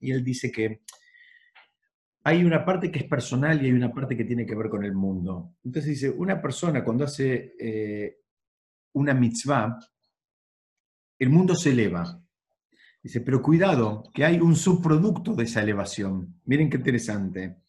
Y 0.00 0.10
él 0.10 0.22
dice 0.22 0.52
que 0.52 0.82
hay 2.24 2.44
una 2.44 2.64
parte 2.64 2.90
que 2.90 3.00
es 3.00 3.04
personal 3.04 3.60
y 3.62 3.66
hay 3.66 3.72
una 3.72 3.92
parte 3.92 4.16
que 4.16 4.24
tiene 4.24 4.46
que 4.46 4.54
ver 4.54 4.68
con 4.68 4.84
el 4.84 4.94
mundo. 4.94 5.56
Entonces 5.64 5.90
dice, 5.90 6.10
una 6.10 6.40
persona 6.40 6.84
cuando 6.84 7.04
hace 7.04 7.54
eh, 7.58 8.20
una 8.92 9.14
mitzvah, 9.14 9.78
el 11.18 11.30
mundo 11.30 11.54
se 11.54 11.70
eleva. 11.70 12.20
Dice, 13.02 13.20
pero 13.20 13.42
cuidado, 13.42 14.04
que 14.14 14.24
hay 14.24 14.38
un 14.40 14.54
subproducto 14.54 15.34
de 15.34 15.44
esa 15.44 15.62
elevación. 15.62 16.40
Miren 16.44 16.70
qué 16.70 16.76
interesante. 16.76 17.62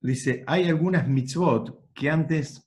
Dice, 0.00 0.44
hay 0.46 0.68
algunas 0.68 1.06
mitzvot 1.06 1.92
que 1.92 2.08
antes 2.08 2.66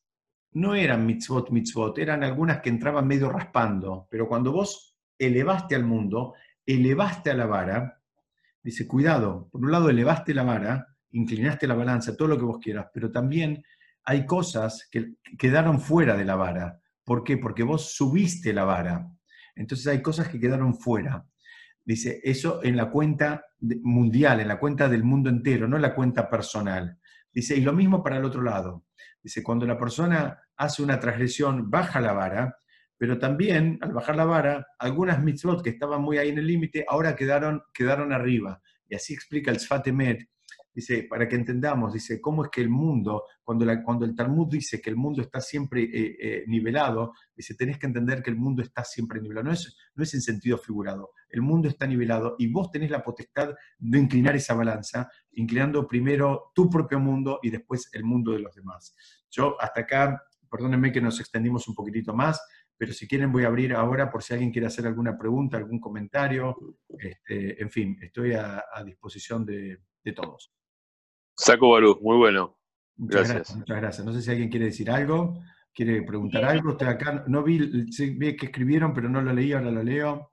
no 0.53 0.76
eran 0.76 1.05
mitzvot, 1.05 1.49
mitzvot, 1.49 1.97
eran 1.97 2.24
algunas 2.24 2.59
que 2.62 2.70
entraban 2.70 3.07
medio 3.07 3.30
raspando, 3.30 4.07
pero 4.12 4.28
cuando 4.28 4.51
vos 4.51 4.97
elevaste 5.18 5.76
al 5.76 5.86
mundo, 5.86 6.34
elevaste 6.66 7.32
a 7.32 7.36
la 7.36 7.45
vara, 7.45 8.01
Dice, 8.64 8.88
cuidado, 8.88 9.49
por 9.51 9.62
un 9.62 9.72
lado 9.72 9.89
elevaste 9.89 10.34
la 10.34 10.43
vara, 10.43 10.88
inclinaste 11.12 11.68
la 11.68 11.76
balanza, 11.76 12.16
todo 12.16 12.28
lo 12.28 12.38
que 12.38 12.45
vos 12.45 12.59
quieras, 12.59 12.88
pero 12.93 13.12
también 13.12 13.64
hay 14.03 14.26
cosas 14.26 14.88
que 14.91 15.14
quedaron 15.38 15.80
fuera 15.80 16.16
de 16.16 16.26
la 16.26 16.36
vara. 16.36 16.80
¿Por 17.03 17.24
qué? 17.24 17.38
Porque 17.38 17.64
vos 17.64 17.93
subiste 17.95 18.53
la 18.53 18.64
vara. 18.64 19.07
Entonces 19.55 19.88
hay 19.88 20.01
cosas 20.01 20.30
que 20.30 20.39
quedaron 20.39 20.76
fuera. 20.76 21.26
Dice, 21.84 22.22
eso 22.24 22.64
en 22.64 22.78
la 22.78 22.89
cuenta 22.89 23.45
mundial, 23.59 24.39
en 24.39 24.47
la 24.47 24.59
cuenta 24.59 24.88
del 24.88 25.03
mundo 25.03 25.30
entero, 25.30 25.68
no 25.68 25.76
en 25.76 25.82
la 25.82 25.95
cuenta 25.95 26.30
personal. 26.30 26.99
Dice, 27.34 27.55
y 27.55 27.62
lo 27.62 27.74
mismo 27.74 28.03
para 28.03 28.18
el 28.18 28.26
otro 28.26 28.41
lado. 28.41 28.86
Dice, 29.22 29.43
cuando 29.43 29.66
la 29.66 29.78
persona 29.78 30.39
hace 30.55 30.84
una 30.84 30.99
transgresión, 30.99 31.70
baja 31.70 31.99
la 31.99 32.14
vara, 32.14 32.57
pero 33.02 33.18
también, 33.18 33.80
al 33.82 33.93
bajar 33.93 34.16
la 34.16 34.26
vara, 34.26 34.68
algunas 34.78 35.24
mitzvot 35.24 35.64
que 35.64 35.72
estaban 35.72 36.04
muy 36.04 36.20
ahí 36.20 36.30
en 36.30 36.38
el 36.38 36.45
límite, 36.45 36.86
ahora 36.88 37.16
quedaron, 37.16 37.64
quedaron 37.74 38.14
arriba. 38.14 38.62
Y 38.88 38.93
así 38.93 39.16
explica 39.16 39.49
el 39.49 39.60
Sfatemet, 39.60 40.30
dice, 40.72 41.08
para 41.10 41.28
que 41.28 41.36
entendamos, 41.36 41.93
dice, 41.93 42.22
cómo 42.22 42.45
es 42.45 42.52
que 42.52 42.62
el 42.62 42.70
mundo, 42.70 43.24
cuando, 43.43 43.66
cuando 43.84 44.06
el 44.06 44.16
Talmud 44.16 44.52
dice 44.52 44.80
que 44.80 44.91
el 44.91 44.97
mundo 44.97 45.24
está 45.24 45.41
siempre 45.41 45.82
eh, 45.82 46.16
eh, 46.22 46.43
nivelado, 46.45 47.14
dice, 47.36 47.56
tenés 47.56 47.80
que 47.80 47.88
entender 47.88 48.22
que 48.22 48.30
el 48.30 48.36
mundo 48.36 48.62
está 48.62 48.84
siempre 48.84 49.20
nivelado. 49.20 49.47
No 49.47 49.54
es, 49.54 49.76
no 49.95 50.04
es 50.04 50.14
en 50.14 50.22
sentido 50.22 50.60
figurado, 50.60 51.10
el 51.30 51.41
mundo 51.41 51.70
está 51.70 51.88
nivelado 51.88 52.36
y 52.38 52.52
vos 52.52 52.70
tenés 52.70 52.91
la 52.91 53.02
potestad 53.02 53.49
de 53.80 53.97
inclinar 53.97 54.36
esa 54.36 54.54
balanza, 54.54 55.10
inclinando 55.32 55.88
primero 55.88 56.52
tu 56.54 56.70
propio 56.70 56.99
mundo 56.99 57.39
y 57.41 57.49
después 57.49 57.89
el 57.93 58.04
mundo 58.04 58.32
de 58.34 58.41
los 58.41 58.54
demás. 58.54 58.95
Yo 59.32 59.60
hasta 59.60 59.82
acá, 59.82 60.22
perdónenme 60.52 60.91
que 60.91 61.02
nos 61.02 61.20
extendimos 61.20 61.68
un 61.68 61.74
poquitito 61.74 62.14
más, 62.14 62.39
pero 62.82 62.94
si 62.94 63.08
quieren 63.08 63.32
voy 63.32 63.44
a 63.44 63.48
abrir 63.48 63.76
ahora 63.76 64.10
por 64.10 64.24
si 64.24 64.34
alguien 64.34 64.52
quiere 64.52 64.66
hacer 64.66 64.88
alguna 64.88 65.16
pregunta, 65.16 65.56
algún 65.56 65.80
comentario. 65.80 66.58
Este, 66.98 67.62
en 67.62 67.70
fin, 67.70 67.96
estoy 68.02 68.34
a, 68.34 68.66
disposición 68.84 69.46
de, 69.46 69.78
todos. 70.16 70.52
Saco 71.38 71.70
Barú, 71.70 72.00
muy 72.02 72.18
bueno. 72.18 72.58
Muchas 72.96 73.30
gracias. 73.30 73.56
Muchas 73.56 73.78
gracias. 73.78 74.04
No 74.04 74.12
sé 74.12 74.24
si 74.24 74.32
alguien 74.32 74.50
quiere 74.50 74.66
decir 74.66 74.90
algo, 74.90 75.38
quiere 75.72 76.02
preguntar 76.02 76.44
algo. 76.44 76.72
Estoy 76.72 76.88
acá, 76.88 77.24
no 77.28 77.44
vi, 77.44 77.60
vi 77.60 78.36
que 78.36 78.48
escribieron, 78.48 78.96
pero 78.96 79.10
no 79.10 79.22
lo 79.22 79.32
leí, 79.32 79.54
ahora 79.54 79.70
lo 79.70 79.84
leo. 79.84 80.32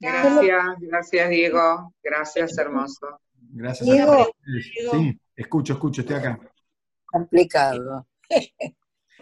Gracias, 0.00 0.64
gracias 0.80 1.28
Diego. 1.28 1.94
Gracias, 2.02 2.56
hermoso. 2.56 3.20
Gracias. 3.34 3.86
Diego, 3.86 4.30
Sí, 4.92 5.20
escucho, 5.36 5.74
escucho, 5.74 6.00
estoy 6.00 6.16
acá. 6.16 6.40
Complicado. 7.04 8.06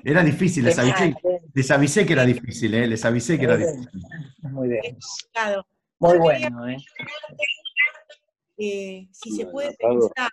Era 0.05 0.22
difícil, 0.22 0.64
les 0.64 0.78
avisé, 0.78 1.14
les 1.55 1.70
avisé 1.70 2.07
que 2.07 2.12
era 2.12 2.24
difícil, 2.24 2.74
¿eh? 2.74 2.86
les 2.86 3.05
avisé 3.05 3.38
que 3.38 3.44
era 3.44 3.57
difícil. 3.57 4.01
Muy 4.42 4.68
bien. 4.68 4.99
Muy 5.99 6.18
bueno. 6.18 6.68
¿eh? 6.68 6.76
Eh, 8.57 9.09
si 9.12 9.36
se 9.36 9.46
puede 9.46 9.76
pensar, 9.76 10.30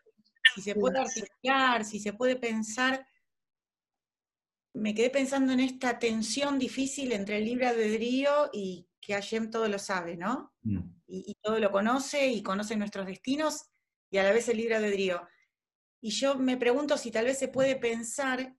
si 0.53 0.61
se 0.61 0.75
puede 0.75 0.99
articular, 0.99 1.85
si 1.85 1.99
se 1.99 2.13
puede 2.13 2.35
pensar, 2.35 3.05
me 4.73 4.93
quedé 4.93 5.09
pensando 5.09 5.53
en 5.53 5.59
esta 5.59 5.99
tensión 5.99 6.59
difícil 6.59 7.11
entre 7.11 7.37
el 7.37 7.45
libre 7.45 7.67
albedrío 7.67 8.49
y 8.51 8.87
que 8.99 9.13
Hashem 9.13 9.49
todo 9.49 9.67
lo 9.67 9.79
sabe, 9.79 10.17
¿no? 10.17 10.53
Mm. 10.63 10.79
Y, 11.07 11.31
y, 11.31 11.35
todo 11.35 11.59
lo 11.59 11.71
conoce 11.71 12.27
y 12.27 12.41
conoce 12.41 12.75
nuestros 12.75 13.05
destinos 13.05 13.65
y 14.09 14.17
a 14.17 14.23
la 14.23 14.31
vez 14.31 14.49
el 14.49 14.57
libre 14.57 14.75
albedrío. 14.75 15.21
Y 16.01 16.09
yo 16.09 16.35
me 16.35 16.57
pregunto 16.57 16.97
si 16.97 17.11
tal 17.11 17.25
vez 17.25 17.37
se 17.37 17.47
puede 17.47 17.75
pensar 17.75 18.55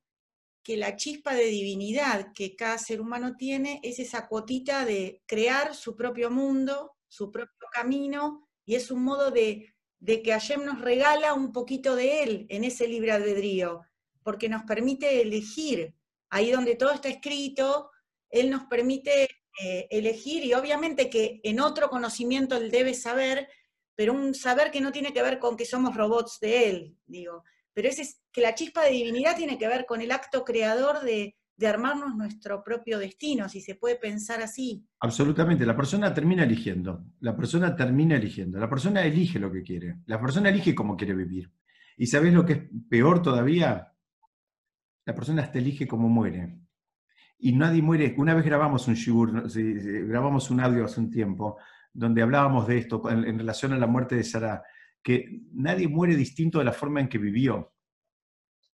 que 0.67 0.77
la 0.77 0.97
chispa 0.97 1.33
de 1.33 1.45
divinidad 1.45 2.33
que 2.35 2.57
cada 2.57 2.77
ser 2.77 3.01
humano 3.01 3.37
tiene 3.37 3.79
es 3.85 4.01
esa 4.01 4.27
cuotita 4.27 4.85
de 4.85 5.23
crear 5.25 5.77
su 5.77 5.95
propio 5.95 6.29
mundo, 6.29 6.97
su 7.07 7.31
propio 7.31 7.69
camino, 7.73 8.49
y 8.65 8.75
es 8.75 8.91
un 8.91 9.05
modo 9.05 9.31
de, 9.31 9.77
que 10.05 10.33
Hashem 10.33 10.65
nos 10.65 10.81
regala 10.81 11.35
un 11.35 11.53
poquito 11.53 11.95
de 11.95 12.25
él 12.25 12.47
en 12.49 12.65
ese 12.65 12.89
libre 12.89 13.13
albedrío, 13.13 13.83
porque 14.25 14.49
nos 14.49 14.65
permite 14.65 15.23
elegir. 15.23 15.95
Ahí 16.31 16.51
donde 16.51 16.75
todo 16.75 16.91
está 16.91 17.11
escrito, 17.11 17.93
él 18.29 18.51
nos 18.51 18.65
permite 18.65 19.29
eh, 19.63 19.87
elegir 19.89 20.45
y 20.45 20.55
obviamente 20.55 21.09
que 21.09 21.41
en 21.45 21.61
otro 21.61 21.89
conocimiento 21.89 22.57
él 22.57 22.73
debe 22.73 22.95
saber, 22.95 23.49
pero 23.95 24.15
un 24.15 24.35
saber 24.35 24.73
que 24.73 24.81
no 24.81 24.91
tiene 24.91 25.13
que 25.13 25.23
ver 25.23 25.39
con 25.39 25.57
que 25.57 25.65
somos 25.65 25.97
robots 25.97 26.41
de 26.41 26.69
él, 26.69 26.97
digo. 27.07 27.45
Pero 27.77 27.91
es 27.91 28.23
que 28.33 28.41
la 28.41 28.55
chispa 28.55 28.85
de 28.85 28.93
divinidad 28.93 29.37
tiene 29.37 29.59
que 29.59 29.69
ver 29.69 29.85
con 29.85 30.01
el 30.01 30.11
acto 30.11 30.45
creador 30.45 31.01
de, 31.03 31.37
armarnos 31.63 32.17
nuestro 32.17 32.65
propio 32.65 32.99
destino, 32.99 33.51
si 33.51 33.61
se 33.61 33.75
puede 33.75 33.97
pensar 33.97 34.41
así. 34.41 34.83
Absolutamente, 35.01 35.67
la 35.67 35.77
persona 35.77 36.15
termina 36.15 36.45
eligiendo, 36.45 37.05
la 37.21 37.37
persona 37.37 37.77
termina 37.77 38.17
eligiendo, 38.17 38.59
la 38.59 38.71
persona 38.71 39.05
elige 39.05 39.39
lo 39.39 39.53
que 39.53 39.63
quiere, 39.63 39.99
la 40.07 40.19
persona 40.19 40.49
elige 40.49 40.75
cómo 40.75 40.97
quiere 40.97 41.15
vivir. 41.15 41.53
¿Y 41.99 42.07
sabes 42.07 42.33
lo 42.33 42.47
que 42.47 42.53
es 42.55 42.61
peor 42.89 43.21
todavía? 43.21 43.93
La 45.05 45.15
persona 45.15 45.43
hasta 45.43 45.59
elige 45.59 45.87
cómo 45.87 46.09
muere. 46.09 46.59
Y 47.39 47.53
nadie 47.53 47.83
muere, 47.83 48.15
una 48.17 48.33
vez 48.33 48.47
grabamos 48.47 48.89
un 48.89 48.95
shur, 48.95 49.53
grabamos 50.09 50.51
un 50.51 50.61
audio 50.61 50.87
hace 50.87 50.99
un 50.99 51.11
tiempo, 51.11 51.59
donde 51.93 52.23
hablábamos 52.23 52.67
de 52.67 52.79
esto 52.79 53.03
en, 53.11 53.39
relación 53.39 53.75
a 53.75 53.79
la 53.79 53.87
muerte 53.87 54.17
de 54.17 54.25
Sara, 54.25 54.63
que 55.07 55.43
nadie 55.53 55.87
muere 55.87 56.17
distinto 56.17 56.59
de 56.59 56.65
la 56.65 56.73
forma 56.73 57.01
en 57.01 57.09
que 57.09 57.17
vivió. 57.17 57.73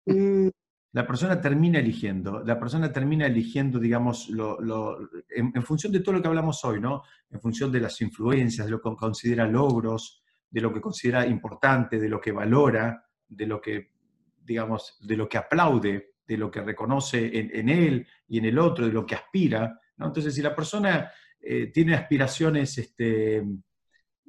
Mm. 0.06 0.50
La 0.92 1.08
persona 1.08 1.42
termina 1.42 1.80
eligiendo, 1.80 2.44
la 2.44 2.60
persona 2.60 2.92
termina 2.92 3.26
eligiendo, 3.26 3.80
digamos, 3.80 4.30
en, 5.30 5.64
función 5.64 5.92
de 5.92 6.02
todo 6.02 6.14
lo 6.14 6.22
que 6.22 6.28
hablamos 6.28 6.64
hoy, 6.66 6.80
¿no? 6.80 7.02
En 7.32 7.42
función 7.42 7.72
de 7.72 7.80
las 7.80 8.00
influencias, 8.02 8.68
de 8.68 8.72
lo 8.72 8.80
que 8.80 8.96
considera 8.96 9.48
logros, 9.48 10.22
de 10.52 10.62
lo 10.62 10.72
que 10.72 10.82
considera 10.82 11.26
importante, 11.26 12.00
de 12.00 12.10
lo 12.10 12.22
que 12.22 12.32
valora, 12.32 13.04
de 13.28 13.48
lo 13.48 13.60
que, 13.60 13.90
digamos, 14.44 15.00
de 15.02 15.18
lo 15.18 15.28
que 15.28 15.40
aplaude, 15.40 16.14
de 16.28 16.38
lo 16.38 16.52
que 16.52 16.62
reconoce 16.62 17.40
en, 17.40 17.50
en 17.56 17.70
él 17.70 18.08
y 18.28 18.38
en 18.38 18.46
el 18.46 18.60
otro, 18.60 18.86
de 18.86 18.94
lo 18.94 19.04
que 19.04 19.16
aspira, 19.16 19.80
¿no? 19.98 20.06
Entonces, 20.06 20.36
si 20.36 20.44
la 20.44 20.56
persona 20.56 21.12
eh, 21.40 21.72
tiene 21.74 21.96
aspiraciones, 21.96 22.78
este, 22.78 23.44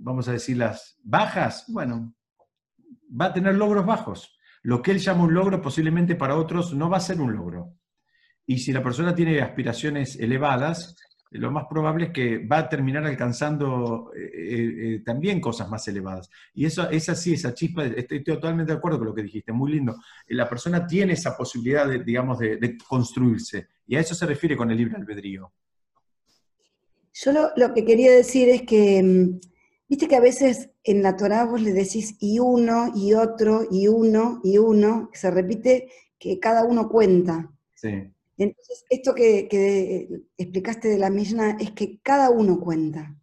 vamos 0.01 0.29
a 0.29 0.33
decirlas, 0.33 0.99
bajas, 1.03 1.65
bueno, 1.69 2.15
va 3.09 3.27
a 3.27 3.33
tener 3.33 3.55
logros 3.55 3.87
bajos. 3.87 4.39
Lo 4.63 4.83
que 4.83 4.91
él 4.91 4.99
llama 4.99 5.25
un 5.25 5.35
logro 5.35 5.61
posiblemente 5.63 6.17
para 6.17 6.37
otros 6.37 6.75
no 6.75 6.91
va 6.91 6.99
a 6.99 7.01
ser 7.01 7.21
un 7.21 7.33
logro. 7.33 7.75
Y 8.47 8.59
si 8.59 8.73
la 8.73 8.83
persona 8.83 9.15
tiene 9.15 9.41
aspiraciones 9.41 10.19
elevadas, 10.19 10.97
lo 11.31 11.51
más 11.51 11.67
probable 11.69 12.07
es 12.07 12.11
que 12.11 12.45
va 12.47 12.59
a 12.59 12.69
terminar 12.69 13.07
alcanzando 13.07 14.11
eh, 14.17 14.31
eh, 14.35 15.03
también 15.05 15.41
cosas 15.41 15.69
más 15.71 15.87
elevadas. 15.87 16.29
Y 16.53 16.65
eso 16.65 16.91
es 16.91 17.09
así, 17.09 17.35
esa 17.35 17.55
chispa, 17.55 17.85
estoy 17.85 18.25
totalmente 18.25 18.73
de 18.73 18.79
acuerdo 18.79 18.99
con 18.99 19.09
lo 19.09 19.15
que 19.15 19.23
dijiste, 19.23 19.53
muy 19.53 19.73
lindo. 19.73 19.97
La 20.29 20.49
persona 20.49 20.87
tiene 20.87 21.13
esa 21.13 21.37
posibilidad, 21.37 21.87
de, 21.87 22.03
digamos, 22.03 22.39
de 22.39 22.77
construirse. 22.89 23.69
Y 23.87 23.97
a 23.97 24.01
eso 24.01 24.15
se 24.15 24.27
refiere 24.27 24.57
con 24.57 24.71
el 24.71 24.77
libre 24.77 24.97
albedrío. 24.97 25.53
Yo 27.13 27.33
lo, 27.57 27.75
que 27.75 27.85
quería 27.85 28.13
decir 28.13 28.49
es 28.49 28.63
que, 28.63 29.03
mm, 29.03 29.41
viste 29.91 30.07
que 30.07 30.17
a 30.17 30.21
veces 30.21 30.71
en 30.85 31.03
la 31.03 31.17
Torah 31.17 31.45
vos 31.45 31.61
le 31.61 31.73
decís 31.73 32.17
y 32.21 32.39
uno, 32.39 32.93
y 32.95 33.15
otro, 33.15 33.67
y 33.71 33.89
uno, 33.89 34.41
y 34.45 34.57
uno, 34.57 35.11
se 35.13 35.33
repite 35.33 35.91
que 36.17 36.39
cada 36.39 36.65
uno 36.65 36.89
cuenta. 36.89 37.51
Sí. 37.75 38.11
Entonces, 38.39 38.85
esto 38.89 39.15
que, 39.15 40.09
explicaste 40.39 40.89
de 40.89 40.99
la 40.99 41.11
Mishnah 41.11 41.57
es 41.61 41.73
que 41.73 41.99
cada 42.03 42.31
uno 42.31 42.61
cuenta. 42.61 43.17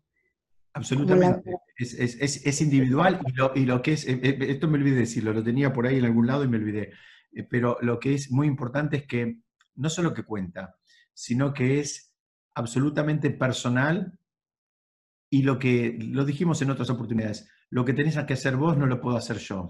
Absolutamente. 0.73 1.55
Es, 1.77 2.61
individual 2.61 3.21
y 3.25 3.31
lo, 3.31 3.51
y 3.55 3.65
lo, 3.65 3.81
que 3.81 3.93
es, 3.93 4.05
eh, 4.05 4.19
eh, 4.21 4.37
esto 4.41 4.67
me 4.67 4.77
olvidé 4.77 4.99
decirlo, 4.99 5.33
lo 5.33 5.43
tenía 5.43 5.71
por 5.71 5.87
ahí 5.87 5.97
en 5.97 6.05
algún 6.05 6.27
lado 6.27 6.43
y 6.43 6.49
me 6.49 6.57
olvidé, 6.57 6.91
eh, 7.33 7.43
pero 7.49 7.77
lo 7.81 7.97
que 7.97 8.13
es 8.13 8.29
muy 8.29 8.45
importante 8.45 8.97
es 8.97 9.07
que 9.07 9.39
no 9.75 9.89
solo 9.89 10.13
que 10.13 10.23
cuenta, 10.23 10.75
sino 11.13 11.53
que 11.53 11.79
es 11.79 12.13
absolutamente 12.53 13.31
personal 13.31 14.19
y 15.29 15.43
lo 15.43 15.59
que, 15.59 15.97
lo 15.99 16.25
dijimos 16.25 16.61
en 16.61 16.71
otras 16.71 16.89
oportunidades, 16.89 17.49
lo 17.69 17.83
que 17.83 17.93
tenés 17.93 18.17
que 18.25 18.33
hacer 18.33 18.55
vos 18.55 18.77
no 18.77 18.85
lo 18.85 19.01
puedo 19.01 19.17
hacer 19.17 19.37
yo. 19.37 19.69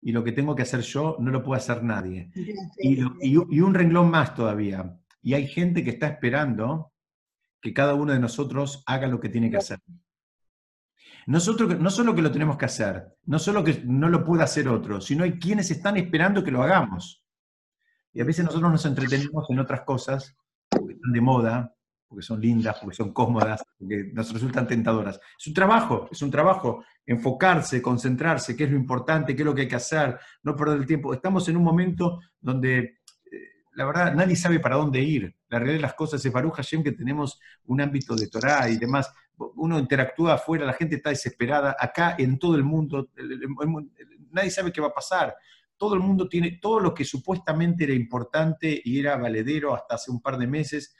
Y 0.00 0.12
lo 0.12 0.22
que 0.22 0.32
tengo 0.32 0.54
que 0.54 0.62
hacer 0.62 0.80
yo 0.80 1.16
no 1.18 1.30
lo 1.30 1.42
puede 1.42 1.60
hacer 1.60 1.82
nadie. 1.82 2.30
Y, 2.78 3.00
y, 3.22 3.60
un 3.60 3.74
renglón 3.74 4.10
más 4.10 4.34
todavía. 4.34 4.98
Y 5.22 5.32
hay 5.32 5.48
gente 5.48 5.82
que 5.82 5.90
está 5.90 6.08
esperando 6.08 6.92
que 7.60 7.72
cada 7.72 7.94
uno 7.94 8.12
de 8.12 8.20
nosotros 8.20 8.82
haga 8.86 9.06
lo 9.08 9.18
que 9.18 9.30
tiene 9.30 9.50
que 9.50 9.56
hacer. 9.56 9.78
Nosotros, 11.26 11.80
no 11.80 11.88
solo 11.88 12.14
que 12.14 12.20
lo 12.20 12.30
tenemos 12.30 12.58
que 12.58 12.66
hacer, 12.66 13.16
no 13.24 13.38
solo 13.38 13.64
que 13.64 13.82
no 13.86 14.10
lo 14.10 14.24
pueda 14.24 14.44
hacer 14.44 14.68
otro, 14.68 15.00
sino 15.00 15.24
hay 15.24 15.38
quienes 15.38 15.70
están 15.70 15.96
esperando 15.96 16.44
que 16.44 16.50
lo 16.50 16.62
hagamos. 16.62 17.24
Y 18.12 18.20
a 18.20 18.24
veces 18.24 18.44
nosotros 18.44 18.70
nos 18.70 18.84
entretenemos 18.84 19.48
en 19.48 19.58
otras 19.58 19.80
cosas, 19.80 20.36
que 20.70 20.92
están 20.92 21.12
de 21.12 21.20
moda, 21.22 21.73
porque 22.14 22.26
son 22.26 22.40
lindas, 22.40 22.76
porque 22.80 22.94
son 22.94 23.12
cómodas, 23.12 23.64
porque 23.76 24.10
nos 24.12 24.32
resultan 24.32 24.68
tentadoras. 24.68 25.18
Es 25.36 25.48
un 25.48 25.52
trabajo, 25.52 26.08
es 26.12 26.22
un 26.22 26.30
trabajo, 26.30 26.84
enfocarse, 27.04 27.82
concentrarse, 27.82 28.54
qué 28.54 28.64
es 28.64 28.70
lo 28.70 28.76
importante, 28.76 29.34
qué 29.34 29.42
es 29.42 29.46
lo 29.46 29.52
que 29.52 29.62
hay 29.62 29.68
que 29.68 29.74
hacer, 29.74 30.16
no 30.44 30.54
perder 30.54 30.78
el 30.78 30.86
tiempo. 30.86 31.12
Estamos 31.12 31.48
en 31.48 31.56
un 31.56 31.64
momento 31.64 32.20
donde, 32.40 32.78
eh, 32.78 33.38
la 33.72 33.84
verdad, 33.84 34.14
nadie 34.14 34.36
sabe 34.36 34.60
para 34.60 34.76
dónde 34.76 35.00
ir. 35.00 35.34
La 35.48 35.58
realidad 35.58 35.78
de 35.78 35.82
las 35.82 35.94
cosas 35.94 36.24
es 36.24 36.32
Baruch 36.32 36.54
Hashem 36.54 36.84
que 36.84 36.92
tenemos 36.92 37.40
un 37.64 37.80
ámbito 37.80 38.14
de 38.14 38.28
Torah 38.28 38.70
y 38.70 38.76
demás. 38.76 39.12
Uno 39.36 39.76
interactúa 39.76 40.34
afuera, 40.34 40.64
la 40.64 40.74
gente 40.74 40.94
está 40.94 41.10
desesperada. 41.10 41.74
Acá, 41.76 42.14
en 42.16 42.38
todo 42.38 42.54
el 42.54 42.62
mundo, 42.62 43.10
nadie 44.30 44.52
sabe 44.52 44.70
qué 44.70 44.80
va 44.80 44.86
a 44.88 44.94
pasar 44.94 45.34
todo 45.76 45.94
el 45.94 46.00
mundo 46.00 46.28
tiene 46.28 46.60
todo 46.62 46.78
lo 46.78 46.94
que 46.94 47.04
supuestamente 47.04 47.82
era 47.82 47.92
importante 47.92 48.80
y 48.84 49.00
era 49.00 49.16
valedero 49.16 49.74
hasta 49.74 49.96
hace 49.96 50.12
un 50.12 50.22
par 50.22 50.38
de 50.38 50.46
meses, 50.46 50.94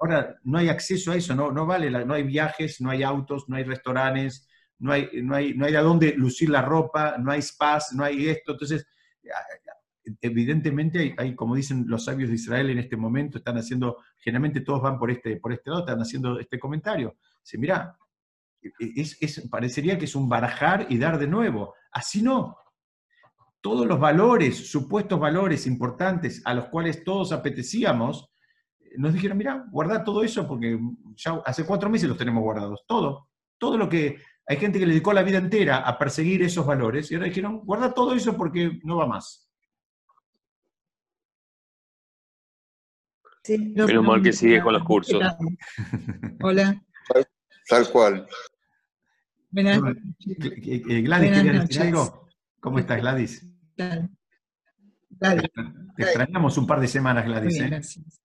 Ahora, 0.00 0.36
no 0.44 0.58
hay 0.58 0.68
acceso 0.68 1.12
a 1.12 1.16
eso, 1.16 1.34
no, 1.34 1.50
no 1.50 1.66
vale, 1.66 1.90
no 1.90 2.14
hay 2.14 2.22
viajes, 2.22 2.80
no 2.80 2.90
hay 2.90 3.02
autos, 3.02 3.48
no 3.48 3.56
hay 3.56 3.64
restaurantes, 3.64 4.48
no 4.78 4.92
hay, 4.92 5.08
no 5.22 5.34
hay, 5.34 5.54
no 5.54 5.66
hay 5.66 5.74
a 5.74 5.82
dónde 5.82 6.14
lucir 6.16 6.50
la 6.50 6.62
ropa, 6.62 7.16
no 7.18 7.32
hay 7.32 7.42
spas, 7.42 7.92
no 7.92 8.04
hay 8.04 8.28
esto. 8.28 8.52
Entonces, 8.52 8.86
evidentemente 10.20 11.14
hay, 11.18 11.34
como 11.34 11.54
dicen 11.54 11.84
los 11.88 12.04
sabios 12.04 12.28
de 12.28 12.36
Israel 12.36 12.70
en 12.70 12.78
este 12.78 12.96
momento, 12.96 13.38
están 13.38 13.56
haciendo, 13.56 13.98
generalmente 14.18 14.60
todos 14.60 14.82
van 14.82 14.98
por 14.98 15.10
este, 15.10 15.36
por 15.36 15.52
este 15.52 15.70
lado, 15.70 15.82
están 15.82 16.00
haciendo 16.00 16.38
este 16.38 16.58
comentario. 16.58 17.16
Dice, 17.42 17.58
mira, 17.58 17.96
es, 18.78 19.48
parecería 19.50 19.98
que 19.98 20.04
es 20.04 20.14
un 20.14 20.28
barajar 20.28 20.86
y 20.88 20.98
dar 20.98 21.18
de 21.18 21.26
nuevo. 21.26 21.74
Así 21.92 22.22
no. 22.22 22.56
Todos 23.60 23.86
los 23.86 23.98
valores, 23.98 24.70
supuestos 24.70 25.18
valores 25.18 25.66
importantes 25.66 26.42
a 26.44 26.54
los 26.54 26.66
cuales 26.66 27.02
todos 27.04 27.32
apetecíamos, 27.32 28.28
nos 28.98 29.12
dijeron, 29.12 29.38
mira, 29.38 29.66
guarda 29.70 30.04
todo 30.04 30.22
eso 30.22 30.46
porque 30.46 30.78
ya 31.14 31.40
hace 31.44 31.64
cuatro 31.64 31.90
meses 31.90 32.08
los 32.08 32.18
tenemos 32.18 32.42
guardados, 32.42 32.84
todo, 32.86 33.28
todo 33.58 33.76
lo 33.76 33.88
que... 33.88 34.16
Hay 34.48 34.58
gente 34.58 34.78
que 34.78 34.86
le 34.86 34.92
dedicó 34.92 35.12
la 35.12 35.24
vida 35.24 35.38
entera 35.38 35.78
a 35.78 35.98
perseguir 35.98 36.40
esos 36.42 36.64
valores 36.64 37.10
y 37.10 37.16
ahora 37.16 37.26
dijeron, 37.26 37.62
guarda 37.64 37.92
todo 37.92 38.14
eso 38.14 38.36
porque 38.36 38.78
no 38.84 38.96
va 38.96 39.06
más. 39.08 39.50
Sí. 43.42 43.58
Menos 43.58 44.04
mal 44.04 44.22
que 44.22 44.32
sigue 44.32 44.60
con 44.60 44.72
los 44.72 44.84
cursos. 44.84 45.20
Hola. 46.42 46.80
Tal, 47.68 47.90
cual. 47.90 48.26
Buenas. 49.50 49.80
Eh, 50.26 51.02
Gladys, 51.02 51.30
¿querías 51.30 51.68
decir 51.68 51.82
algo? 51.82 52.28
¿Cómo 52.60 52.78
estás, 52.78 53.00
Gladys? 53.00 53.46
Te 53.76 54.10
extrañamos 55.96 56.58
un 56.58 56.66
par 56.66 56.80
de 56.80 56.88
semanas, 56.88 57.24
Gladys. 57.24 57.60
¿eh? 57.60 57.66
gracias. 57.68 58.20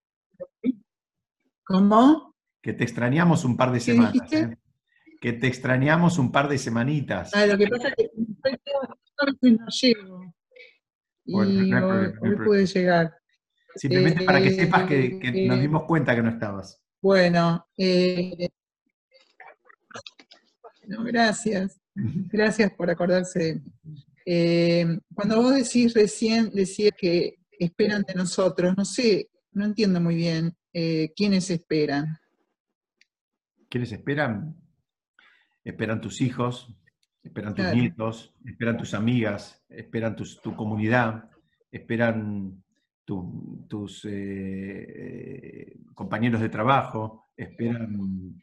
¿Cómo? 1.64 2.34
Que 2.60 2.72
te 2.72 2.84
extrañamos 2.84 3.44
un 3.44 3.56
par 3.56 3.72
de 3.72 3.80
semanas. 3.80 4.32
¿eh? 4.32 4.56
Que 5.20 5.32
te 5.32 5.46
extrañamos 5.46 6.18
un 6.18 6.32
par 6.32 6.48
de 6.48 6.58
semanitas. 6.58 7.30
Ah, 7.34 7.46
lo 7.46 7.56
que 7.56 7.68
pasa 7.68 7.88
es 7.88 7.94
que 7.96 9.50
no 9.50 9.66
llego. 9.68 10.34
Y 11.24 11.34
hoy, 11.34 11.72
puede 12.44 12.66
llegar. 12.66 13.14
Simplemente 13.76 14.24
para 14.24 14.42
que 14.42 14.52
sepas 14.52 14.86
que, 14.86 15.18
que 15.18 15.46
nos 15.46 15.58
Eh, 15.58 15.60
dimos 15.60 15.84
cuenta 15.84 16.14
que 16.14 16.22
no 16.22 16.30
estabas. 16.30 16.82
Bueno, 17.00 17.66
eh, 17.76 18.48
no, 20.86 21.04
gracias. 21.04 21.80
Gracias 21.94 22.72
por 22.72 22.90
acordarse 22.90 23.38
de 23.38 23.54
mí. 23.54 23.62
Eh, 24.24 24.86
cuando 25.14 25.42
vos 25.42 25.54
decís 25.54 25.94
recién, 25.94 26.50
decías 26.50 26.92
que 26.96 27.38
esperan 27.58 28.02
de 28.02 28.14
nosotros, 28.14 28.74
no 28.76 28.84
sé, 28.84 29.28
no 29.52 29.64
entiendo 29.64 30.00
muy 30.00 30.14
bien 30.16 30.56
eh, 30.72 31.12
quiénes 31.16 31.50
esperan. 31.50 32.18
¿Quiénes 33.68 33.92
esperan? 33.92 34.56
Esperan 35.64 36.00
tus 36.00 36.20
hijos, 36.20 36.74
esperan 37.22 37.54
tus 37.54 37.64
Claro. 37.64 37.76
nietos, 37.78 38.34
esperan 38.44 38.76
tus 38.76 38.94
amigas, 38.94 39.64
esperan 39.68 40.16
tus- 40.16 40.40
tu 40.42 40.54
comunidad, 40.56 41.30
esperan 41.70 42.62
tu- 43.04 43.66
tus 43.68 44.04
eh, 44.08 45.76
compañeros 45.94 46.40
de 46.40 46.48
trabajo, 46.48 47.30
esperan 47.36 48.42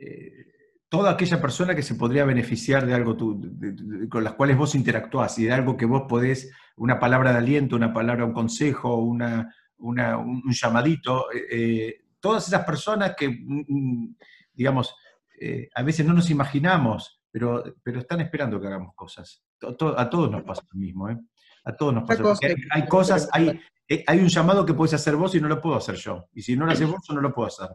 eh, 0.00 0.46
toda 0.88 1.12
aquella 1.12 1.40
persona 1.40 1.74
que 1.74 1.82
se 1.82 1.94
podría 1.94 2.24
beneficiar 2.24 2.86
de 2.86 2.94
algo 2.94 3.16
tu- 3.16 3.40
de- 3.40 3.72
de- 3.72 4.08
con 4.08 4.22
las 4.24 4.34
cuales 4.34 4.56
vos 4.56 4.74
interactuás 4.74 5.38
y 5.38 5.44
de 5.44 5.52
algo 5.52 5.76
que 5.76 5.86
vos 5.86 6.02
podés, 6.08 6.52
una 6.76 6.98
palabra 6.98 7.32
de 7.32 7.38
aliento, 7.38 7.76
una 7.76 7.92
palabra, 7.92 8.24
un 8.24 8.32
consejo, 8.32 8.96
una, 8.96 9.54
una- 9.84 10.16
un, 10.18 10.42
un 10.44 10.52
llamadito. 10.52 11.30
eh, 11.32 11.46
eh, 11.50 12.00
todas 12.20 12.46
esas 12.48 12.64
personas 12.64 13.14
que, 13.16 13.28
mm, 13.28 13.64
mm, 13.68 14.16
digamos, 14.52 14.94
eh, 15.40 15.68
a 15.74 15.82
veces 15.82 16.06
no 16.06 16.14
nos 16.14 16.30
imaginamos, 16.30 17.20
pero, 17.30 17.62
pero 17.82 17.98
están 18.00 18.20
esperando 18.20 18.60
que 18.60 18.66
hagamos 18.68 18.94
cosas. 18.94 19.42
To- 19.58 19.76
to- 19.76 19.98
a 19.98 20.08
todos 20.08 20.30
nos 20.30 20.42
pasa 20.42 20.62
lo 20.72 20.78
mismo, 20.78 21.08
¿eh? 21.10 21.18
A 21.64 21.74
todos 21.76 21.92
nos 21.94 22.04
pasa. 22.04 22.22
cosa 22.22 22.40
Porque 22.40 22.54
hay, 22.70 22.82
hay 22.82 22.88
cosas, 22.88 23.28
hay, 23.32 23.60
hay 24.06 24.18
un 24.20 24.28
llamado 24.28 24.64
que 24.64 24.74
puedes 24.74 24.94
hacer 24.94 25.16
vos 25.16 25.34
y 25.34 25.40
no 25.40 25.48
lo 25.48 25.60
puedo 25.60 25.76
hacer 25.76 25.96
yo. 25.96 26.28
Y 26.32 26.42
si 26.42 26.56
no 26.56 26.64
lo 26.66 26.72
haces 26.72 26.88
vos, 26.88 27.00
yo 27.08 27.14
no 27.14 27.20
lo 27.20 27.34
puedo 27.34 27.48
hacer. 27.48 27.68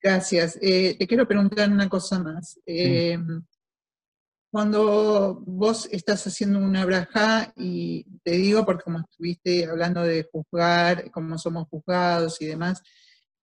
Gracias. 0.00 0.58
Eh, 0.60 0.96
te 0.98 1.06
quiero 1.06 1.26
preguntar 1.26 1.70
una 1.70 1.88
cosa 1.88 2.18
más. 2.18 2.60
Eh, 2.66 3.18
cuando 4.54 5.42
vos 5.44 5.88
estás 5.90 6.24
haciendo 6.28 6.60
una 6.60 6.84
braja, 6.86 7.52
y 7.56 8.04
te 8.22 8.30
digo 8.36 8.64
porque 8.64 8.84
como 8.84 9.00
estuviste 9.00 9.66
hablando 9.66 10.00
de 10.04 10.28
juzgar, 10.30 11.10
cómo 11.10 11.36
somos 11.38 11.66
juzgados 11.66 12.40
y 12.40 12.46
demás, 12.46 12.80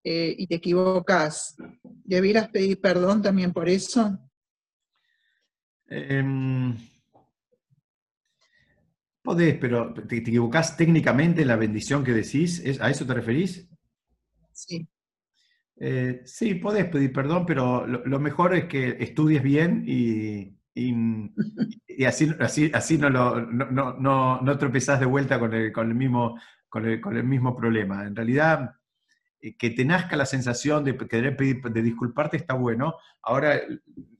eh, 0.06 0.34
y 0.38 0.48
te 0.48 0.56
equivocas, 0.56 1.58
¿debieras 1.84 2.48
pedir 2.48 2.80
perdón 2.80 3.22
también 3.22 3.52
por 3.52 3.68
eso? 3.68 4.18
Em, 5.90 6.78
podés, 9.22 9.58
pero 9.58 9.94
¿te, 9.94 10.04
te 10.04 10.16
equivocás 10.20 10.78
técnicamente 10.78 11.42
en 11.42 11.50
la 11.50 11.58
bendición 11.58 12.06
que 12.06 12.14
decís? 12.14 12.62
¿Es- 12.64 12.80
¿A 12.80 12.90
eso 12.90 13.06
te 13.06 13.14
referís? 13.16 13.68
Sí. 14.54 14.88
Eh, 15.76 16.22
sí, 16.24 16.56
podés 16.56 16.86
pedir 16.86 17.12
perdón, 17.12 17.46
pero 17.46 17.86
lo, 17.86 18.06
lo 18.06 18.20
mejor 18.22 18.56
es 18.56 18.64
que 18.70 18.96
estudies 19.02 19.44
bien 19.44 19.84
y, 19.86 20.61
y- 20.74 22.06
así, 22.06 22.32
así, 22.40 22.72
así 22.74 22.98
no, 22.98 23.10
lo, 23.10 23.42
no, 23.42 23.94
no- 23.94 24.42
no 24.42 24.58
tropezás 24.58 25.00
de 25.00 25.06
vuelta 25.06 25.40
con 25.40 25.54
el, 25.54 25.72
con 25.72 25.88
el 25.90 25.96
mismo, 25.96 26.40
con, 26.70 26.86
el, 26.86 27.02
con 27.02 27.16
el 27.18 27.24
mismo 27.24 27.56
problema. 27.56 28.06
En 28.06 28.16
realidad, 28.16 28.72
eh, 29.42 29.56
que 29.58 29.72
te 29.72 29.86
nazca 29.86 30.16
la 30.16 30.26
sensación 30.26 30.84
de 30.84 30.98
querer 30.98 31.36
pedir, 31.38 31.62
de 31.62 31.82
disculparte 31.82 32.38
está 32.38 32.54
bueno. 32.56 32.96
Ahora, 33.24 33.60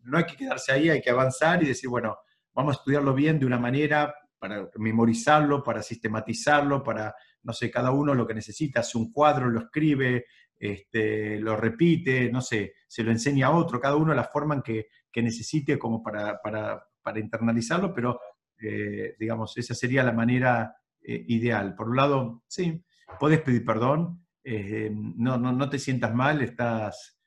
no 0.04 0.18
hay 0.18 0.26
que 0.26 0.36
quedarse 0.36 0.72
ahí, 0.72 0.90
hay 0.90 1.02
que 1.02 1.10
avanzar 1.10 1.64
y 1.64 1.68
decir, 1.68 1.90
bueno, 1.90 2.18
vamos 2.54 2.76
a 2.76 2.80
estudiarlo 2.80 3.14
bien 3.14 3.40
de 3.40 3.46
una 3.46 3.60
manera 3.60 4.14
para 4.40 4.68
memorizarlo, 4.78 5.64
para 5.64 5.84
sistematizarlo, 5.84 6.84
para, 6.84 7.14
no 7.44 7.54
sé, 7.54 7.70
cada 7.70 7.92
uno 7.92 8.16
lo 8.16 8.26
que 8.28 8.34
necesita, 8.34 8.80
hace 8.82 8.98
un 8.98 9.12
cuadro, 9.12 9.50
lo 9.50 9.60
escribe, 9.62 10.26
este, 10.58 11.40
lo 11.40 11.56
repite, 11.56 12.32
no 12.32 12.42
sé, 12.42 12.74
se 12.88 13.04
lo 13.04 13.12
enseña 13.12 13.48
a 13.48 13.52
otro, 13.52 13.80
cada 13.80 13.96
uno 13.96 14.14
la 14.14 14.24
forma 14.26 14.56
en 14.56 14.62
que, 14.64 14.88
que 15.12 15.22
necesite 15.22 15.78
como 15.78 16.02
para, 16.02 16.40
para, 16.42 16.84
para 17.02 17.20
internalizarlo, 17.20 17.94
pero 17.94 18.20
eh, 18.62 19.16
digamos, 19.20 19.58
esa 19.58 19.74
sería 19.74 20.04
la 20.04 20.12
manera 20.12 20.76
eh, 21.02 21.26
ideal. 21.28 21.76
Por 21.76 21.90
un 21.90 21.96
lado, 21.96 22.44
sí, 22.48 22.84
podés 23.20 23.42
pedir 23.42 23.66
perdón, 23.66 24.26
eh, 24.44 24.92
no, 24.94 25.38
no, 25.38 25.52
no 25.52 25.70
te 25.70 25.80
sientas 25.80 26.14
mal, 26.14 26.42
estás... 26.42 27.18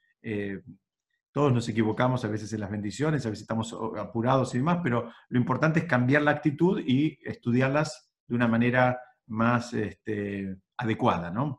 todos 1.33 1.53
nos 1.53 1.69
equivocamos 1.69 2.25
a 2.25 2.29
veces 2.29 2.53
en 2.53 2.61
las 2.61 2.71
bendiciones, 2.71 3.27
a 3.27 3.31
veces 3.31 3.43
estamos 3.43 3.77
apurados 3.99 4.55
y 4.55 4.59
demás, 4.59 4.79
pero 4.83 5.11
lo 5.29 5.39
importante 5.39 5.81
es 5.81 5.87
cambiar 5.87 6.23
la 6.23 6.31
actitud 6.31 6.81
y 6.81 7.19
estudiarlas 7.23 8.13
de 8.27 8.37
una 8.37 8.49
manera 8.49 8.99
más 9.27 9.75
este, 9.75 10.57
adecuada, 10.77 11.31
¿no? 11.31 11.59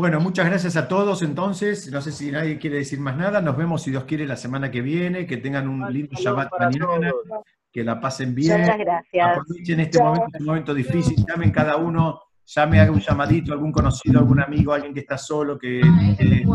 Bueno, 0.00 0.18
muchas 0.18 0.46
gracias 0.46 0.76
a 0.76 0.88
todos 0.88 1.20
entonces. 1.20 1.92
No 1.92 2.00
sé 2.00 2.10
si 2.10 2.32
nadie 2.32 2.58
quiere 2.58 2.78
decir 2.78 2.98
más 2.98 3.18
nada. 3.18 3.42
Nos 3.42 3.54
vemos, 3.54 3.82
si 3.82 3.90
Dios 3.90 4.04
quiere, 4.04 4.26
la 4.26 4.36
semana 4.36 4.70
que 4.70 4.80
viene. 4.80 5.26
Que 5.26 5.36
tengan 5.36 5.68
un 5.68 5.92
lindo 5.92 6.16
Shabbat 6.18 6.48
mañana. 6.58 7.12
Que 7.70 7.84
la 7.84 8.00
pasen 8.00 8.34
bien. 8.34 8.62
Muchas 8.62 8.78
gracias. 8.78 9.28
Aprovechen 9.28 9.80
este 9.80 10.02
momento, 10.02 10.26
es 10.32 10.40
un 10.40 10.46
momento 10.46 10.72
difícil. 10.72 11.22
Llamen 11.28 11.50
cada 11.50 11.76
uno, 11.76 12.18
llame, 12.46 12.80
haga 12.80 12.92
un 12.92 13.00
llamadito, 13.00 13.52
algún 13.52 13.72
conocido, 13.72 14.20
algún 14.20 14.40
amigo, 14.40 14.72
alguien 14.72 14.94
que 14.94 15.00
está 15.00 15.18
solo, 15.18 15.58
que 15.58 15.80
eh, 15.80 16.46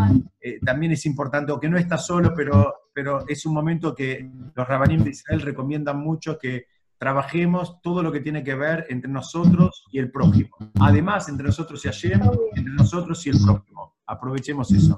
eh, 0.41 0.59
también 0.65 0.93
es 0.93 1.05
importante, 1.05 1.51
o 1.51 1.59
que 1.59 1.69
no 1.69 1.77
está 1.77 1.99
solo, 1.99 2.33
pero, 2.35 2.73
pero 2.91 3.27
es 3.27 3.45
un 3.45 3.53
momento 3.53 3.93
que 3.93 4.27
los 4.55 4.67
rabanim 4.67 5.03
de 5.03 5.11
Israel 5.11 5.41
recomiendan 5.41 5.99
mucho 5.99 6.39
que 6.39 6.65
trabajemos 6.97 7.81
todo 7.81 8.01
lo 8.01 8.11
que 8.11 8.19
tiene 8.19 8.43
que 8.43 8.55
ver 8.55 8.85
entre 8.89 9.11
nosotros 9.11 9.83
y 9.91 9.99
el 9.99 10.11
prójimo. 10.11 10.55
Además, 10.79 11.29
entre 11.29 11.45
nosotros 11.45 11.83
y 11.85 11.87
Hashem, 11.87 12.21
entre 12.55 12.73
nosotros 12.73 13.25
y 13.25 13.29
el 13.29 13.37
prójimo. 13.43 13.95
Aprovechemos 14.07 14.71
eso. 14.71 14.97